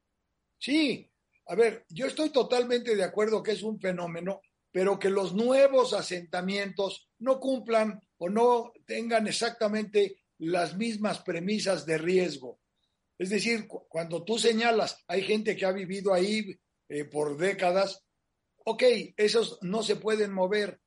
Sí, 0.59 1.11
a 1.47 1.55
ver, 1.55 1.87
yo 1.89 2.07
estoy 2.07 2.31
totalmente 2.31 2.95
de 2.97 3.05
acuerdo 3.05 3.43
que 3.43 3.53
es 3.53 3.63
un 3.63 3.79
fenómeno, 3.81 4.43
pero 4.73 4.99
que 4.99 5.09
los 5.09 5.33
nuevos 5.33 5.95
asentamientos 5.95 7.09
no 7.19 7.41
cumplan 7.41 8.03
o 8.19 8.29
no 8.29 8.73
tengan 8.87 9.27
exactamente 9.27 10.23
las 10.39 10.77
mismas 10.77 11.21
premisas 11.21 11.87
de 11.87 11.99
riesgo. 11.99 12.61
Es 13.19 13.31
decir, 13.31 13.67
cuando 13.67 14.25
tú 14.25 14.39
señalas, 14.39 15.03
hay 15.09 15.23
gente 15.23 15.57
que 15.57 15.65
ha 15.65 15.73
vivido 15.73 16.13
ahí 16.13 16.59
eh, 16.89 17.05
por 17.05 17.37
décadas, 17.37 18.05
ok, 18.65 18.83
esos 19.17 19.59
no 19.63 19.83
se 19.83 19.97
pueden 19.97 20.33
mover, 20.33 20.81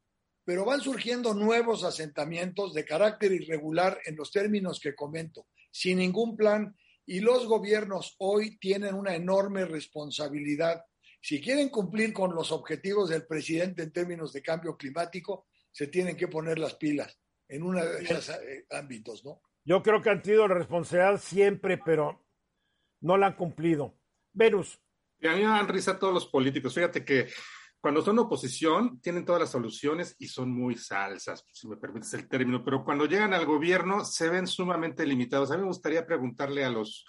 pero 0.43 0.65
van 0.65 0.81
surgiendo 0.81 1.33
nuevos 1.33 1.83
asentamientos 1.83 2.73
de 2.73 2.85
carácter 2.85 3.31
irregular 3.31 3.99
en 4.05 4.15
los 4.15 4.31
términos 4.31 4.79
que 4.79 4.95
comento, 4.95 5.47
sin 5.71 5.99
ningún 5.99 6.35
plan, 6.35 6.75
y 7.05 7.21
los 7.21 7.47
gobiernos 7.47 8.15
hoy 8.19 8.59
tienen 8.59 8.93
una 8.93 9.15
enorme 9.15 9.65
responsabilidad. 9.65 10.83
Si 11.19 11.41
quieren 11.41 11.69
cumplir 11.69 12.13
con 12.13 12.35
los 12.35 12.51
objetivos 12.51 13.09
del 13.09 13.25
presidente 13.25 13.81
en 13.81 13.91
términos 13.91 14.31
de 14.31 14.43
cambio 14.43 14.77
climático, 14.77 15.47
se 15.71 15.87
tienen 15.87 16.17
que 16.17 16.27
poner 16.27 16.59
las 16.59 16.75
pilas 16.75 17.19
en 17.47 17.63
uno 17.63 17.83
de 17.83 18.03
esos 18.03 18.29
eh, 18.29 18.65
ámbitos, 18.71 19.23
¿no? 19.25 19.41
Yo 19.65 19.83
creo 19.83 20.01
que 20.01 20.09
han 20.09 20.21
tenido 20.21 20.47
la 20.47 20.55
responsabilidad 20.55 21.21
siempre, 21.21 21.77
pero 21.77 22.25
no 23.01 23.17
la 23.17 23.27
han 23.27 23.35
cumplido. 23.35 23.97
Venus. 24.33 24.79
Y 25.19 25.27
a 25.27 25.33
mí 25.33 25.39
me 25.39 25.45
dan 25.45 25.67
risa 25.67 25.99
todos 25.99 26.13
los 26.13 26.27
políticos. 26.27 26.73
Fíjate 26.73 27.03
que 27.03 27.27
cuando 27.81 28.01
son 28.01 28.19
oposición 28.19 28.99
tienen 29.01 29.25
todas 29.25 29.41
las 29.41 29.51
soluciones 29.51 30.15
y 30.19 30.27
son 30.27 30.51
muy 30.51 30.75
salsas, 30.75 31.45
si 31.51 31.67
me 31.67 31.77
permites 31.77 32.13
el 32.13 32.27
término, 32.27 32.63
pero 32.63 32.83
cuando 32.83 33.05
llegan 33.05 33.33
al 33.33 33.45
gobierno 33.45 34.03
se 34.03 34.29
ven 34.29 34.47
sumamente 34.47 35.05
limitados. 35.05 35.51
A 35.51 35.55
mí 35.55 35.61
me 35.61 35.67
gustaría 35.67 36.05
preguntarle 36.05 36.65
a 36.65 36.69
los 36.69 37.05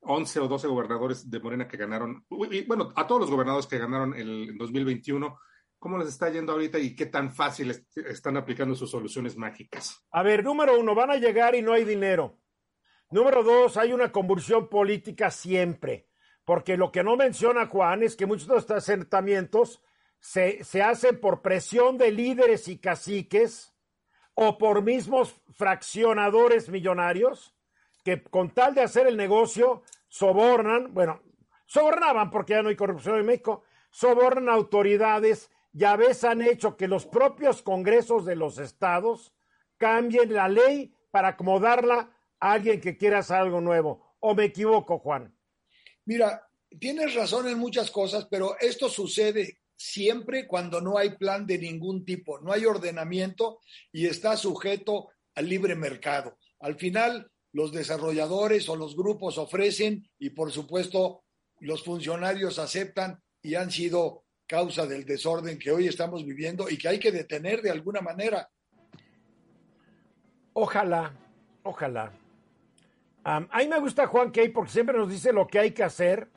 11 0.00 0.40
o 0.40 0.48
12 0.48 0.68
gobernadores 0.68 1.30
de 1.30 1.40
Morena 1.40 1.68
que 1.68 1.76
ganaron, 1.76 2.24
y 2.50 2.66
bueno, 2.66 2.92
a 2.96 3.06
todos 3.06 3.22
los 3.22 3.30
gobernadores 3.30 3.66
que 3.66 3.78
ganaron 3.78 4.14
el 4.14 4.56
2021, 4.56 5.38
¿Cómo 5.84 5.98
les 5.98 6.08
está 6.08 6.30
yendo 6.30 6.52
ahorita 6.52 6.78
y 6.78 6.96
qué 6.96 7.04
tan 7.04 7.30
fácil 7.30 7.70
están 7.94 8.38
aplicando 8.38 8.74
sus 8.74 8.90
soluciones 8.90 9.36
mágicas? 9.36 10.02
A 10.12 10.22
ver, 10.22 10.42
número 10.42 10.80
uno, 10.80 10.94
van 10.94 11.10
a 11.10 11.16
llegar 11.16 11.54
y 11.54 11.60
no 11.60 11.74
hay 11.74 11.84
dinero. 11.84 12.38
Número 13.10 13.42
dos, 13.42 13.76
hay 13.76 13.92
una 13.92 14.10
convulsión 14.10 14.70
política 14.70 15.30
siempre, 15.30 16.08
porque 16.46 16.78
lo 16.78 16.90
que 16.90 17.04
no 17.04 17.18
menciona 17.18 17.66
Juan 17.66 18.02
es 18.02 18.16
que 18.16 18.24
muchos 18.24 18.48
de 18.48 18.56
estos 18.56 18.78
asentamientos 18.78 19.82
se, 20.20 20.64
se 20.64 20.80
hacen 20.80 21.20
por 21.20 21.42
presión 21.42 21.98
de 21.98 22.12
líderes 22.12 22.66
y 22.68 22.78
caciques 22.78 23.74
o 24.32 24.56
por 24.56 24.80
mismos 24.82 25.38
fraccionadores 25.52 26.70
millonarios 26.70 27.54
que 28.06 28.22
con 28.22 28.54
tal 28.54 28.74
de 28.74 28.80
hacer 28.80 29.06
el 29.06 29.18
negocio 29.18 29.82
sobornan, 30.08 30.94
bueno, 30.94 31.20
sobornaban 31.66 32.30
porque 32.30 32.54
ya 32.54 32.62
no 32.62 32.70
hay 32.70 32.76
corrupción 32.76 33.18
en 33.18 33.26
México, 33.26 33.64
sobornan 33.90 34.48
autoridades 34.48 35.50
ya 35.74 35.96
ves 35.96 36.22
han 36.24 36.40
hecho 36.40 36.76
que 36.76 36.88
los 36.88 37.04
propios 37.04 37.60
congresos 37.62 38.24
de 38.24 38.36
los 38.36 38.58
estados 38.58 39.32
cambien 39.76 40.32
la 40.32 40.48
ley 40.48 40.94
para 41.10 41.28
acomodarla 41.28 42.16
a 42.38 42.52
alguien 42.52 42.80
que 42.80 42.96
quiera 42.96 43.18
hacer 43.18 43.36
algo 43.36 43.60
nuevo. 43.60 44.16
¿O 44.20 44.34
me 44.34 44.44
equivoco, 44.44 45.00
Juan? 45.00 45.36
Mira, 46.04 46.48
tienes 46.78 47.14
razón 47.14 47.48
en 47.48 47.58
muchas 47.58 47.90
cosas, 47.90 48.26
pero 48.30 48.56
esto 48.60 48.88
sucede 48.88 49.58
siempre 49.76 50.46
cuando 50.46 50.80
no 50.80 50.96
hay 50.96 51.16
plan 51.16 51.44
de 51.44 51.58
ningún 51.58 52.04
tipo, 52.04 52.38
no 52.40 52.52
hay 52.52 52.64
ordenamiento 52.64 53.58
y 53.90 54.06
está 54.06 54.36
sujeto 54.36 55.08
al 55.34 55.48
libre 55.48 55.74
mercado. 55.74 56.38
Al 56.60 56.76
final, 56.76 57.32
los 57.52 57.72
desarrolladores 57.72 58.68
o 58.68 58.76
los 58.76 58.94
grupos 58.96 59.38
ofrecen 59.38 60.08
y 60.18 60.30
por 60.30 60.52
supuesto 60.52 61.24
los 61.58 61.82
funcionarios 61.82 62.60
aceptan 62.60 63.22
y 63.42 63.56
han 63.56 63.70
sido 63.70 64.23
causa 64.46 64.86
del 64.86 65.04
desorden 65.04 65.58
que 65.58 65.70
hoy 65.70 65.88
estamos 65.88 66.24
viviendo 66.24 66.68
y 66.68 66.76
que 66.76 66.88
hay 66.88 66.98
que 66.98 67.12
detener 67.12 67.62
de 67.62 67.70
alguna 67.70 68.00
manera. 68.00 68.48
Ojalá, 70.52 71.12
ojalá. 71.62 72.12
a 73.24 73.40
mí 73.40 73.68
me 73.68 73.80
gusta 73.80 74.06
Juan 74.06 74.30
Key 74.30 74.50
porque 74.50 74.70
siempre 74.70 74.96
nos 74.96 75.08
dice 75.08 75.32
lo 75.32 75.46
que 75.46 75.58
hay 75.58 75.72
que 75.72 75.82
hacer, 75.82 76.28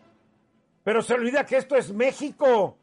pero 0.84 1.02
se 1.02 1.14
olvida 1.14 1.46
que 1.46 1.58
esto 1.58 1.76
es 1.76 1.92
México. 1.92 2.78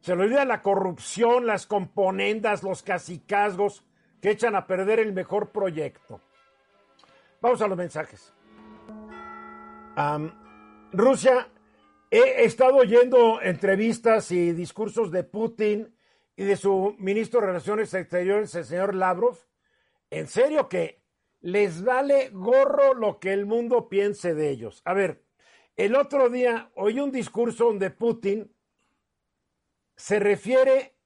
Se 0.00 0.14
le 0.14 0.24
olvida 0.24 0.44
la 0.44 0.60
corrupción, 0.60 1.46
las 1.46 1.66
componendas, 1.66 2.62
los 2.62 2.82
cacicazgos 2.82 3.84
que 4.20 4.30
echan 4.30 4.54
a 4.54 4.66
perder 4.66 5.00
el 5.00 5.12
mejor 5.12 5.50
proyecto. 5.50 6.20
Vamos 7.40 7.60
a 7.62 7.68
los 7.68 7.76
mensajes. 7.76 8.32
Rusia, 10.92 11.48
he 12.10 12.44
estado 12.44 12.76
oyendo 12.76 13.40
entrevistas 13.40 14.30
y 14.30 14.52
discursos 14.52 15.10
de 15.10 15.24
Putin 15.24 15.94
y 16.36 16.44
de 16.44 16.56
su 16.56 16.94
ministro 16.98 17.40
de 17.40 17.46
Relaciones 17.48 17.94
Exteriores, 17.94 18.54
el 18.54 18.64
señor 18.64 18.94
Lavrov. 18.94 19.38
En 20.10 20.26
serio 20.26 20.68
que 20.68 21.02
les 21.40 21.84
vale 21.84 22.30
gorro 22.32 22.94
lo 22.94 23.18
que 23.18 23.32
el 23.32 23.46
mundo 23.46 23.88
piense 23.88 24.34
de 24.34 24.50
ellos. 24.50 24.80
A 24.84 24.94
ver, 24.94 25.24
el 25.76 25.96
otro 25.96 26.30
día 26.30 26.70
oí 26.74 27.00
un 27.00 27.10
discurso 27.10 27.64
donde 27.64 27.90
Putin 27.90 28.54
se 29.96 30.18
refiere 30.18 30.96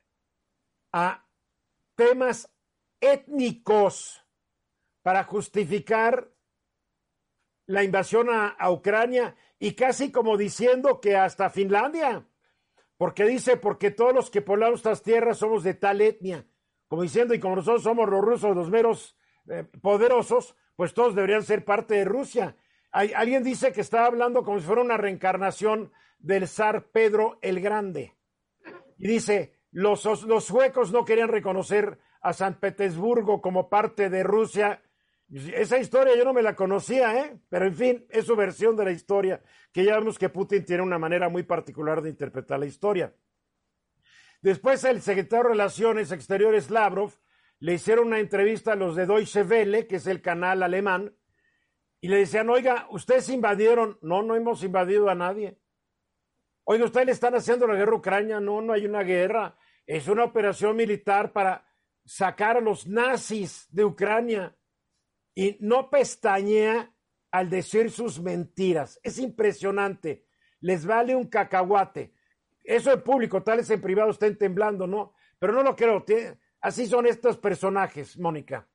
a 0.92 1.26
temas 1.94 2.50
étnicos 3.00 4.24
para 5.02 5.24
justificar 5.24 6.30
la 7.66 7.82
invasión 7.82 8.28
a, 8.30 8.70
Ucrania 8.70 9.36
y 9.58 9.72
casi 9.72 10.12
como 10.12 10.36
diciendo 10.36 11.00
que 11.00 11.16
hasta 11.16 11.50
Finlandia, 11.50 12.26
porque 12.96 13.24
dice, 13.24 13.56
porque 13.56 13.90
todos 13.90 14.14
los 14.14 14.30
que 14.30 14.42
poblamos 14.42 14.80
estas 14.80 15.02
tierras 15.02 15.38
somos 15.38 15.62
de 15.62 15.74
tal 15.74 16.00
etnia, 16.00 16.46
como 16.88 17.02
diciendo, 17.02 17.34
y 17.34 17.40
como 17.40 17.56
nosotros 17.56 17.82
somos 17.82 18.08
los 18.08 18.20
rusos, 18.20 18.56
los 18.56 18.70
meros 18.70 19.16
eh, 19.48 19.64
poderosos, 19.82 20.56
pues 20.74 20.94
todos 20.94 21.14
deberían 21.14 21.42
ser 21.42 21.64
parte 21.64 21.94
de 21.94 22.04
Rusia. 22.04 22.56
Hay, 22.90 23.12
alguien 23.12 23.44
dice 23.44 23.72
que 23.72 23.80
está 23.80 24.06
hablando 24.06 24.42
como 24.42 24.58
si 24.58 24.66
fuera 24.66 24.82
una 24.82 24.96
reencarnación 24.96 25.92
del 26.18 26.48
zar 26.48 26.90
Pedro 26.90 27.38
el 27.42 27.60
Grande. 27.60 28.16
Y 28.96 29.06
dice, 29.06 29.54
los, 29.70 30.04
los 30.22 30.44
suecos 30.44 30.92
no 30.92 31.04
querían 31.04 31.28
reconocer 31.28 31.98
a 32.20 32.32
San 32.32 32.58
Petersburgo 32.58 33.40
como 33.40 33.68
parte 33.68 34.10
de 34.10 34.22
Rusia. 34.22 34.82
Esa 35.30 35.78
historia 35.78 36.16
yo 36.16 36.24
no 36.24 36.32
me 36.32 36.42
la 36.42 36.56
conocía, 36.56 37.14
¿eh? 37.18 37.38
Pero 37.48 37.66
en 37.66 37.74
fin, 37.74 38.06
es 38.08 38.24
su 38.24 38.34
versión 38.34 38.76
de 38.76 38.84
la 38.86 38.92
historia, 38.92 39.42
que 39.72 39.84
ya 39.84 39.98
vemos 39.98 40.18
que 40.18 40.30
Putin 40.30 40.64
tiene 40.64 40.82
una 40.82 40.98
manera 40.98 41.28
muy 41.28 41.42
particular 41.42 42.00
de 42.00 42.10
interpretar 42.10 42.58
la 42.58 42.66
historia. 42.66 43.14
Después 44.40 44.82
el 44.84 45.02
secretario 45.02 45.44
de 45.44 45.50
Relaciones 45.50 46.12
Exteriores 46.12 46.70
Lavrov 46.70 47.12
le 47.58 47.74
hicieron 47.74 48.06
una 48.06 48.20
entrevista 48.20 48.72
a 48.72 48.76
los 48.76 48.96
de 48.96 49.06
Deutsche 49.06 49.42
Welle, 49.42 49.86
que 49.86 49.96
es 49.96 50.06
el 50.06 50.22
canal 50.22 50.62
alemán, 50.62 51.14
y 52.00 52.08
le 52.08 52.18
decían, 52.18 52.48
oiga, 52.48 52.86
ustedes 52.90 53.28
invadieron. 53.28 53.98
No, 54.02 54.22
no 54.22 54.36
hemos 54.36 54.62
invadido 54.62 55.10
a 55.10 55.14
nadie. 55.14 55.58
Oiga, 56.64 56.84
ustedes 56.84 57.06
le 57.06 57.12
están 57.12 57.34
haciendo 57.34 57.66
la 57.66 57.74
guerra 57.74 57.92
a 57.92 57.96
Ucrania. 57.96 58.40
No, 58.40 58.60
no 58.60 58.72
hay 58.72 58.86
una 58.86 59.02
guerra. 59.02 59.58
Es 59.84 60.06
una 60.06 60.24
operación 60.24 60.76
militar 60.76 61.32
para 61.32 61.66
sacar 62.04 62.56
a 62.56 62.60
los 62.60 62.86
nazis 62.86 63.66
de 63.70 63.84
Ucrania. 63.84 64.56
Y 65.38 65.56
no 65.60 65.88
pestañea 65.88 66.92
al 67.30 67.48
decir 67.48 67.92
sus 67.92 68.20
mentiras. 68.20 68.98
Es 69.04 69.20
impresionante. 69.20 70.26
Les 70.58 70.84
vale 70.84 71.14
un 71.14 71.28
cacahuate. 71.28 72.12
Eso 72.64 72.90
en 72.90 73.04
público, 73.04 73.40
tal 73.44 73.58
vez 73.58 73.70
en 73.70 73.80
privado 73.80 74.10
estén 74.10 74.36
temblando, 74.36 74.88
¿no? 74.88 75.14
Pero 75.38 75.52
no 75.52 75.62
lo 75.62 75.76
creo. 75.76 76.04
Así 76.60 76.86
son 76.86 77.06
estos 77.06 77.38
personajes, 77.38 78.18
Mónica. 78.18 78.66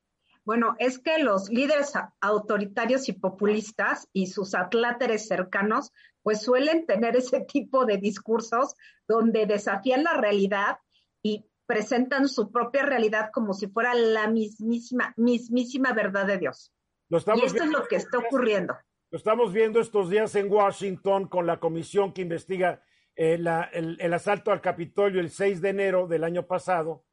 Bueno, 0.45 0.77
es 0.79 0.99
que 0.99 1.17
los 1.17 1.49
líderes 1.49 1.91
autoritarios 2.21 3.09
y 3.09 3.11
populistas 3.11 4.07
y 4.13 4.27
sus 4.27 4.55
atláteres 4.55 5.27
cercanos 5.27 5.91
pues 6.21 6.43
suelen 6.43 6.85
tener 6.85 7.17
ese 7.17 7.41
tipo 7.41 7.83
de 7.83 7.97
discursos 7.97 8.75
donde 9.05 9.47
desafían 9.47 10.05
la 10.05 10.13
realidad 10.13 10.77
presentan 11.73 12.27
su 12.27 12.51
propia 12.51 12.83
realidad 12.83 13.31
como 13.33 13.53
si 13.53 13.67
fuera 13.67 13.95
la 13.95 14.27
mismísima, 14.27 15.11
mismísima 15.17 15.91
verdad 15.91 16.27
de 16.27 16.37
Dios. 16.37 16.71
y 17.09 17.15
esto 17.15 17.63
es 17.63 17.71
lo 17.71 17.87
que 17.87 17.95
está 17.95 18.19
ocurriendo. 18.19 18.75
Lo 19.09 19.17
estamos 19.17 19.51
viendo 19.51 19.79
estos 19.79 20.09
días 20.09 20.35
en 20.35 20.51
Washington 20.51 21.27
con 21.27 21.47
la 21.47 21.59
comisión 21.59 22.13
que 22.13 22.21
investiga 22.21 22.83
eh, 23.15 23.39
el, 23.73 23.97
el 23.99 24.13
asalto 24.13 24.51
al 24.51 24.61
Capitolio 24.61 25.19
el 25.19 25.31
6 25.31 25.61
de 25.61 25.69
enero 25.69 26.07
del 26.07 26.23
año 26.23 26.45
pasado. 26.45 27.05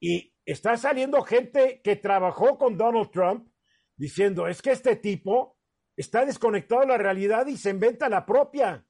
Y 0.00 0.34
está 0.44 0.76
saliendo 0.76 1.22
gente 1.22 1.80
que 1.82 1.96
trabajó 1.96 2.58
con 2.58 2.76
Donald 2.76 3.10
Trump 3.10 3.48
diciendo, 3.96 4.46
es 4.46 4.62
que 4.62 4.70
este 4.70 4.94
tipo 4.96 5.58
está 5.96 6.24
desconectado 6.24 6.82
de 6.82 6.86
la 6.88 6.98
realidad 6.98 7.46
y 7.48 7.56
se 7.56 7.70
inventa 7.70 8.08
la 8.08 8.24
propia. 8.24 8.86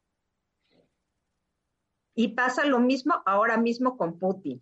Y 2.15 2.29
pasa 2.29 2.67
lo 2.67 2.81
mismo 2.81 3.15
ahora 3.25 3.57
mismo 3.57 3.97
con 3.97 4.19
Putin. 4.19 4.61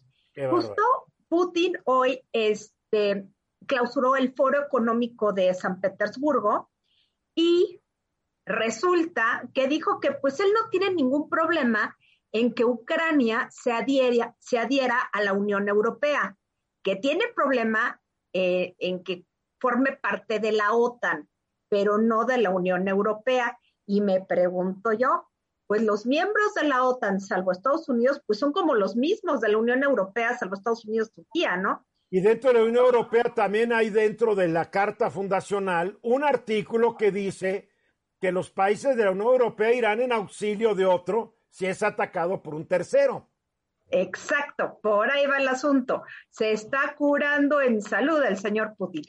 Justo 0.51 0.83
Putin 1.29 1.79
hoy 1.85 2.23
este, 2.33 3.29
clausuró 3.67 4.17
el 4.17 4.35
foro 4.35 4.65
económico 4.65 5.33
de 5.33 5.53
San 5.55 5.81
Petersburgo 5.81 6.71
y 7.35 7.81
resulta 8.47 9.49
que 9.55 9.69
dijo 9.69 10.01
que 10.01 10.13
pues 10.13 10.41
él 10.41 10.49
no 10.55 10.69
tiene 10.71 10.93
ningún 10.93 11.29
problema 11.29 11.97
en 12.33 12.53
que 12.53 12.65
Ucrania 12.65 13.49
se 13.51 13.73
adhiera, 13.73 14.37
se 14.39 14.59
adhiera 14.59 14.99
a 15.13 15.23
la 15.23 15.33
Unión 15.33 15.69
Europea, 15.69 16.37
que 16.83 16.97
tiene 16.97 17.25
problema 17.35 18.01
eh, 18.33 18.75
en 18.79 19.03
que 19.03 19.25
forme 19.61 19.97
parte 19.97 20.39
de 20.39 20.53
la 20.53 20.73
OTAN 20.73 21.29
pero 21.69 21.99
no 21.99 22.25
de 22.25 22.39
la 22.39 22.51
Unión 22.51 22.89
Europea. 22.89 23.59
Y 23.87 24.01
me 24.01 24.21
pregunto 24.21 24.93
yo, 24.93 25.28
pues 25.69 25.83
los 25.83 26.07
miembros 26.07 26.55
de 26.55 26.67
la 26.67 26.83
OTAN, 26.83 27.21
salvo 27.21 27.53
Estados 27.53 27.91
Unidos, 27.91 28.23
pues 28.27 28.39
son 28.39 28.53
como 28.53 28.75
los 28.75 28.97
mismos 28.97 29.41
de 29.43 29.51
la 29.51 29.59
Unión 29.59 29.83
Europea, 29.83 30.37
salvo 30.37 30.55
Estados 30.55 30.87
Unidos, 30.87 31.13
Turquía, 31.13 31.59
¿no? 31.59 31.87
Y 32.11 32.21
dentro 32.21 32.51
de 32.51 32.59
la 32.59 32.65
Unión 32.65 32.87
Europea 32.87 33.25
también 33.35 33.75
hay 33.75 33.91
dentro 33.91 34.35
de 34.35 34.49
la 34.49 34.71
Carta 34.71 35.11
Fundacional 35.11 35.99
un 36.01 36.25
artículo 36.25 36.97
que 36.97 37.13
dice 37.13 37.69
que 38.19 38.33
los 38.33 38.51
países 38.51 38.97
de 38.97 39.05
la 39.05 39.11
Unión 39.11 39.29
Europea 39.29 39.75
irán 39.75 40.01
en 40.01 40.13
auxilio 40.13 40.75
de 40.75 40.87
otro 40.87 41.37
si 41.51 41.67
es 41.67 41.83
atacado 41.83 42.43
por 42.43 42.55
un 42.55 42.67
tercero. 42.67 43.29
Exacto, 43.91 44.79
por 44.83 45.11
ahí 45.11 45.27
va 45.27 45.37
el 45.37 45.49
asunto. 45.49 46.03
Se 46.31 46.53
está 46.53 46.95
curando 46.97 47.61
en 47.61 47.83
salud 47.83 48.23
el 48.23 48.39
señor 48.39 48.75
Putin. 48.79 49.03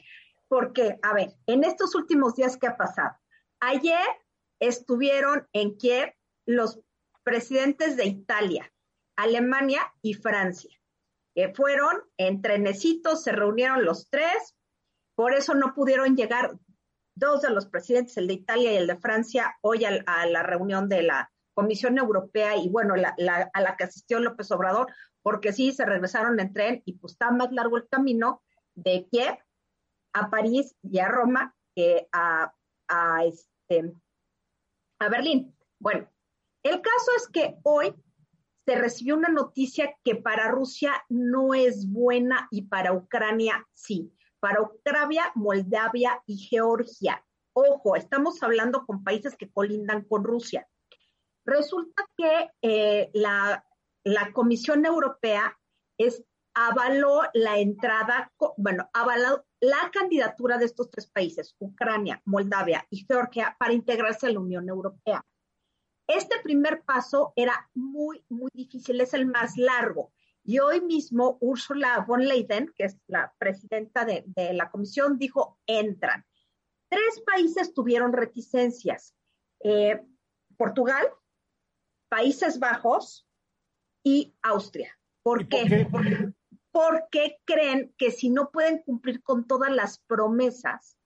Porque, 0.46 0.98
a 1.00 1.14
ver, 1.14 1.32
en 1.46 1.64
estos 1.64 1.94
últimos 1.94 2.34
días, 2.34 2.58
¿qué 2.58 2.66
ha 2.66 2.76
pasado? 2.76 3.16
Ayer 3.60 4.06
estuvieron 4.58 5.48
en 5.54 5.78
Kiev 5.78 6.14
los 6.46 6.80
presidentes 7.22 7.96
de 7.96 8.06
Italia, 8.06 8.72
Alemania 9.16 9.80
y 10.02 10.14
Francia, 10.14 10.70
que 11.34 11.52
fueron 11.54 12.02
en 12.16 12.42
trenecitos, 12.42 13.22
se 13.22 13.32
reunieron 13.32 13.84
los 13.84 14.08
tres, 14.08 14.56
por 15.14 15.34
eso 15.34 15.54
no 15.54 15.74
pudieron 15.74 16.16
llegar 16.16 16.58
dos 17.14 17.42
de 17.42 17.50
los 17.50 17.66
presidentes, 17.66 18.16
el 18.16 18.26
de 18.26 18.34
Italia 18.34 18.72
y 18.72 18.76
el 18.76 18.86
de 18.86 18.96
Francia, 18.96 19.56
hoy 19.60 19.84
a, 19.84 20.26
la 20.26 20.42
reunión 20.42 20.88
de 20.88 21.02
la 21.02 21.30
Comisión 21.54 21.98
Europea 21.98 22.56
y 22.56 22.68
bueno, 22.68 22.94
a 22.94 23.60
la 23.60 23.76
que 23.76 23.84
asistió 23.84 24.18
López 24.20 24.50
Obrador, 24.50 24.86
porque 25.22 25.52
sí, 25.52 25.72
se 25.72 25.84
regresaron 25.84 26.40
en 26.40 26.52
tren 26.52 26.82
y 26.84 26.94
pues 26.94 27.12
está 27.12 27.30
más 27.30 27.52
largo 27.52 27.76
el 27.76 27.88
camino 27.88 28.42
de 28.74 29.06
Kiev 29.10 29.38
a 30.12 30.30
París 30.30 30.74
y 30.82 30.98
a 30.98 31.08
Roma 31.08 31.54
que 31.74 32.08
a, 32.12 32.52
a, 32.88 33.24
este, 33.24 33.92
a 34.98 35.08
Berlín. 35.08 35.54
Bueno, 35.78 36.08
el 36.62 36.80
caso 36.80 37.10
es 37.16 37.28
que 37.28 37.56
hoy 37.62 37.94
se 38.66 38.74
recibió 38.76 39.16
una 39.16 39.28
noticia 39.28 39.94
que 40.04 40.16
para 40.16 40.50
Rusia 40.50 40.92
no 41.08 41.54
es 41.54 41.90
buena 41.90 42.48
y 42.50 42.62
para 42.62 42.92
Ucrania 42.92 43.66
sí. 43.74 44.12
Para 44.38 44.62
Ucrania, 44.62 45.32
Moldavia 45.34 46.22
y 46.26 46.38
Georgia. 46.38 47.24
Ojo, 47.52 47.96
estamos 47.96 48.42
hablando 48.42 48.86
con 48.86 49.04
países 49.04 49.36
que 49.36 49.50
colindan 49.50 50.04
con 50.04 50.24
Rusia. 50.24 50.66
Resulta 51.44 52.04
que 52.16 52.50
eh, 52.62 53.10
la, 53.12 53.64
Comisión 54.32 54.86
Europea 54.86 55.58
avaló 56.54 57.22
la 57.34 57.58
entrada, 57.58 58.32
bueno, 58.56 58.88
avaló 58.92 59.44
la 59.60 59.90
candidatura 59.92 60.58
de 60.58 60.66
estos 60.66 60.90
tres 60.90 61.10
países, 61.10 61.54
Ucrania, 61.58 62.22
Moldavia 62.24 62.86
y 62.88 63.04
Georgia, 63.06 63.56
para 63.58 63.72
integrarse 63.72 64.26
a 64.26 64.30
la 64.30 64.40
Unión 64.40 64.68
Europea. 64.68 65.24
Este 66.12 66.40
primer 66.42 66.82
paso 66.82 67.32
era 67.36 67.70
muy, 67.72 68.24
muy 68.28 68.50
difícil, 68.52 69.00
es 69.00 69.14
el 69.14 69.26
más 69.26 69.56
largo. 69.56 70.12
Y 70.42 70.58
hoy 70.58 70.80
mismo 70.80 71.38
Ursula 71.40 72.04
von 72.06 72.26
Leyen, 72.26 72.72
que 72.74 72.86
es 72.86 72.98
la 73.06 73.32
presidenta 73.38 74.04
de, 74.04 74.24
la 74.52 74.70
comisión, 74.70 75.18
dijo, 75.18 75.60
entran. 75.66 76.26
Tres 76.88 77.20
países 77.24 77.72
tuvieron 77.74 78.12
reticencias. 78.12 79.14
Eh, 79.62 80.02
Portugal, 80.56 81.06
Países 82.08 82.58
Bajos 82.58 83.28
y 84.02 84.34
Austria. 84.42 84.98
¿Por, 85.22 85.46
qué? 85.46 85.86
Porque 86.72 87.38
creen 87.44 87.94
que 87.96 88.10
si 88.10 88.30
no 88.30 88.50
pueden 88.50 88.82
cumplir 88.82 89.22
con 89.22 89.46
todas 89.46 89.70
las 89.70 90.00
promesas, 90.00 90.96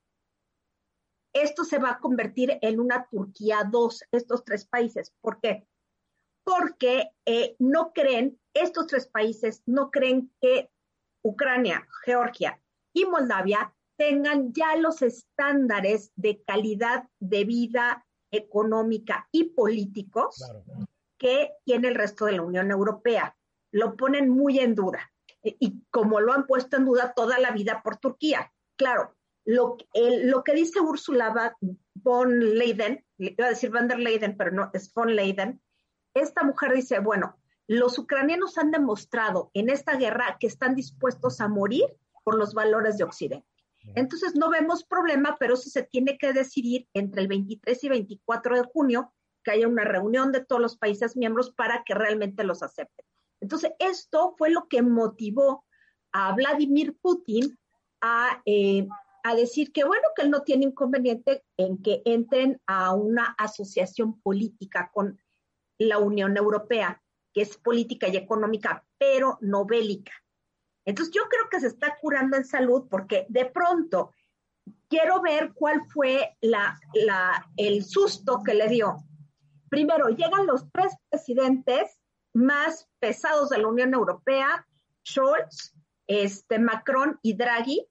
esto 1.34 1.64
se 1.64 1.78
va 1.78 1.90
a 1.90 1.98
convertir 1.98 2.58
en 2.62 2.80
una 2.80 3.06
Turquía 3.10 3.68
2, 3.70 4.04
estos 4.12 4.44
tres 4.44 4.64
países. 4.64 5.12
¿Por 5.20 5.40
qué? 5.40 5.66
Porque 6.44 7.10
eh, 7.26 7.56
no 7.58 7.92
creen, 7.92 8.40
estos 8.54 8.86
tres 8.86 9.06
países 9.06 9.62
no 9.66 9.90
creen 9.90 10.32
que 10.40 10.70
Ucrania, 11.22 11.86
Georgia 12.04 12.60
y 12.94 13.04
Moldavia 13.06 13.74
tengan 13.96 14.52
ya 14.52 14.76
los 14.76 15.02
estándares 15.02 16.12
de 16.16 16.42
calidad 16.44 17.08
de 17.18 17.44
vida 17.44 18.06
económica 18.30 19.28
y 19.32 19.44
políticos 19.44 20.42
que 21.18 21.52
tiene 21.64 21.88
el 21.88 21.94
resto 21.94 22.26
de 22.26 22.32
la 22.32 22.42
Unión 22.42 22.70
Europea. 22.70 23.36
Lo 23.72 23.96
ponen 23.96 24.28
muy 24.28 24.58
en 24.58 24.74
duda 24.74 25.12
y 25.42 25.82
como 25.90 26.20
lo 26.20 26.32
han 26.32 26.46
puesto 26.46 26.76
en 26.76 26.84
duda 26.84 27.12
toda 27.14 27.38
la 27.38 27.50
vida 27.50 27.82
por 27.82 27.96
Turquía. 27.96 28.52
Claro, 28.76 29.14
lo, 29.44 29.76
lo 29.94 30.44
que 30.44 30.54
dice 30.54 30.80
Ursula 30.80 31.56
von 31.94 32.40
Leyen, 32.58 33.04
iba 33.18 33.46
a 33.46 33.50
decir 33.50 33.70
van 33.70 33.88
der 33.88 33.98
Leyen, 33.98 34.36
pero 34.36 34.50
no, 34.50 34.70
es 34.72 34.92
von 34.92 35.14
Leyen, 35.14 35.60
esta 36.14 36.44
mujer 36.44 36.72
dice, 36.72 37.00
bueno, 37.00 37.36
los 37.66 37.98
ucranianos 37.98 38.58
han 38.58 38.70
demostrado 38.70 39.50
en 39.54 39.70
esta 39.70 39.96
guerra 39.96 40.36
que 40.38 40.46
están 40.46 40.74
dispuestos 40.74 41.40
a 41.40 41.48
morir 41.48 41.84
por 42.22 42.36
los 42.36 42.54
valores 42.54 42.98
de 42.98 43.04
Occidente. 43.04 43.46
Entonces 43.94 44.34
no 44.34 44.48
vemos 44.48 44.84
problema, 44.84 45.36
pero 45.38 45.54
eso 45.54 45.68
se 45.68 45.82
tiene 45.82 46.16
que 46.16 46.32
decidir 46.32 46.88
entre 46.94 47.20
el 47.20 47.28
23 47.28 47.84
y 47.84 47.88
24 47.90 48.56
de 48.56 48.62
junio, 48.64 49.12
que 49.42 49.50
haya 49.50 49.68
una 49.68 49.84
reunión 49.84 50.32
de 50.32 50.42
todos 50.42 50.62
los 50.62 50.78
países 50.78 51.16
miembros 51.16 51.50
para 51.50 51.84
que 51.84 51.92
realmente 51.92 52.44
los 52.44 52.62
acepten. 52.62 53.04
Entonces, 53.40 53.72
esto 53.78 54.34
fue 54.38 54.48
lo 54.48 54.68
que 54.68 54.80
motivó 54.80 55.66
a 56.12 56.32
Vladimir 56.32 56.96
Putin 57.02 57.58
a 58.00 58.40
eh, 58.46 58.88
a 59.24 59.34
decir 59.34 59.72
que 59.72 59.84
bueno, 59.84 60.04
que 60.14 60.22
él 60.22 60.30
no 60.30 60.42
tiene 60.42 60.66
inconveniente 60.66 61.44
en 61.56 61.82
que 61.82 62.02
entren 62.04 62.60
a 62.66 62.92
una 62.92 63.34
asociación 63.38 64.20
política 64.20 64.90
con 64.92 65.18
la 65.78 65.98
Unión 65.98 66.36
Europea, 66.36 67.02
que 67.32 67.40
es 67.40 67.56
política 67.56 68.06
y 68.06 68.16
económica, 68.18 68.86
pero 68.98 69.38
no 69.40 69.64
bélica. 69.64 70.12
Entonces 70.84 71.14
yo 71.14 71.22
creo 71.30 71.48
que 71.50 71.58
se 71.58 71.68
está 71.68 71.96
curando 72.00 72.36
en 72.36 72.44
salud 72.44 72.86
porque 72.90 73.24
de 73.30 73.46
pronto 73.46 74.12
quiero 74.88 75.22
ver 75.22 75.52
cuál 75.54 75.80
fue 75.88 76.36
la, 76.42 76.78
el 77.56 77.82
susto 77.82 78.42
que 78.44 78.52
le 78.52 78.68
dio. 78.68 79.04
Primero, 79.70 80.08
llegan 80.08 80.46
los 80.46 80.70
tres 80.70 80.92
presidentes 81.08 81.98
más 82.34 82.88
pesados 83.00 83.48
de 83.48 83.58
la 83.58 83.68
Unión 83.68 83.94
Europea, 83.94 84.66
Scholz, 85.02 85.74
este, 86.06 86.58
Macron 86.58 87.18
y 87.22 87.34
Draghi, 87.34 87.88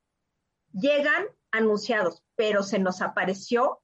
llegan 0.74 1.26
anunciados, 1.51 2.24
pero 2.36 2.63
se 2.63 2.80
nos 2.80 3.01
apareció 3.01 3.82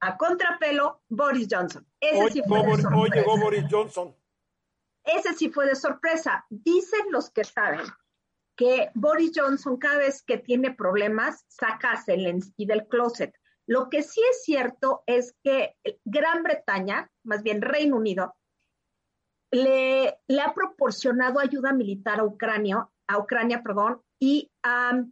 a 0.00 0.16
contrapelo 0.16 1.02
Boris 1.08 1.46
Johnson. 1.50 1.86
Ese 2.00 2.30
sí 2.32 2.42
fue 2.46 2.62
de 2.62 2.82
sorpresa. 2.82 3.14
llegó 3.14 3.38
Boris 3.38 3.64
Johnson. 3.70 4.16
Ese 5.04 5.34
sí 5.34 5.50
fue 5.50 5.66
de 5.66 5.76
sorpresa. 5.76 6.44
Dicen 6.50 7.06
los 7.10 7.30
que 7.30 7.44
saben 7.44 7.86
que 8.56 8.90
Boris 8.94 9.32
Johnson 9.34 9.76
cada 9.76 9.98
vez 9.98 10.22
que 10.22 10.38
tiene 10.38 10.74
problemas 10.74 11.44
saca 11.48 11.92
a 11.92 12.02
Zelensky 12.02 12.66
del 12.66 12.88
closet. 12.88 13.34
Lo 13.66 13.90
que 13.90 14.02
sí 14.02 14.20
es 14.30 14.44
cierto 14.44 15.02
es 15.06 15.36
que 15.42 15.76
Gran 16.04 16.42
Bretaña, 16.42 17.10
más 17.24 17.42
bien 17.42 17.62
Reino 17.62 17.96
Unido, 17.96 18.34
le, 19.50 20.18
le 20.26 20.40
ha 20.40 20.54
proporcionado 20.54 21.38
ayuda 21.40 21.72
militar 21.72 22.20
a 22.20 22.24
Ucrania, 22.24 22.88
a 23.06 23.18
Ucrania, 23.18 23.62
perdón, 23.62 24.02
y 24.18 24.50
a 24.62 25.04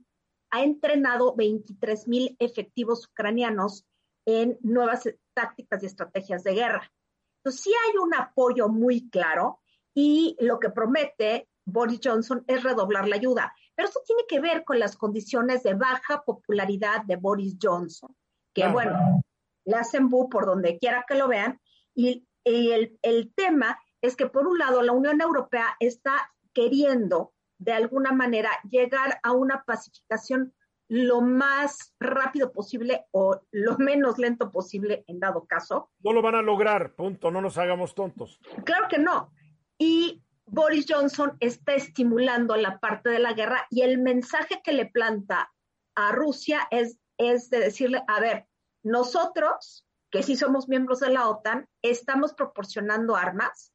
ha 0.55 0.62
entrenado 0.62 1.34
23 1.34 2.07
mil 2.07 2.36
efectivos 2.38 3.09
ucranianos 3.09 3.84
en 4.24 4.57
nuevas 4.62 5.09
tácticas 5.34 5.82
y 5.82 5.86
estrategias 5.86 6.44
de 6.44 6.55
guerra. 6.55 6.92
Entonces, 7.38 7.62
sí 7.62 7.72
hay 7.72 7.98
un 7.98 8.14
apoyo 8.14 8.68
muy 8.68 9.11
claro 9.11 9.59
y 9.94 10.36
lo 10.38 10.61
que 10.61 10.70
promete 10.70 11.48
Boris 11.66 11.98
Johnson 12.02 12.44
es 12.46 12.62
redoblar 12.62 13.09
la 13.09 13.16
ayuda. 13.16 13.52
Pero 13.74 13.88
eso 13.88 14.00
tiene 14.07 14.22
que 14.28 14.38
ver 14.38 14.62
con 14.62 14.78
las 14.78 14.96
condiciones 14.96 15.64
de 15.64 15.74
baja 15.74 16.22
popularidad 16.24 17.02
de 17.05 17.16
Boris 17.16 17.57
Johnson, 17.61 18.14
que 18.55 18.68
bueno, 18.68 19.22
le 19.64 19.76
hacen 19.76 20.09
bu 20.09 20.28
por 20.28 20.46
donde 20.46 20.78
quiera 20.78 21.05
que 21.09 21.16
lo 21.16 21.26
vean. 21.26 21.61
Y, 21.94 22.26
el, 22.44 22.98
el 23.00 23.32
tema 23.34 23.78
es 24.02 24.16
que, 24.16 24.26
por 24.26 24.46
un 24.46 24.59
lado, 24.59 24.82
la 24.82 24.92
Unión 24.92 25.20
Europea 25.20 25.76
está 25.80 26.30
queriendo 26.52 27.34
de 27.64 27.72
alguna 27.72 28.12
manera 28.12 28.50
llegar 28.68 29.18
a 29.22 29.32
una 29.32 29.64
pacificación 29.64 30.52
lo 30.88 31.22
más 31.22 31.94
rápido 31.98 32.52
posible 32.52 33.06
o 33.10 33.40
lo 33.50 33.78
menos 33.78 34.18
lento 34.18 34.50
posible 34.50 35.02
en 35.06 35.18
dado 35.18 35.46
caso. 35.46 35.90
No 36.00 36.12
lo 36.12 36.20
van 36.20 36.34
a 36.34 36.42
lograr, 36.42 36.94
punto, 36.94 37.30
no 37.30 37.40
nos 37.40 37.56
hagamos 37.56 37.94
tontos. 37.94 38.38
Claro 38.64 38.86
que 38.88 38.98
no. 38.98 39.32
Y 39.78 40.22
Boris 40.46 40.84
Johnson 40.86 41.36
está 41.40 41.74
estimulando 41.74 42.54
la 42.56 42.80
parte 42.80 43.08
de 43.08 43.18
la 43.18 43.32
guerra 43.32 43.66
y 43.70 43.80
el 43.80 43.98
mensaje 43.98 44.60
que 44.62 44.72
le 44.72 44.86
planta 44.86 45.50
a 45.94 46.12
Rusia 46.12 46.68
es, 46.70 46.98
es 47.16 47.48
de 47.48 47.60
decirle, 47.60 48.02
a 48.06 48.20
ver, 48.20 48.46
nosotros, 48.82 49.86
que 50.10 50.22
sí 50.22 50.36
somos 50.36 50.68
miembros 50.68 51.00
de 51.00 51.10
la 51.10 51.28
OTAN, 51.28 51.66
estamos 51.80 52.34
proporcionando 52.34 53.16
armas 53.16 53.72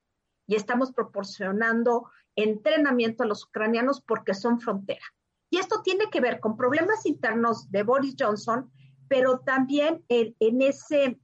y 0.47 0.55
estamos 0.55 0.91
proporcionando 0.91 2.09
entrenamiento 2.35 3.23
a 3.23 3.27
los 3.27 3.45
ucranianos 3.45 4.01
porque 4.01 4.33
son 4.33 4.59
frontera. 4.59 5.05
Y 5.49 5.57
esto 5.57 5.81
tiene 5.83 6.09
que 6.11 6.21
ver 6.21 6.39
con 6.39 6.55
problemas 6.55 7.05
internos 7.05 7.71
de 7.71 7.83
Boris 7.83 8.15
Johnson, 8.17 8.71
pero 9.07 9.39
también 9.39 10.05
en, 10.07 10.61
ese, 10.61 11.19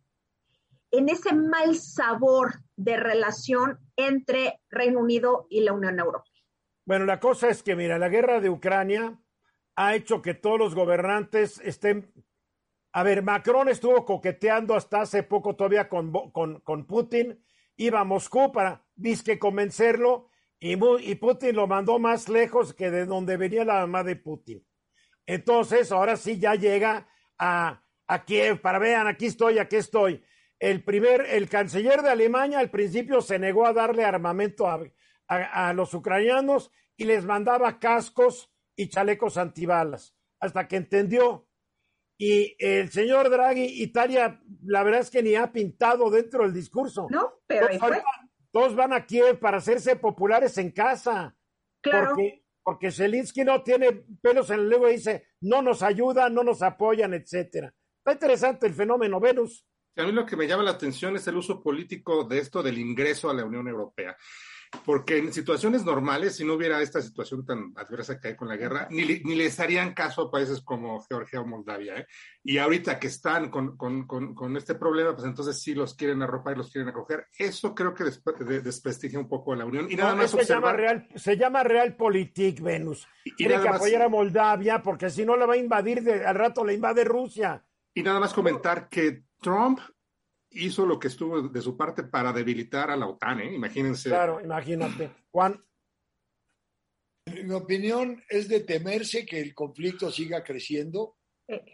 en 0.91 1.09
ese 1.09 1.33
mal 1.33 1.75
sabor 1.75 2.63
de 2.75 2.97
relación 2.97 3.79
entre 3.95 4.59
Reino 4.69 4.99
Unido 4.99 5.45
y 5.49 5.61
la 5.61 5.73
Unión 5.73 5.99
Europea. 5.99 6.33
Bueno, 6.85 7.05
la 7.05 7.19
cosa 7.19 7.49
es 7.49 7.61
que, 7.63 7.75
mira, 7.75 7.99
la 7.99 8.09
guerra 8.09 8.41
de 8.41 8.49
Ucrania 8.49 9.19
ha 9.75 9.95
hecho 9.95 10.21
que 10.21 10.33
todos 10.33 10.59
los 10.59 10.75
gobernantes 10.75 11.59
estén... 11.63 12.11
A 12.91 13.03
ver, 13.03 13.23
Macron 13.23 13.67
estuvo 13.67 14.05
coqueteando 14.05 14.73
hasta 14.73 15.01
hace 15.01 15.21
poco 15.21 15.55
todavía 15.55 15.89
con, 15.89 16.11
con, 16.31 16.61
con 16.61 16.85
Putin, 16.85 17.43
iba 17.75 17.99
a 17.99 18.05
Moscú 18.05 18.51
para, 18.53 18.85
disque, 18.95 19.37
convencerlo, 19.37 20.29
y, 20.71 21.15
Putin 21.15 21.55
lo 21.55 21.67
mandó 21.67 21.99
más 21.99 22.27
lejos 22.27 22.73
que 22.73 22.89
de 22.89 23.05
donde 23.05 23.37
venía 23.37 23.63
la 23.63 23.81
mamá 23.81 24.03
de 24.03 24.15
Putin. 24.15 24.65
Entonces, 25.27 25.91
ahora 25.91 26.17
sí 26.17 26.39
ya 26.39 26.55
llega 26.55 27.07
a, 27.37 27.83
a 28.07 28.25
Kiev 28.25 28.61
para 28.61 28.79
vean, 28.79 29.07
aquí 29.07 29.27
estoy, 29.27 29.59
aquí 29.59 29.75
estoy. 29.75 30.23
El 30.57 30.83
primer, 30.83 31.21
el 31.21 31.49
canciller 31.49 32.01
de 32.01 32.09
Alemania 32.09 32.59
al 32.59 32.71
principio 32.71 33.21
se 33.21 33.37
negó 33.37 33.67
a 33.67 33.73
darle 33.73 34.05
armamento 34.05 34.67
a, 34.67 34.81
a, 35.27 35.73
los 35.73 35.93
ucranianos 35.93 36.71
y 36.97 37.05
les 37.05 37.25
mandaba 37.25 37.79
cascos 37.79 38.51
y 38.75 38.87
chalecos 38.87 39.37
antibalas, 39.37 40.15
hasta 40.39 40.67
que 40.67 40.77
entendió. 40.77 41.47
Y 42.17 42.55
el 42.57 42.89
señor 42.91 43.29
Draghi, 43.29 43.83
Italia, 43.83 44.41
la 44.63 44.83
verdad 44.83 45.01
es 45.01 45.11
que 45.11 45.21
ni 45.21 45.35
ha 45.35 45.51
pintado 45.51 46.09
dentro 46.09 46.43
del 46.43 46.53
discurso. 46.53 47.07
No, 47.11 47.33
pero 47.45 47.67
todos 48.55 48.73
van 48.73 48.93
a 48.93 49.05
Kiev 49.05 49.37
para 49.37 49.57
hacerse 49.57 49.97
populares 49.97 50.57
en 50.57 50.71
casa. 50.71 51.35
Claro. 51.81 52.11
Porque, 52.11 52.45
porque 52.63 52.89
Zelensky 52.89 53.43
no 53.43 53.61
tiene 53.61 54.05
pelos 54.21 54.49
en 54.49 54.61
el 54.61 54.69
lengua 54.69 54.89
y 54.89 54.93
dice, 54.93 55.27
no 55.41 55.61
nos 55.61 55.83
ayudan, 55.83 56.33
no 56.33 56.41
nos 56.41 56.61
apoyan, 56.61 57.13
etcétera. 57.13 57.73
Está 57.97 58.13
interesante 58.13 58.65
el 58.65 58.73
fenómeno 58.73 59.19
Venus. 59.19 59.67
A 59.97 60.03
mí 60.03 60.13
lo 60.13 60.25
que 60.25 60.37
me 60.37 60.47
llama 60.47 60.63
la 60.63 60.71
atención 60.71 61.17
es 61.17 61.27
el 61.27 61.35
uso 61.35 61.61
político 61.61 62.23
de 62.23 62.39
esto 62.39 62.63
del 62.63 62.77
ingreso 62.77 63.29
a 63.29 63.33
la 63.33 63.43
Unión 63.43 63.67
Europea 63.67 64.15
porque 64.85 65.17
en 65.17 65.33
situaciones 65.33 65.83
normales, 65.83 66.35
si 66.35 66.45
no 66.45 66.53
hubiera 66.53 66.81
esta 66.81 67.01
situación 67.01 67.45
tan 67.45 67.73
adversa 67.75 68.19
que 68.19 68.29
hay 68.29 68.35
con 68.35 68.47
la 68.47 68.57
guerra, 68.57 68.87
ni, 68.89 69.03
ni 69.03 69.35
les 69.35 69.59
harían 69.59 69.93
caso 69.93 70.23
a 70.23 70.31
países 70.31 70.61
como 70.61 71.01
Georgia 71.01 71.41
o 71.41 71.45
Moldavia. 71.45 71.97
¿eh? 71.97 72.07
Y 72.43 72.57
ahorita 72.57 72.99
que 72.99 73.07
están 73.07 73.49
con, 73.49 73.77
con, 73.77 74.05
con, 74.05 74.57
este 74.57 74.75
problema, 74.75 75.13
pues 75.13 75.25
entonces 75.25 75.61
sí 75.61 75.73
los 75.73 75.95
quieren 75.95 76.21
arropar 76.21 76.53
y 76.53 76.57
los 76.57 76.71
quieren 76.71 76.89
acoger. 76.89 77.27
Eso 77.37 77.73
creo 77.73 77.93
que 77.93 78.03
desprestigia 78.03 79.19
un 79.19 79.27
poco 79.27 79.53
a 79.53 79.55
la 79.55 79.65
Unión. 79.65 79.87
Y 79.89 79.95
nada 79.95 80.15
más 80.15 80.31
se, 80.31 80.45
llama 80.45 80.73
real, 80.73 81.07
se 81.15 81.37
llama 81.37 81.63
Realpolitik, 81.63 82.61
Venus. 82.61 83.07
Tiene 83.37 83.59
que 83.59 83.69
apoyar 83.69 84.03
a 84.03 84.09
Moldavia 84.09 84.81
porque 84.81 85.09
si 85.09 85.25
no 85.25 85.35
la 85.35 85.45
va 85.45 85.53
a 85.53 85.57
invadir, 85.57 86.03
de, 86.03 86.25
al 86.25 86.35
rato 86.35 86.63
la 86.63 86.73
invade 86.73 87.03
Rusia. 87.03 87.63
Y 87.93 88.03
nada 88.03 88.19
más 88.19 88.33
comentar 88.33 88.89
que 88.89 89.23
Trump 89.41 89.79
hizo 90.55 90.85
lo 90.85 90.99
que 90.99 91.07
estuvo 91.07 91.41
de 91.41 91.61
su 91.61 91.77
parte 91.77 92.03
para 92.03 92.33
debilitar 92.33 92.89
a 92.89 92.95
la 92.95 93.07
OTAN, 93.07 93.41
¿eh? 93.41 93.53
Imagínense. 93.53 94.09
Claro, 94.09 94.41
imagínate. 94.41 95.11
Juan. 95.31 95.63
Mi 97.27 97.53
opinión 97.53 98.23
es 98.29 98.47
de 98.47 98.61
temerse 98.61 99.25
que 99.25 99.39
el 99.39 99.53
conflicto 99.53 100.11
siga 100.11 100.43
creciendo 100.43 101.17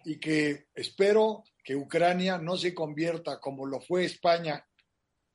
y 0.05 0.17
que 0.17 0.67
espero 0.73 1.43
que 1.63 1.75
Ucrania 1.75 2.37
no 2.37 2.57
se 2.57 2.73
convierta 2.73 3.39
como 3.39 3.65
lo 3.65 3.79
fue 3.79 4.05
España 4.05 4.65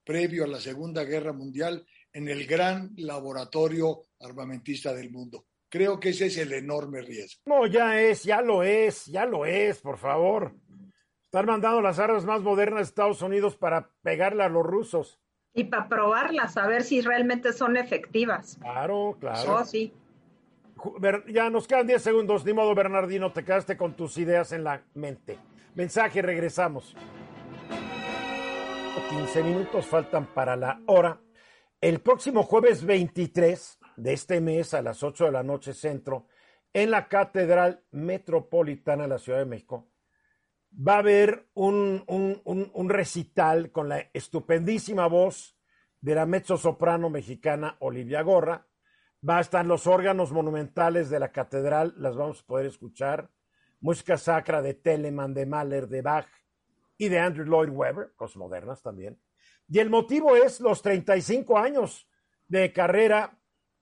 previo 0.04 0.44
a 0.44 0.48
la 0.48 0.60
Segunda 0.60 1.04
Guerra 1.04 1.32
Mundial 1.32 1.86
en 2.12 2.28
el 2.28 2.46
gran 2.46 2.92
laboratorio 2.96 4.02
armamentista 4.20 4.94
del 4.94 5.10
mundo. 5.10 5.46
Creo 5.68 5.98
que 5.98 6.10
ese 6.10 6.26
es 6.26 6.38
el 6.38 6.52
enorme 6.52 7.02
riesgo. 7.02 7.42
No, 7.46 7.66
ya 7.66 8.00
es, 8.00 8.22
ya 8.22 8.40
lo 8.40 8.62
es, 8.62 9.06
ya 9.06 9.26
lo 9.26 9.44
es, 9.44 9.80
por 9.80 9.98
favor. 9.98 10.54
Están 11.26 11.46
mandando 11.46 11.80
las 11.82 11.98
armas 11.98 12.24
más 12.24 12.40
modernas 12.40 12.78
de 12.78 12.84
Estados 12.84 13.20
Unidos 13.20 13.56
para 13.56 13.90
pegarle 14.02 14.44
a 14.44 14.48
los 14.48 14.64
rusos. 14.64 15.20
Y 15.52 15.64
para 15.64 15.88
probarlas, 15.88 16.56
a 16.56 16.66
ver 16.66 16.82
si 16.82 17.00
realmente 17.00 17.52
son 17.52 17.76
efectivas. 17.76 18.58
Claro, 18.60 19.16
claro. 19.18 19.56
Oh, 19.56 19.64
sí. 19.64 19.92
Ya 21.28 21.50
nos 21.50 21.66
quedan 21.66 21.86
10 21.86 22.02
segundos. 22.02 22.44
Ni 22.44 22.52
modo, 22.52 22.74
Bernardino, 22.74 23.32
te 23.32 23.44
quedaste 23.44 23.76
con 23.76 23.94
tus 23.94 24.18
ideas 24.18 24.52
en 24.52 24.64
la 24.64 24.82
mente. 24.94 25.38
Mensaje, 25.74 26.22
regresamos. 26.22 26.94
15 29.08 29.42
minutos 29.42 29.86
faltan 29.86 30.26
para 30.26 30.56
la 30.56 30.80
hora. 30.86 31.20
El 31.80 32.00
próximo 32.00 32.42
jueves 32.42 32.84
23 32.84 33.78
de 33.96 34.12
este 34.12 34.40
mes 34.40 34.74
a 34.74 34.82
las 34.82 35.02
8 35.02 35.26
de 35.26 35.32
la 35.32 35.42
noche 35.42 35.74
centro, 35.74 36.26
en 36.72 36.90
la 36.90 37.08
Catedral 37.08 37.84
Metropolitana 37.92 39.04
de 39.04 39.08
la 39.08 39.18
Ciudad 39.18 39.38
de 39.38 39.46
México, 39.46 39.86
va 40.72 40.96
a 40.96 40.98
haber 40.98 41.48
un, 41.54 42.04
un, 42.06 42.88
recital 42.88 43.70
con 43.72 43.88
la 43.88 44.00
estupendísima 44.12 45.06
voz 45.06 45.56
de 46.00 46.14
la 46.14 46.26
mezzo-soprano 46.26 47.10
mexicana 47.10 47.76
Olivia 47.80 48.22
Gorra. 48.22 48.66
Va 49.28 49.38
a 49.38 49.40
estar 49.40 49.64
los 49.64 49.86
órganos 49.86 50.32
monumentales 50.32 51.10
de 51.10 51.18
la 51.18 51.32
catedral, 51.32 51.94
las 51.96 52.16
vamos 52.16 52.40
a 52.40 52.46
poder 52.46 52.66
escuchar. 52.66 53.30
Música 53.80 54.16
sacra 54.16 54.62
de 54.62 54.74
Telemann, 54.74 55.34
de 55.34 55.46
Mahler, 55.46 55.88
de 55.88 56.02
Bach 56.02 56.28
y 56.98 57.08
de 57.08 57.18
Andrew 57.18 57.46
Lloyd 57.46 57.70
Webber, 57.70 58.12
cosas 58.14 58.36
modernas 58.36 58.82
también. 58.82 59.18
Y 59.68 59.78
el 59.78 59.90
motivo 59.90 60.36
es 60.36 60.60
los 60.60 60.82
35 60.82 61.58
años 61.58 62.08
de 62.48 62.72
carrera 62.72 63.38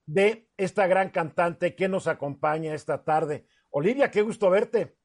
de 0.07 0.49
esta 0.57 0.87
gran 0.87 1.11
cantante 1.11 1.75
que 1.75 1.89
nos 1.89 2.07
acompaña 2.07 2.75
esta 2.75 3.05
tarde. 3.05 3.47
Olivia, 3.71 4.11
qué 4.11 4.23
gusto 4.23 4.51
verte. 4.51 4.97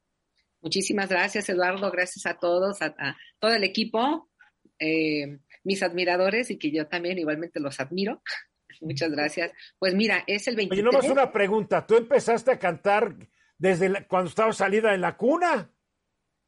Muchísimas 0.60 1.08
gracias, 1.08 1.48
Eduardo. 1.48 1.90
Gracias 1.90 2.26
a 2.26 2.38
todos, 2.38 2.82
a, 2.82 3.16
todo 3.38 3.54
el 3.54 3.64
equipo, 3.64 4.30
eh, 4.78 5.38
mis 5.64 5.82
admiradores 5.82 6.50
y 6.50 6.58
que 6.58 6.70
yo 6.70 6.86
también 6.86 7.18
igualmente 7.18 7.60
los 7.60 7.80
admiro. 7.80 8.22
Muchas 8.80 9.10
gracias. 9.10 9.52
Pues 9.78 9.94
mira, 9.94 10.24
es 10.26 10.48
el 10.48 10.56
23. 10.56 10.86
Oye, 10.86 11.06
no 11.06 11.12
una 11.12 11.32
pregunta. 11.32 11.86
¿Tú 11.86 11.96
empezaste 11.96 12.52
a 12.52 12.58
cantar 12.58 13.14
desde 13.58 14.06
cuando 14.06 14.28
estabas 14.28 14.56
salida 14.56 14.94
en 14.94 15.02
la 15.02 15.16
cuna? 15.16 15.70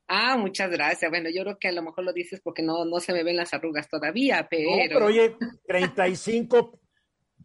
Ah, 0.09 0.37
muchas 0.37 0.71
gracias. 0.71 1.11
Bueno, 1.11 1.31
yo 1.31 1.43
creo 1.43 1.59
que 1.59 1.69
a 1.69 1.73
lo 1.73 1.83
mejor 1.83 2.05
lo 2.05 2.13
dices 2.13 2.41
porque 2.43 2.63
no, 2.63 2.85
no 2.85 3.01
se 3.01 3.13
me 3.13 3.23
ven 3.23 3.37
las 3.37 3.55
arrugas 3.55 3.89
todavía, 3.89 4.47
pero... 4.51 4.71
No, 4.71 4.77
pero 4.89 5.07
oye, 5.07 5.37
35, 5.67 6.81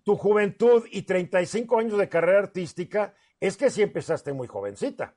tu 0.03 0.15
juventud 0.15 0.85
y 0.91 1.03
35 1.03 1.79
años 1.79 1.97
de 1.97 2.09
carrera 2.09 2.39
artística, 2.39 3.13
es 3.39 3.55
que 3.55 3.69
sí 3.69 3.81
empezaste 3.81 4.33
muy 4.33 4.47
jovencita. 4.47 5.15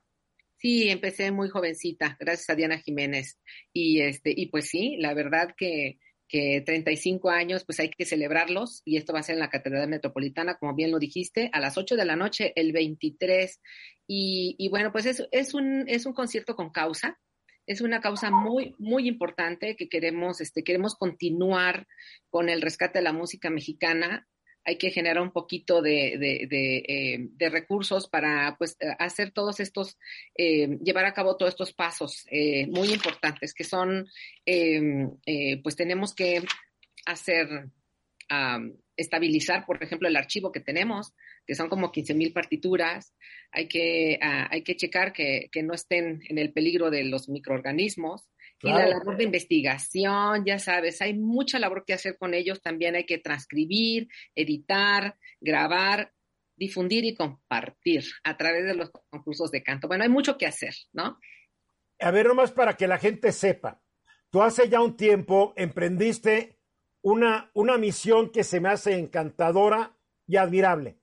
Sí, 0.61 0.89
empecé 0.89 1.31
muy 1.31 1.49
jovencita, 1.49 2.17
gracias 2.19 2.47
a 2.51 2.55
Diana 2.55 2.77
Jiménez. 2.77 3.39
Y 3.73 4.01
este, 4.01 4.31
y 4.35 4.45
pues 4.47 4.67
sí, 4.67 4.95
la 4.99 5.15
verdad 5.15 5.55
que, 5.57 5.97
que 6.27 6.61
35 6.63 7.31
años, 7.31 7.65
pues 7.65 7.79
hay 7.79 7.89
que 7.89 8.05
celebrarlos, 8.05 8.83
y 8.85 8.97
esto 8.97 9.11
va 9.11 9.21
a 9.21 9.23
ser 9.23 9.33
en 9.33 9.39
la 9.39 9.49
Catedral 9.49 9.89
Metropolitana, 9.89 10.57
como 10.59 10.75
bien 10.75 10.91
lo 10.91 10.99
dijiste, 10.99 11.49
a 11.51 11.59
las 11.59 11.79
8 11.79 11.95
de 11.95 12.05
la 12.05 12.15
noche, 12.15 12.53
el 12.55 12.73
23. 12.73 13.59
Y, 14.05 14.55
y 14.59 14.69
bueno, 14.69 14.91
pues 14.91 15.07
es, 15.07 15.27
es, 15.31 15.55
un, 15.55 15.85
es 15.87 16.05
un 16.05 16.13
concierto 16.13 16.55
con 16.55 16.69
causa, 16.69 17.19
es 17.65 17.81
una 17.81 17.99
causa 17.99 18.29
muy, 18.29 18.75
muy 18.77 19.07
importante 19.07 19.75
que 19.75 19.89
queremos, 19.89 20.41
este, 20.41 20.63
queremos 20.63 20.93
continuar 20.93 21.87
con 22.29 22.49
el 22.49 22.61
rescate 22.61 22.99
de 22.99 23.03
la 23.03 23.13
música 23.13 23.49
mexicana 23.49 24.27
hay 24.63 24.77
que 24.77 24.91
generar 24.91 25.21
un 25.21 25.31
poquito 25.31 25.81
de, 25.81 26.13
eh, 26.51 27.49
recursos 27.49 28.07
para 28.07 28.55
pues, 28.57 28.77
hacer 28.99 29.31
todos 29.31 29.59
estos, 29.59 29.97
eh, 30.35 30.77
llevar 30.83 31.05
a 31.05 31.13
cabo 31.13 31.37
todos 31.37 31.53
estos 31.53 31.73
pasos 31.73 32.25
eh, 32.29 32.67
muy 32.67 32.91
importantes 32.93 33.53
que 33.53 33.63
son, 33.63 34.07
pues 34.45 35.75
tenemos 35.75 36.13
que 36.13 36.43
hacer, 37.05 37.69
estabilizar, 38.95 39.65
por 39.65 39.83
ejemplo, 39.83 40.07
el 40.07 40.15
archivo 40.15 40.51
que 40.51 40.59
tenemos, 40.59 41.13
que 41.45 41.55
son 41.55 41.69
como 41.69 41.91
15 41.91 42.13
mil 42.13 42.31
partituras. 42.31 43.13
Hay 43.51 43.67
que, 43.67 44.19
ah, 44.21 44.47
hay 44.51 44.61
que 44.61 44.75
checar 44.75 45.11
que, 45.11 45.49
que 45.51 45.63
no 45.63 45.73
estén 45.73 46.21
en 46.29 46.37
el 46.37 46.53
peligro 46.53 46.89
de 46.89 47.03
los 47.03 47.29
microorganismos. 47.29 48.30
Y 48.63 48.71
la 48.71 48.87
labor 48.87 49.17
de 49.17 49.23
investigación, 49.23 50.45
ya 50.45 50.59
sabes, 50.59 51.01
hay 51.01 51.17
mucha 51.17 51.57
labor 51.57 51.83
que 51.85 51.93
hacer 51.93 52.17
con 52.17 52.33
ellos. 52.33 52.61
También 52.61 52.95
hay 52.95 53.05
que 53.05 53.17
transcribir, 53.17 54.07
editar, 54.35 55.17
grabar, 55.39 56.13
difundir 56.55 57.05
y 57.05 57.15
compartir 57.15 58.03
a 58.23 58.37
través 58.37 58.65
de 58.65 58.75
los 58.75 58.91
concursos 59.09 59.49
de 59.49 59.63
canto. 59.63 59.87
Bueno, 59.87 60.03
hay 60.03 60.09
mucho 60.09 60.37
que 60.37 60.45
hacer, 60.45 60.75
¿no? 60.93 61.17
A 61.99 62.11
ver, 62.11 62.27
nomás 62.27 62.51
para 62.51 62.77
que 62.77 62.87
la 62.87 62.99
gente 62.99 63.31
sepa, 63.31 63.81
tú 64.29 64.43
hace 64.43 64.69
ya 64.69 64.79
un 64.79 64.95
tiempo 64.95 65.53
emprendiste 65.55 66.59
una, 67.01 67.49
una 67.55 67.77
misión 67.77 68.31
que 68.31 68.43
se 68.43 68.59
me 68.59 68.69
hace 68.69 68.97
encantadora 68.97 69.97
y 70.27 70.37
admirable. 70.37 70.99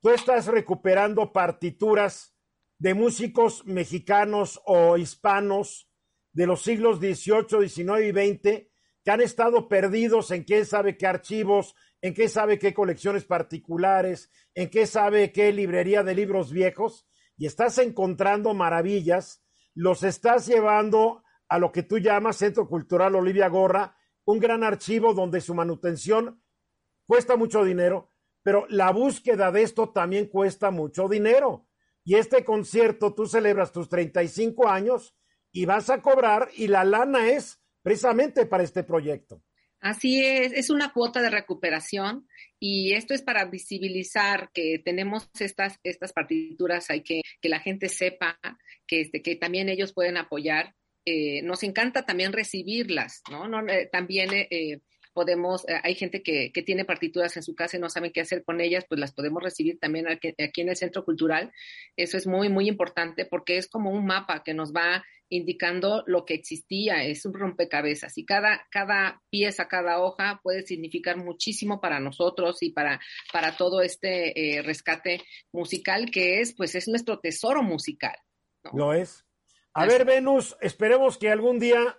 Tú 0.00 0.10
estás 0.10 0.46
recuperando 0.46 1.32
partituras 1.32 2.36
de 2.78 2.94
músicos 2.94 3.66
mexicanos 3.66 4.60
o 4.64 4.96
hispanos 4.96 5.89
de 6.32 6.46
los 6.46 6.62
siglos 6.62 6.98
XVIII, 6.98 7.68
XIX 7.68 8.00
y 8.02 8.10
XX 8.10 8.70
que 9.04 9.10
han 9.10 9.20
estado 9.20 9.68
perdidos 9.68 10.30
en 10.30 10.44
quién 10.44 10.66
sabe 10.66 10.96
qué 10.96 11.06
archivos, 11.06 11.74
en 12.02 12.14
qué 12.14 12.28
sabe 12.28 12.58
qué 12.58 12.74
colecciones 12.74 13.24
particulares, 13.24 14.30
en 14.54 14.68
qué 14.68 14.86
sabe 14.86 15.32
qué 15.32 15.52
librería 15.52 16.02
de 16.02 16.14
libros 16.14 16.52
viejos, 16.52 17.06
y 17.36 17.46
estás 17.46 17.78
encontrando 17.78 18.52
maravillas, 18.52 19.42
los 19.74 20.02
estás 20.02 20.46
llevando 20.46 21.22
a 21.48 21.58
lo 21.58 21.72
que 21.72 21.82
tú 21.82 21.98
llamas 21.98 22.36
Centro 22.36 22.68
Cultural 22.68 23.14
Olivia 23.14 23.48
Gorra, 23.48 23.96
un 24.24 24.38
gran 24.38 24.62
archivo 24.62 25.14
donde 25.14 25.40
su 25.40 25.54
manutención 25.54 26.42
cuesta 27.06 27.36
mucho 27.36 27.64
dinero, 27.64 28.12
pero 28.42 28.66
la 28.68 28.92
búsqueda 28.92 29.50
de 29.50 29.62
esto 29.62 29.90
también 29.90 30.26
cuesta 30.26 30.70
mucho 30.70 31.08
dinero. 31.08 31.66
Y 32.04 32.16
este 32.16 32.44
concierto, 32.44 33.14
tú 33.14 33.26
celebras 33.26 33.72
tus 33.72 33.88
35 33.88 34.68
años 34.68 35.16
y 35.52 35.64
vas 35.64 35.90
a 35.90 36.00
cobrar 36.02 36.48
y 36.56 36.68
la 36.68 36.84
lana 36.84 37.30
es 37.30 37.60
precisamente 37.82 38.46
para 38.46 38.62
este 38.62 38.82
proyecto. 38.84 39.42
Así 39.80 40.22
es, 40.22 40.52
es 40.52 40.68
una 40.68 40.92
cuota 40.92 41.22
de 41.22 41.30
recuperación 41.30 42.28
y 42.58 42.92
esto 42.92 43.14
es 43.14 43.22
para 43.22 43.46
visibilizar 43.46 44.50
que 44.52 44.78
tenemos 44.84 45.30
estas, 45.38 45.78
estas 45.82 46.12
partituras, 46.12 46.90
hay 46.90 47.02
que 47.02 47.22
que 47.40 47.48
la 47.48 47.60
gente 47.60 47.88
sepa 47.88 48.38
que, 48.86 49.02
este, 49.02 49.22
que 49.22 49.36
también 49.36 49.68
ellos 49.68 49.92
pueden 49.92 50.16
apoyar. 50.16 50.74
Eh, 51.06 51.42
nos 51.42 51.62
encanta 51.62 52.04
también 52.04 52.32
recibirlas, 52.32 53.22
¿no? 53.30 53.48
no 53.48 53.66
eh, 53.68 53.88
también 53.90 54.30
eh, 54.32 54.80
podemos, 55.20 55.68
eh, 55.68 55.78
hay 55.82 55.94
gente 55.94 56.22
que, 56.22 56.50
que, 56.50 56.62
tiene 56.62 56.86
partituras 56.86 57.36
en 57.36 57.42
su 57.42 57.54
casa 57.54 57.76
y 57.76 57.80
no 57.80 57.90
saben 57.90 58.10
qué 58.10 58.22
hacer 58.22 58.42
con 58.42 58.58
ellas, 58.62 58.86
pues 58.88 58.98
las 58.98 59.12
podemos 59.12 59.42
recibir 59.42 59.78
también 59.78 60.08
aquí, 60.08 60.32
en 60.38 60.68
el 60.70 60.76
Centro 60.76 61.04
Cultural. 61.04 61.52
Eso 61.94 62.16
es 62.16 62.26
muy, 62.26 62.48
muy 62.48 62.68
importante 62.68 63.26
porque 63.26 63.58
es 63.58 63.68
como 63.68 63.90
un 63.90 64.06
mapa 64.06 64.42
que 64.42 64.54
nos 64.54 64.72
va 64.72 65.04
indicando 65.28 66.04
lo 66.06 66.24
que 66.24 66.32
existía, 66.32 67.04
es 67.04 67.26
un 67.26 67.34
rompecabezas 67.34 68.16
y 68.16 68.24
cada, 68.24 68.66
cada 68.70 69.20
pieza, 69.28 69.68
cada 69.68 70.00
hoja 70.02 70.40
puede 70.42 70.62
significar 70.62 71.18
muchísimo 71.18 71.82
para 71.82 72.00
nosotros 72.00 72.62
y 72.62 72.70
para, 72.70 72.98
para 73.30 73.58
todo 73.58 73.82
este 73.82 74.56
eh, 74.56 74.62
rescate 74.62 75.20
musical 75.52 76.10
que 76.10 76.40
es, 76.40 76.54
pues 76.54 76.74
es 76.74 76.88
nuestro 76.88 77.20
tesoro 77.20 77.62
musical. 77.62 78.16
¿no? 78.64 78.70
Lo 78.72 78.94
es. 78.94 79.26
A 79.74 79.84
ver, 79.84 80.06
Venus, 80.06 80.56
esperemos 80.62 81.18
que 81.18 81.30
algún 81.30 81.58
día 81.58 81.98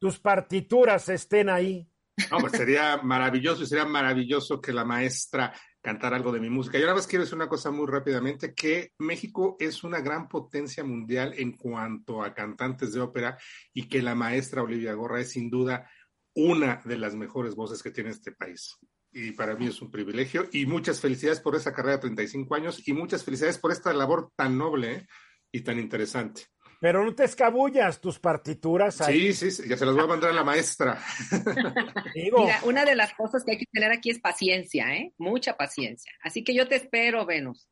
tus 0.00 0.18
partituras 0.18 1.10
estén 1.10 1.50
ahí. 1.50 1.91
Pues 2.40 2.52
sería 2.52 2.98
maravilloso 3.02 3.62
y 3.62 3.66
sería 3.66 3.84
maravilloso 3.84 4.60
que 4.60 4.72
la 4.72 4.84
maestra 4.84 5.52
cantara 5.80 6.16
algo 6.16 6.32
de 6.32 6.40
mi 6.40 6.50
música. 6.50 6.78
Y 6.78 6.82
ahora 6.82 6.94
más 6.94 7.06
quiero 7.06 7.24
decir 7.24 7.36
una 7.36 7.48
cosa 7.48 7.70
muy 7.70 7.86
rápidamente, 7.86 8.54
que 8.54 8.92
México 8.98 9.56
es 9.58 9.82
una 9.82 10.00
gran 10.00 10.28
potencia 10.28 10.84
mundial 10.84 11.34
en 11.36 11.56
cuanto 11.56 12.22
a 12.22 12.34
cantantes 12.34 12.92
de 12.92 13.00
ópera 13.00 13.36
y 13.72 13.88
que 13.88 14.02
la 14.02 14.14
maestra 14.14 14.62
Olivia 14.62 14.94
Gorra 14.94 15.20
es 15.20 15.30
sin 15.30 15.50
duda 15.50 15.90
una 16.34 16.80
de 16.84 16.98
las 16.98 17.14
mejores 17.14 17.54
voces 17.54 17.82
que 17.82 17.90
tiene 17.90 18.10
este 18.10 18.32
país. 18.32 18.76
Y 19.10 19.32
para 19.32 19.56
mí 19.56 19.66
es 19.66 19.82
un 19.82 19.90
privilegio 19.90 20.48
y 20.52 20.64
muchas 20.64 21.00
felicidades 21.00 21.40
por 21.40 21.54
esa 21.54 21.72
carrera 21.72 21.96
de 21.96 22.02
35 22.02 22.54
años 22.54 22.88
y 22.88 22.94
muchas 22.94 23.24
felicidades 23.24 23.58
por 23.58 23.72
esta 23.72 23.92
labor 23.92 24.30
tan 24.36 24.56
noble 24.56 24.94
¿eh? 24.94 25.06
y 25.50 25.60
tan 25.60 25.78
interesante. 25.78 26.46
Pero 26.82 27.04
no 27.04 27.14
te 27.14 27.22
escabullas 27.22 28.00
tus 28.00 28.18
partituras. 28.18 29.00
Ahí. 29.02 29.32
Sí, 29.32 29.52
sí, 29.52 29.68
ya 29.68 29.76
se 29.76 29.86
las 29.86 29.94
voy 29.94 30.02
a 30.02 30.08
mandar 30.08 30.30
a 30.30 30.32
la 30.32 30.42
maestra. 30.42 31.00
Mira, 32.16 32.58
una 32.64 32.84
de 32.84 32.96
las 32.96 33.14
cosas 33.14 33.44
que 33.44 33.52
hay 33.52 33.58
que 33.58 33.66
tener 33.72 33.92
aquí 33.92 34.10
es 34.10 34.18
paciencia, 34.18 34.92
¿eh? 34.92 35.12
Mucha 35.16 35.56
paciencia. 35.56 36.10
Así 36.24 36.42
que 36.42 36.52
yo 36.52 36.66
te 36.66 36.74
espero, 36.74 37.24
Venus. 37.24 37.68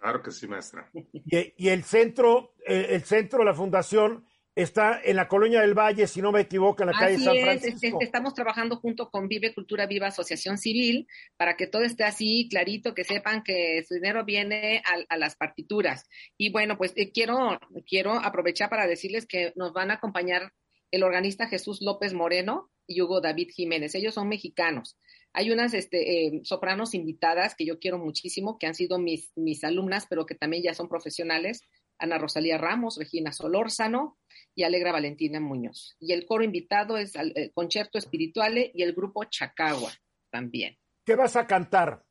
Claro 0.00 0.22
que 0.22 0.30
sí, 0.30 0.48
maestra. 0.48 0.90
Y, 0.94 1.68
el 1.68 1.84
centro, 1.84 2.54
el 2.64 3.04
centro, 3.04 3.44
la 3.44 3.52
fundación, 3.52 4.24
está 4.54 5.00
en 5.02 5.16
la 5.16 5.26
Colonia 5.26 5.60
del 5.60 5.74
Valle, 5.74 6.06
si 6.06 6.22
no 6.22 6.30
me 6.30 6.42
equivoco, 6.42 6.82
en 6.82 6.90
la 6.90 6.98
calle 6.98 7.18
San 7.18 7.36
Francisco. 7.36 7.98
Es, 8.00 8.06
estamos 8.06 8.34
trabajando 8.34 8.76
junto 8.76 9.10
con 9.10 9.26
Vive 9.26 9.54
Cultura 9.54 9.86
Viva 9.86 10.08
Asociación 10.08 10.58
Civil 10.58 11.08
para 11.36 11.56
que 11.56 11.66
todo 11.66 11.82
esté 11.82 12.04
así 12.04 12.48
clarito, 12.48 12.94
que 12.94 13.04
sepan 13.04 13.42
que 13.42 13.84
su 13.86 13.94
dinero 13.94 14.24
viene 14.24 14.82
a, 15.08 15.16
las 15.16 15.36
partituras. 15.36 16.08
Y 16.36 16.50
bueno, 16.50 16.78
pues 16.78 16.92
eh, 16.96 17.10
quiero, 17.12 17.58
quiero 17.86 18.12
aprovechar 18.12 18.70
para 18.70 18.86
decirles 18.86 19.26
que 19.26 19.52
nos 19.56 19.72
van 19.72 19.90
a 19.90 19.94
acompañar 19.94 20.52
el 20.90 21.02
organista 21.02 21.48
Jesús 21.48 21.82
López 21.82 22.14
Moreno 22.14 22.70
y 22.86 23.00
Hugo 23.00 23.20
David 23.20 23.50
Jiménez. 23.52 23.94
Ellos 23.94 24.14
son 24.14 24.28
mexicanos. 24.28 24.96
Hay 25.32 25.50
unas 25.50 25.74
este, 25.74 26.26
eh, 26.26 26.40
sopranos 26.44 26.94
invitadas 26.94 27.56
que 27.56 27.66
yo 27.66 27.80
quiero 27.80 27.98
muchísimo, 27.98 28.56
que 28.56 28.68
han 28.68 28.74
sido 28.74 29.00
mis, 29.00 29.32
mis 29.34 29.64
alumnas, 29.64 30.06
pero 30.08 30.26
que 30.26 30.36
también 30.36 30.62
ya 30.62 30.74
son 30.74 30.88
profesionales. 30.88 31.62
Ana 31.98 32.18
Rosalía 32.18 32.58
Ramos, 32.58 32.98
Regina 32.98 33.32
Solórzano 33.32 34.18
y 34.54 34.62
Alegra 34.64 34.92
Valentina 34.92 35.40
Muñoz. 35.40 35.96
Y 36.00 36.12
el 36.12 36.26
coro 36.26 36.44
invitado 36.44 36.96
es 36.96 37.14
el 37.16 37.52
Concierto 37.54 37.98
Espirituale 37.98 38.70
y 38.74 38.82
el 38.82 38.92
grupo 38.94 39.24
Chacagua 39.24 39.92
también. 40.30 40.76
¿Qué 41.04 41.16
vas 41.16 41.36
a 41.36 41.46
cantar? 41.46 42.02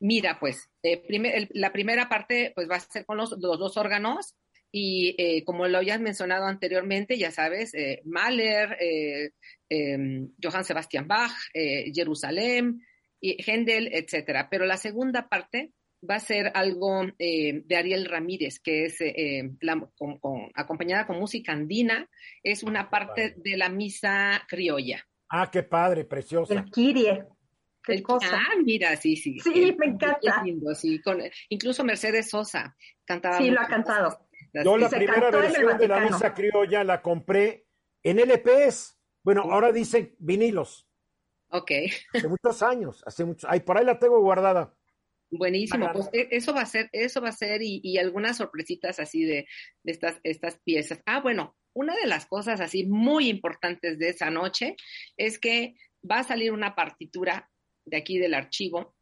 Mira, 0.00 0.38
pues, 0.40 0.68
eh, 0.82 1.48
la 1.52 1.72
primera 1.72 2.08
parte 2.08 2.52
pues 2.54 2.68
va 2.68 2.76
a 2.76 2.80
ser 2.80 3.06
con 3.06 3.16
los, 3.16 3.38
dos 3.40 3.76
órganos 3.76 4.34
y 4.72 5.14
eh, 5.18 5.44
como 5.44 5.68
lo 5.68 5.78
habías 5.78 6.00
mencionado 6.00 6.46
anteriormente, 6.46 7.18
ya 7.18 7.30
sabes, 7.30 7.74
eh, 7.74 8.00
Mahler, 8.04 8.78
em, 9.68 10.30
Johann 10.42 10.64
Sebastian 10.64 11.06
Bach, 11.06 11.32
Jerusalén, 11.94 12.80
y 13.20 13.36
Händel, 13.40 13.90
etcétera. 13.92 14.48
Pero 14.50 14.66
la 14.66 14.76
segunda 14.76 15.28
parte 15.28 15.72
va 16.08 16.16
a 16.16 16.20
ser 16.20 16.50
algo 16.54 17.04
eh, 17.18 17.62
de 17.64 17.76
Ariel 17.76 18.06
Ramírez, 18.06 18.60
que 18.60 18.86
es 18.86 19.00
eh, 19.00 19.50
acompañada 20.54 21.06
con 21.06 21.18
música 21.18 21.52
andina, 21.52 22.08
es 22.42 22.62
una 22.62 22.90
parte 22.90 23.34
de 23.36 23.56
la 23.56 23.68
misa 23.68 24.42
criolla. 24.48 25.06
Ah, 25.28 25.50
qué 25.50 25.62
padre, 25.62 26.04
preciosa. 26.04 26.54
El 26.54 26.64
Kirie. 26.64 27.24
Qué 27.84 28.02
cosa. 28.02 28.28
Ah, 28.32 28.54
mira, 28.64 28.96
sí, 28.96 29.16
sí. 29.16 29.40
Sí, 29.40 29.74
me 29.76 29.86
encanta. 29.86 30.44
sí, 30.74 31.00
incluso 31.48 31.82
Mercedes 31.84 32.30
Sosa 32.30 32.76
cantaba. 33.04 33.38
Sí, 33.38 33.50
lo 33.50 33.60
ha 33.60 33.66
cantado. 33.66 34.28
Yo 34.52 34.76
la 34.76 34.88
primera 34.88 35.30
versión 35.30 35.78
de 35.78 35.88
la 35.88 36.00
misa 36.00 36.34
criolla 36.34 36.84
la 36.84 37.02
compré 37.02 37.66
en 38.02 38.18
LPs. 38.18 38.98
Bueno, 39.24 39.42
ahora 39.50 39.72
dicen 39.72 40.14
vinilos. 40.18 40.86
Ok. 41.48 41.70
Hace 42.14 42.28
muchos 42.28 42.62
años, 42.62 43.02
hace 43.06 43.24
muchos. 43.24 43.50
Ahí 43.50 43.60
por 43.60 43.78
ahí 43.78 43.84
la 43.84 43.98
tengo 43.98 44.20
guardada. 44.20 44.74
Buenísimo, 45.34 45.90
pues 45.94 46.10
e, 46.12 46.28
eso 46.30 46.52
va 46.52 46.60
a 46.60 46.66
ser, 46.66 46.90
eso 46.92 47.22
va 47.22 47.30
a 47.30 47.32
ser 47.32 47.62
y, 47.62 47.96
algunas 47.96 48.36
sorpresitas 48.36 49.00
así 49.00 49.24
de, 49.24 49.46
estas, 49.82 50.20
estas 50.24 50.58
piezas. 50.60 51.00
Ah, 51.06 51.20
bueno, 51.20 51.56
una 51.72 51.96
de 51.96 52.06
las 52.06 52.26
cosas 52.26 52.60
así 52.60 52.84
muy 52.84 53.30
importantes 53.30 53.98
de 53.98 54.10
esa 54.10 54.28
noche 54.28 54.76
es 55.16 55.38
que 55.38 55.74
va 56.08 56.18
a 56.18 56.24
salir 56.24 56.52
una 56.52 56.74
partitura 56.74 57.50
de 57.86 57.96
aquí 57.96 58.18
del 58.18 58.34
archivo, 58.34 58.94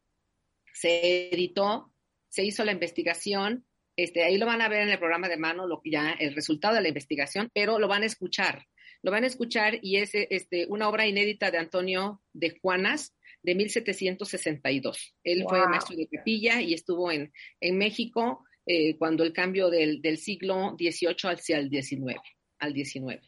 se 0.73 1.33
editó, 1.33 1.93
se 2.29 2.45
hizo 2.45 2.63
la 2.63 2.71
investigación, 2.71 3.65
este, 3.97 4.23
ahí 4.23 4.37
lo 4.37 4.45
van 4.45 4.61
a 4.61 4.69
ver 4.69 4.83
en 4.83 4.89
el 4.89 4.99
programa 4.99 5.27
de 5.27 5.35
mano, 5.35 5.67
lo, 5.67 5.81
ya 5.83 6.11
el 6.11 6.33
resultado 6.33 6.75
de 6.75 6.81
la 6.81 6.87
investigación, 6.87 7.51
pero 7.53 7.77
lo 7.77 7.89
van 7.89 8.03
a 8.03 8.05
escuchar, 8.05 8.65
lo 9.03 9.11
van 9.11 9.25
a 9.25 9.27
escuchar 9.27 9.79
y 9.81 9.97
es 9.97 10.11
este, 10.13 10.65
una 10.69 10.87
obra 10.87 11.05
inédita 11.07 11.51
de 11.51 11.57
Antonio 11.57 12.21
de 12.31 12.57
Juanas, 12.61 13.17
de 13.43 13.55
1762. 13.55 15.15
Él 15.23 15.45
fue 15.47 15.67
maestro 15.67 15.95
de 15.95 16.07
capilla 16.07 16.61
y 16.61 16.73
estuvo 16.73 17.11
en, 17.11 17.31
en 17.59 17.77
México 17.77 18.43
eh, 18.65 18.97
cuando 18.97 19.23
el 19.23 19.33
cambio 19.33 19.69
del, 19.69 20.01
del, 20.01 20.17
siglo 20.17 20.75
XVIII 20.77 21.33
hacia 21.33 21.57
el 21.57 21.69
XIX, 21.69 22.19
al 22.59 22.73
XIX. 22.73 23.19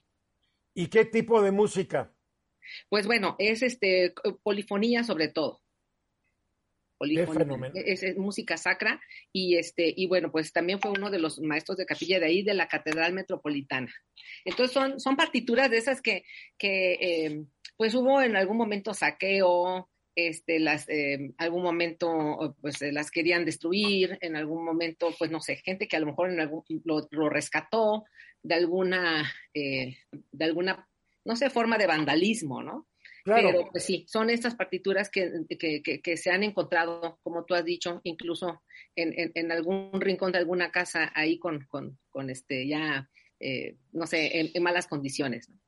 ¿Y 0.76 0.88
qué 0.88 1.06
tipo 1.06 1.42
de 1.42 1.52
música? 1.52 2.14
Pues 2.90 3.08
bueno, 3.08 3.36
es 3.40 3.64
este 3.64 4.14
polifonía 4.44 5.04
sobre 5.04 5.30
todo. 5.30 5.62
Polifonía. 6.98 7.72
Es, 7.74 8.04
es, 8.04 8.18
música 8.18 8.56
sacra 8.56 9.02
y 9.34 9.58
este 9.58 9.94
y 9.96 10.08
bueno 10.08 10.32
pues 10.32 10.54
también 10.54 10.80
fue 10.80 10.92
uno 10.92 11.10
de 11.10 11.20
los 11.20 11.40
maestros 11.42 11.78
de 11.78 11.86
capilla 11.86 12.20
de 12.20 12.28
ahí 12.28 12.44
de 12.44 12.54
la 12.54 12.70
catedral 12.70 13.12
metropolitana 13.12 13.94
entonces 14.46 14.72
son 14.72 15.02
son 15.02 15.18
partituras 15.18 15.70
de 15.70 15.78
esas 15.80 16.02
que 16.02 16.24
que 16.58 16.94
eh, 16.94 17.46
pues 17.76 17.94
hubo 17.94 18.22
en 18.22 18.38
algún 18.38 18.56
momento 18.56 18.94
saqueo 18.94 19.90
este, 20.16 20.60
las, 20.60 20.88
eh, 20.90 21.34
algún 21.38 21.64
momento 21.64 22.56
pues 22.62 22.82
las 22.82 23.12
querían 23.12 23.46
destruir, 23.46 24.18
en 24.22 24.36
algún 24.36 24.64
momento, 24.64 25.14
pues 25.18 25.32
no 25.32 25.40
sé, 25.40 25.58
gente 25.58 25.88
que 25.88 25.96
a 25.96 26.00
lo 26.00 26.08
mejor 26.08 26.30
en 26.30 26.40
algún, 26.40 26.64
lo, 26.84 27.30
rescató 27.30 28.06
de 28.42 28.56
alguna, 28.56 29.32
eh, 29.54 29.98
de 30.32 30.46
alguna, 30.46 30.88
no 31.26 31.36
sé, 31.36 31.50
forma 31.50 31.78
de 31.78 31.88
vandalismo, 31.88 32.62
¿no? 32.62 32.88
Claro. 33.24 33.50
Pero 33.52 33.70
pues 33.72 33.86
sí, 33.86 34.06
son 34.10 34.30
estas 34.30 34.56
partituras 34.56 35.10
que, 35.10 35.32
que, 35.58 36.02
que, 36.02 36.18
se 36.18 36.30
han 36.30 36.44
encontrado, 36.44 37.20
como 37.24 37.46
tú 37.46 37.56
has 37.56 37.64
dicho, 37.64 38.02
incluso 38.04 38.62
en, 38.96 39.18
en, 39.18 39.32
en 39.34 39.52
algún 39.52 40.02
rincón 40.02 40.34
de 40.34 40.40
alguna 40.40 40.72
casa 40.72 41.12
ahí 41.16 41.40
con, 41.40 41.66
con, 41.66 41.98
con 42.10 42.30
este 42.30 42.68
ya, 42.68 43.10
eh, 43.40 43.78
no 43.94 44.08
sé, 44.08 44.40
en, 44.40 44.52
en 44.54 44.64
malas 44.64 44.88
condiciones. 44.88 45.50
¿no? 45.50 45.63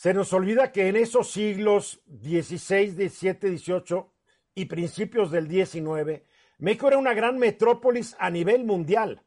Se 0.00 0.14
nos 0.14 0.32
olvida 0.32 0.72
que 0.72 0.88
en 0.88 0.96
esos 0.96 1.30
siglos 1.30 2.02
XVI, 2.06 2.88
XVII, 3.10 3.58
XVIII 3.58 4.06
y 4.54 4.64
principios 4.64 5.30
del 5.30 5.46
XIX, 5.46 6.22
México 6.56 6.88
era 6.88 6.96
una 6.96 7.12
gran 7.12 7.36
metrópolis 7.36 8.16
a 8.18 8.30
nivel 8.30 8.64
mundial 8.64 9.22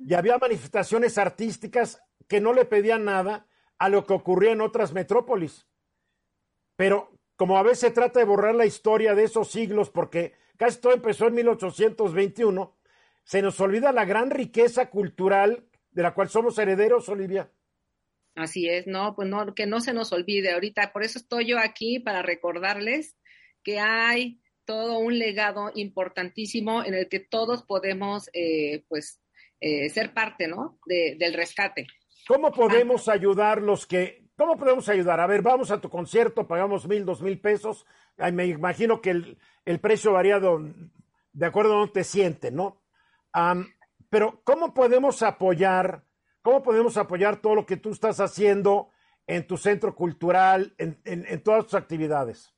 y 0.00 0.14
había 0.14 0.36
manifestaciones 0.38 1.18
artísticas 1.18 2.02
que 2.26 2.40
no 2.40 2.52
le 2.52 2.64
pedían 2.64 3.04
nada 3.04 3.46
a 3.78 3.88
lo 3.88 4.06
que 4.06 4.14
ocurría 4.14 4.50
en 4.50 4.60
otras 4.60 4.92
metrópolis. 4.92 5.68
Pero 6.74 7.12
como 7.36 7.56
a 7.56 7.62
veces 7.62 7.78
se 7.78 7.90
trata 7.92 8.18
de 8.18 8.26
borrar 8.26 8.56
la 8.56 8.66
historia 8.66 9.14
de 9.14 9.22
esos 9.22 9.52
siglos, 9.52 9.88
porque 9.88 10.34
casi 10.56 10.80
todo 10.80 10.94
empezó 10.94 11.28
en 11.28 11.34
1821, 11.34 12.76
se 13.22 13.40
nos 13.40 13.60
olvida 13.60 13.92
la 13.92 14.04
gran 14.04 14.30
riqueza 14.30 14.90
cultural 14.90 15.68
de 15.92 16.02
la 16.02 16.12
cual 16.12 16.28
somos 16.28 16.58
herederos, 16.58 17.08
Olivia. 17.08 17.52
Así 18.38 18.68
es, 18.68 18.86
no, 18.86 19.16
pues 19.16 19.28
no, 19.28 19.52
que 19.52 19.66
no 19.66 19.80
se 19.80 19.92
nos 19.92 20.12
olvide 20.12 20.52
ahorita. 20.52 20.92
Por 20.92 21.02
eso 21.02 21.18
estoy 21.18 21.46
yo 21.46 21.58
aquí 21.58 21.98
para 21.98 22.22
recordarles 22.22 23.16
que 23.64 23.80
hay 23.80 24.40
todo 24.64 25.00
un 25.00 25.18
legado 25.18 25.72
importantísimo 25.74 26.84
en 26.84 26.94
el 26.94 27.08
que 27.08 27.18
todos 27.18 27.64
podemos, 27.64 28.30
eh, 28.32 28.84
pues, 28.86 29.20
eh, 29.58 29.88
ser 29.90 30.14
parte, 30.14 30.46
¿no? 30.46 30.78
del 30.86 31.34
rescate. 31.34 31.88
¿Cómo 32.28 32.52
podemos 32.52 33.08
ayudar 33.08 33.60
los 33.60 33.88
que, 33.88 34.28
cómo 34.36 34.56
podemos 34.56 34.88
ayudar? 34.88 35.18
A 35.18 35.26
ver, 35.26 35.42
vamos 35.42 35.72
a 35.72 35.80
tu 35.80 35.90
concierto, 35.90 36.46
pagamos 36.46 36.86
mil, 36.86 37.04
dos 37.04 37.20
mil 37.20 37.40
pesos. 37.40 37.86
me 38.32 38.46
imagino 38.46 39.00
que 39.00 39.10
el, 39.64 39.80
precio 39.80 40.12
varía 40.12 40.38
de, 40.38 41.46
acuerdo 41.46 41.72
a 41.72 41.78
donde 41.78 41.92
te 41.92 42.04
sienten, 42.04 42.54
¿no? 42.54 42.84
pero, 44.08 44.42
¿cómo 44.44 44.74
podemos 44.74 45.24
apoyar? 45.24 46.04
¿Cómo 46.42 46.62
podemos 46.62 46.96
apoyar 46.96 47.40
todo 47.40 47.54
lo 47.54 47.66
que 47.66 47.76
tú 47.76 47.90
estás 47.90 48.20
haciendo 48.20 48.90
en 49.26 49.46
tu 49.46 49.56
centro 49.56 49.94
cultural, 49.94 50.74
en, 50.78 51.42
todas 51.42 51.64
tus 51.64 51.74
actividades? 51.74 52.54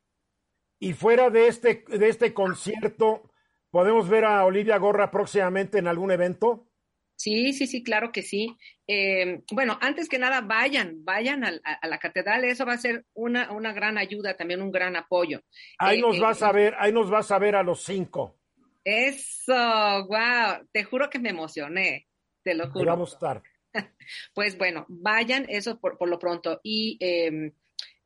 Y 0.80 0.94
fuera 0.94 1.30
de 1.30 1.48
este, 1.48 1.86
de 1.88 2.10
este 2.10 2.34
concierto, 2.34 3.30
¿podemos 3.70 4.10
ver 4.10 4.26
a 4.26 4.44
Olivia 4.46 4.78
Gorra 4.78 5.12
próximamente 5.12 5.78
en 5.80 5.88
algún 5.88 6.12
evento? 6.12 6.68
Sí, 7.16 7.54
sí, 7.54 7.68
sí, 7.68 7.84
claro 7.84 8.12
que 8.12 8.22
sí. 8.22 8.58
Eh, 8.88 9.44
bueno, 9.52 9.78
antes 9.80 10.10
que 10.10 10.20
nada, 10.20 10.42
vayan, 10.42 11.06
vayan 11.06 11.46
a, 11.46 11.54
la 11.88 11.98
catedral, 12.00 12.44
eso 12.44 12.66
va 12.66 12.74
a 12.74 12.78
ser 12.78 13.06
una, 13.14 13.50
una 13.52 13.72
gran 13.72 13.98
ayuda, 13.98 14.36
también 14.36 14.62
un 14.62 14.72
gran 14.72 14.98
apoyo. 14.98 15.42
Ahí 15.78 16.02
nos 16.02 16.18
eh, 16.18 16.22
vas 16.22 16.42
a 16.42 16.52
ver, 16.52 16.76
ahí 16.80 16.92
nos 16.92 17.10
vas 17.10 17.32
a 17.32 17.40
ver 17.40 17.56
a 17.56 17.64
los 17.64 17.82
cinco. 17.84 18.43
Eso, 18.84 19.56
wow, 20.08 20.68
te 20.72 20.84
juro 20.84 21.10
que 21.10 21.20
me 21.20 21.30
emocioné, 21.30 22.08
te 22.44 22.54
lo 22.54 22.70
juro. 22.72 22.92
Vamos 22.92 23.12
a 23.12 23.16
estar. 23.16 23.44
Pues 24.36 24.56
bueno, 24.58 24.86
vayan 24.88 25.48
eso 25.50 25.80
por, 25.80 25.98
por 25.98 26.08
lo 26.08 26.20
pronto. 26.20 26.60
Y 26.62 26.98
em, 27.00 27.54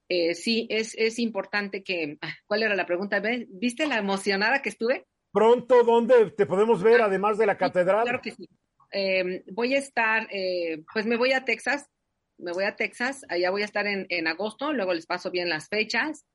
eh, 0.07 0.33
sí, 0.33 0.65
es, 0.69 0.95
es 0.95 1.19
importante 1.19 1.83
que, 1.83 2.17
ah, 2.21 2.33
¿cuál 2.45 2.63
era 2.63 2.73
la 2.75 2.85
pregunta? 2.85 3.21
¿Viste 3.49 3.85
la 3.85 3.97
emocionada 3.97 4.61
que 4.61 4.69
estuve? 4.69 5.07
Pronto, 5.33 5.83
¿dónde 5.83 6.31
te 6.31 6.45
podemos 6.45 6.81
ver 6.81 7.01
además 7.01 7.37
de 7.37 7.47
la 7.47 7.57
catedral? 7.57 8.03
Claro 8.03 8.21
que 8.21 8.31
sí. 8.31 8.47
Em, 8.91 9.43
voy 9.51 9.75
a 9.75 9.79
estar, 9.79 10.27
eh, 10.31 10.83
pues 10.93 11.05
me 11.05 11.17
voy 11.17 11.33
a 11.33 11.43
Texas 11.43 11.89
me 12.37 12.51
voy 12.51 12.65
a 12.65 12.75
Texas, 12.75 13.25
allá 13.29 13.49
voy 13.49 13.63
a 13.63 13.65
estar 13.65 13.87
en, 13.87 14.05
en 14.09 14.27
agosto, 14.27 14.73
luego 14.73 14.93
les 14.93 15.05
paso 15.05 15.31
bien 15.31 15.49
las 15.49 15.67
fechas. 15.69 16.25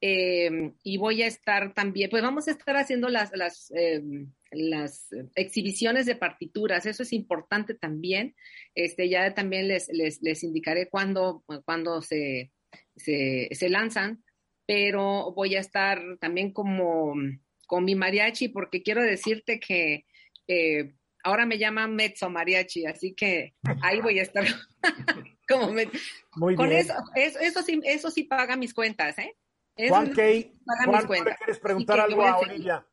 Eh, 0.00 0.72
y 0.82 0.98
voy 0.98 1.22
a 1.22 1.26
estar 1.26 1.72
también, 1.74 2.10
pues 2.10 2.22
vamos 2.22 2.48
a 2.48 2.50
estar 2.50 2.76
haciendo 2.76 3.08
las, 3.08 3.30
las, 3.34 3.72
eh, 3.74 4.02
las 4.50 5.08
exhibiciones 5.34 6.06
de 6.06 6.16
partituras, 6.16 6.86
eso 6.86 7.02
es 7.02 7.12
importante 7.12 7.74
también. 7.74 8.34
Este, 8.74 9.08
ya 9.08 9.34
también 9.34 9.68
les, 9.68 9.88
les, 9.88 10.22
les 10.22 10.42
indicaré 10.44 10.88
cuándo, 10.88 11.44
cuándo 11.64 12.02
se, 12.02 12.52
se, 12.96 13.48
se, 13.52 13.68
lanzan, 13.68 14.22
pero 14.66 15.32
voy 15.32 15.56
a 15.56 15.60
estar 15.60 16.18
también 16.20 16.52
como 16.52 17.14
con 17.66 17.84
mi 17.84 17.94
mariachi, 17.94 18.48
porque 18.48 18.82
quiero 18.82 19.02
decirte 19.02 19.58
que 19.60 20.06
eh, 20.46 20.94
ahora 21.24 21.46
me 21.46 21.58
llaman 21.58 21.94
mezzo 21.94 22.30
mariachi, 22.30 22.86
así 22.86 23.14
que 23.14 23.54
ahí 23.82 24.00
voy 24.00 24.18
a 24.18 24.22
estar. 24.22 24.44
como 25.48 25.72
me, 25.72 25.88
con 26.30 26.72
Eso, 26.72 26.94
eso, 27.14 27.38
eso, 27.40 27.62
sí, 27.62 27.80
eso 27.84 28.10
sí 28.10 28.24
paga 28.24 28.56
mis 28.56 28.74
cuentas, 28.74 29.18
¿eh? 29.18 29.34
Juan 29.76 30.12
Key, 30.12 30.58
Juan, 30.64 31.06
quieres 31.06 31.58
preguntar 31.60 32.00
algo 32.00 32.24
a 32.24 32.38
Olivia? 32.38 32.86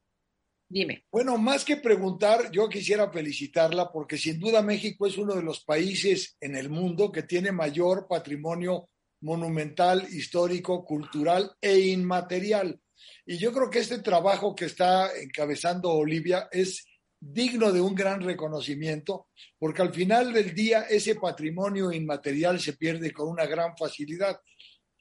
Dime. 0.67 1.05
Bueno, 1.11 1.37
más 1.37 1.63
que 1.63 1.77
preguntar, 1.77 2.49
yo 2.51 2.67
quisiera 2.67 3.11
felicitarla 3.11 3.91
porque 3.91 4.17
sin 4.17 4.39
duda 4.39 4.61
México 4.61 5.05
es 5.05 5.17
uno 5.17 5.35
de 5.35 5.43
los 5.43 5.63
países 5.63 6.35
en 6.41 6.55
el 6.55 6.69
mundo 6.69 7.11
que 7.11 7.23
tiene 7.23 7.51
mayor 7.51 8.07
patrimonio 8.07 8.89
monumental, 9.21 10.07
histórico, 10.11 10.83
cultural 10.83 11.55
e 11.61 11.79
inmaterial. 11.79 12.79
Y 13.25 13.37
yo 13.37 13.53
creo 13.53 13.69
que 13.69 13.79
este 13.79 13.99
trabajo 13.99 14.55
que 14.55 14.65
está 14.65 15.15
encabezando 15.15 15.91
Olivia 15.91 16.49
es 16.51 16.85
digno 17.19 17.71
de 17.71 17.79
un 17.79 17.95
gran 17.95 18.21
reconocimiento, 18.21 19.27
porque 19.57 19.81
al 19.81 19.93
final 19.93 20.33
del 20.33 20.53
día 20.53 20.83
ese 20.89 21.15
patrimonio 21.15 21.91
inmaterial 21.91 22.59
se 22.59 22.73
pierde 22.73 23.11
con 23.11 23.29
una 23.29 23.45
gran 23.45 23.77
facilidad 23.77 24.39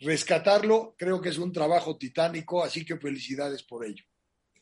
rescatarlo 0.03 0.95
creo 0.99 1.21
que 1.21 1.31
es 1.31 1.39
un 1.39 1.53
trabajo 1.53 1.97
titánico, 1.97 2.63
así 2.63 2.85
que 2.85 2.97
felicidades 2.97 3.63
por 3.63 3.85
ello. 3.85 4.05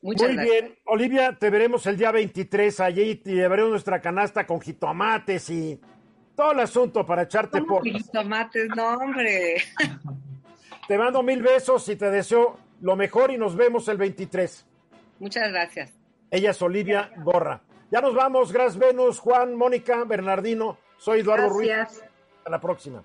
Muy 0.03 0.17
bien, 0.17 0.79
Olivia, 0.87 1.37
te 1.39 1.51
veremos 1.51 1.87
el 1.87 1.99
día 1.99 2.11
23 2.11 2.81
allí 2.81 3.23
y 3.23 3.35
llevaremos 3.35 3.71
nuestra 3.71 4.01
canasta 4.01 4.47
con 4.47 4.61
jitomates 4.61 5.51
y 5.51 5.79
todo 6.35 6.53
el 6.53 6.61
asunto 6.61 7.05
para 7.05 7.23
echarte 7.23 7.61
por. 7.63 7.83
Jitomates, 7.85 8.69
no, 8.75 8.95
hombre. 8.95 9.57
Te 10.89 10.99
mando 10.99 11.23
mil 11.23 11.41
besos 11.41 11.89
y 11.89 11.95
te 11.95 12.11
deseo 12.11 12.59
lo 12.81 12.97
mejor 12.97 13.31
y 13.31 13.39
nos 13.39 13.55
vemos 13.55 13.87
el 13.87 13.97
23. 13.97 14.67
Muchas 15.21 15.53
gracias. 15.53 15.93
Ella 16.33 16.51
es 16.51 16.61
Olivia 16.63 17.13
Gorra. 17.23 17.63
Ya 17.93 18.01
nos 18.01 18.13
vamos, 18.13 18.53
gracias 18.53 18.77
Venus, 18.77 19.21
Juan, 19.21 19.55
Mónica, 19.55 20.03
Bernardino. 20.03 20.79
Soy 20.97 21.21
Eduardo 21.21 21.49
Ruiz. 21.49 21.71
Hasta 21.71 22.51
la 22.51 22.61
próxima. 22.61 23.05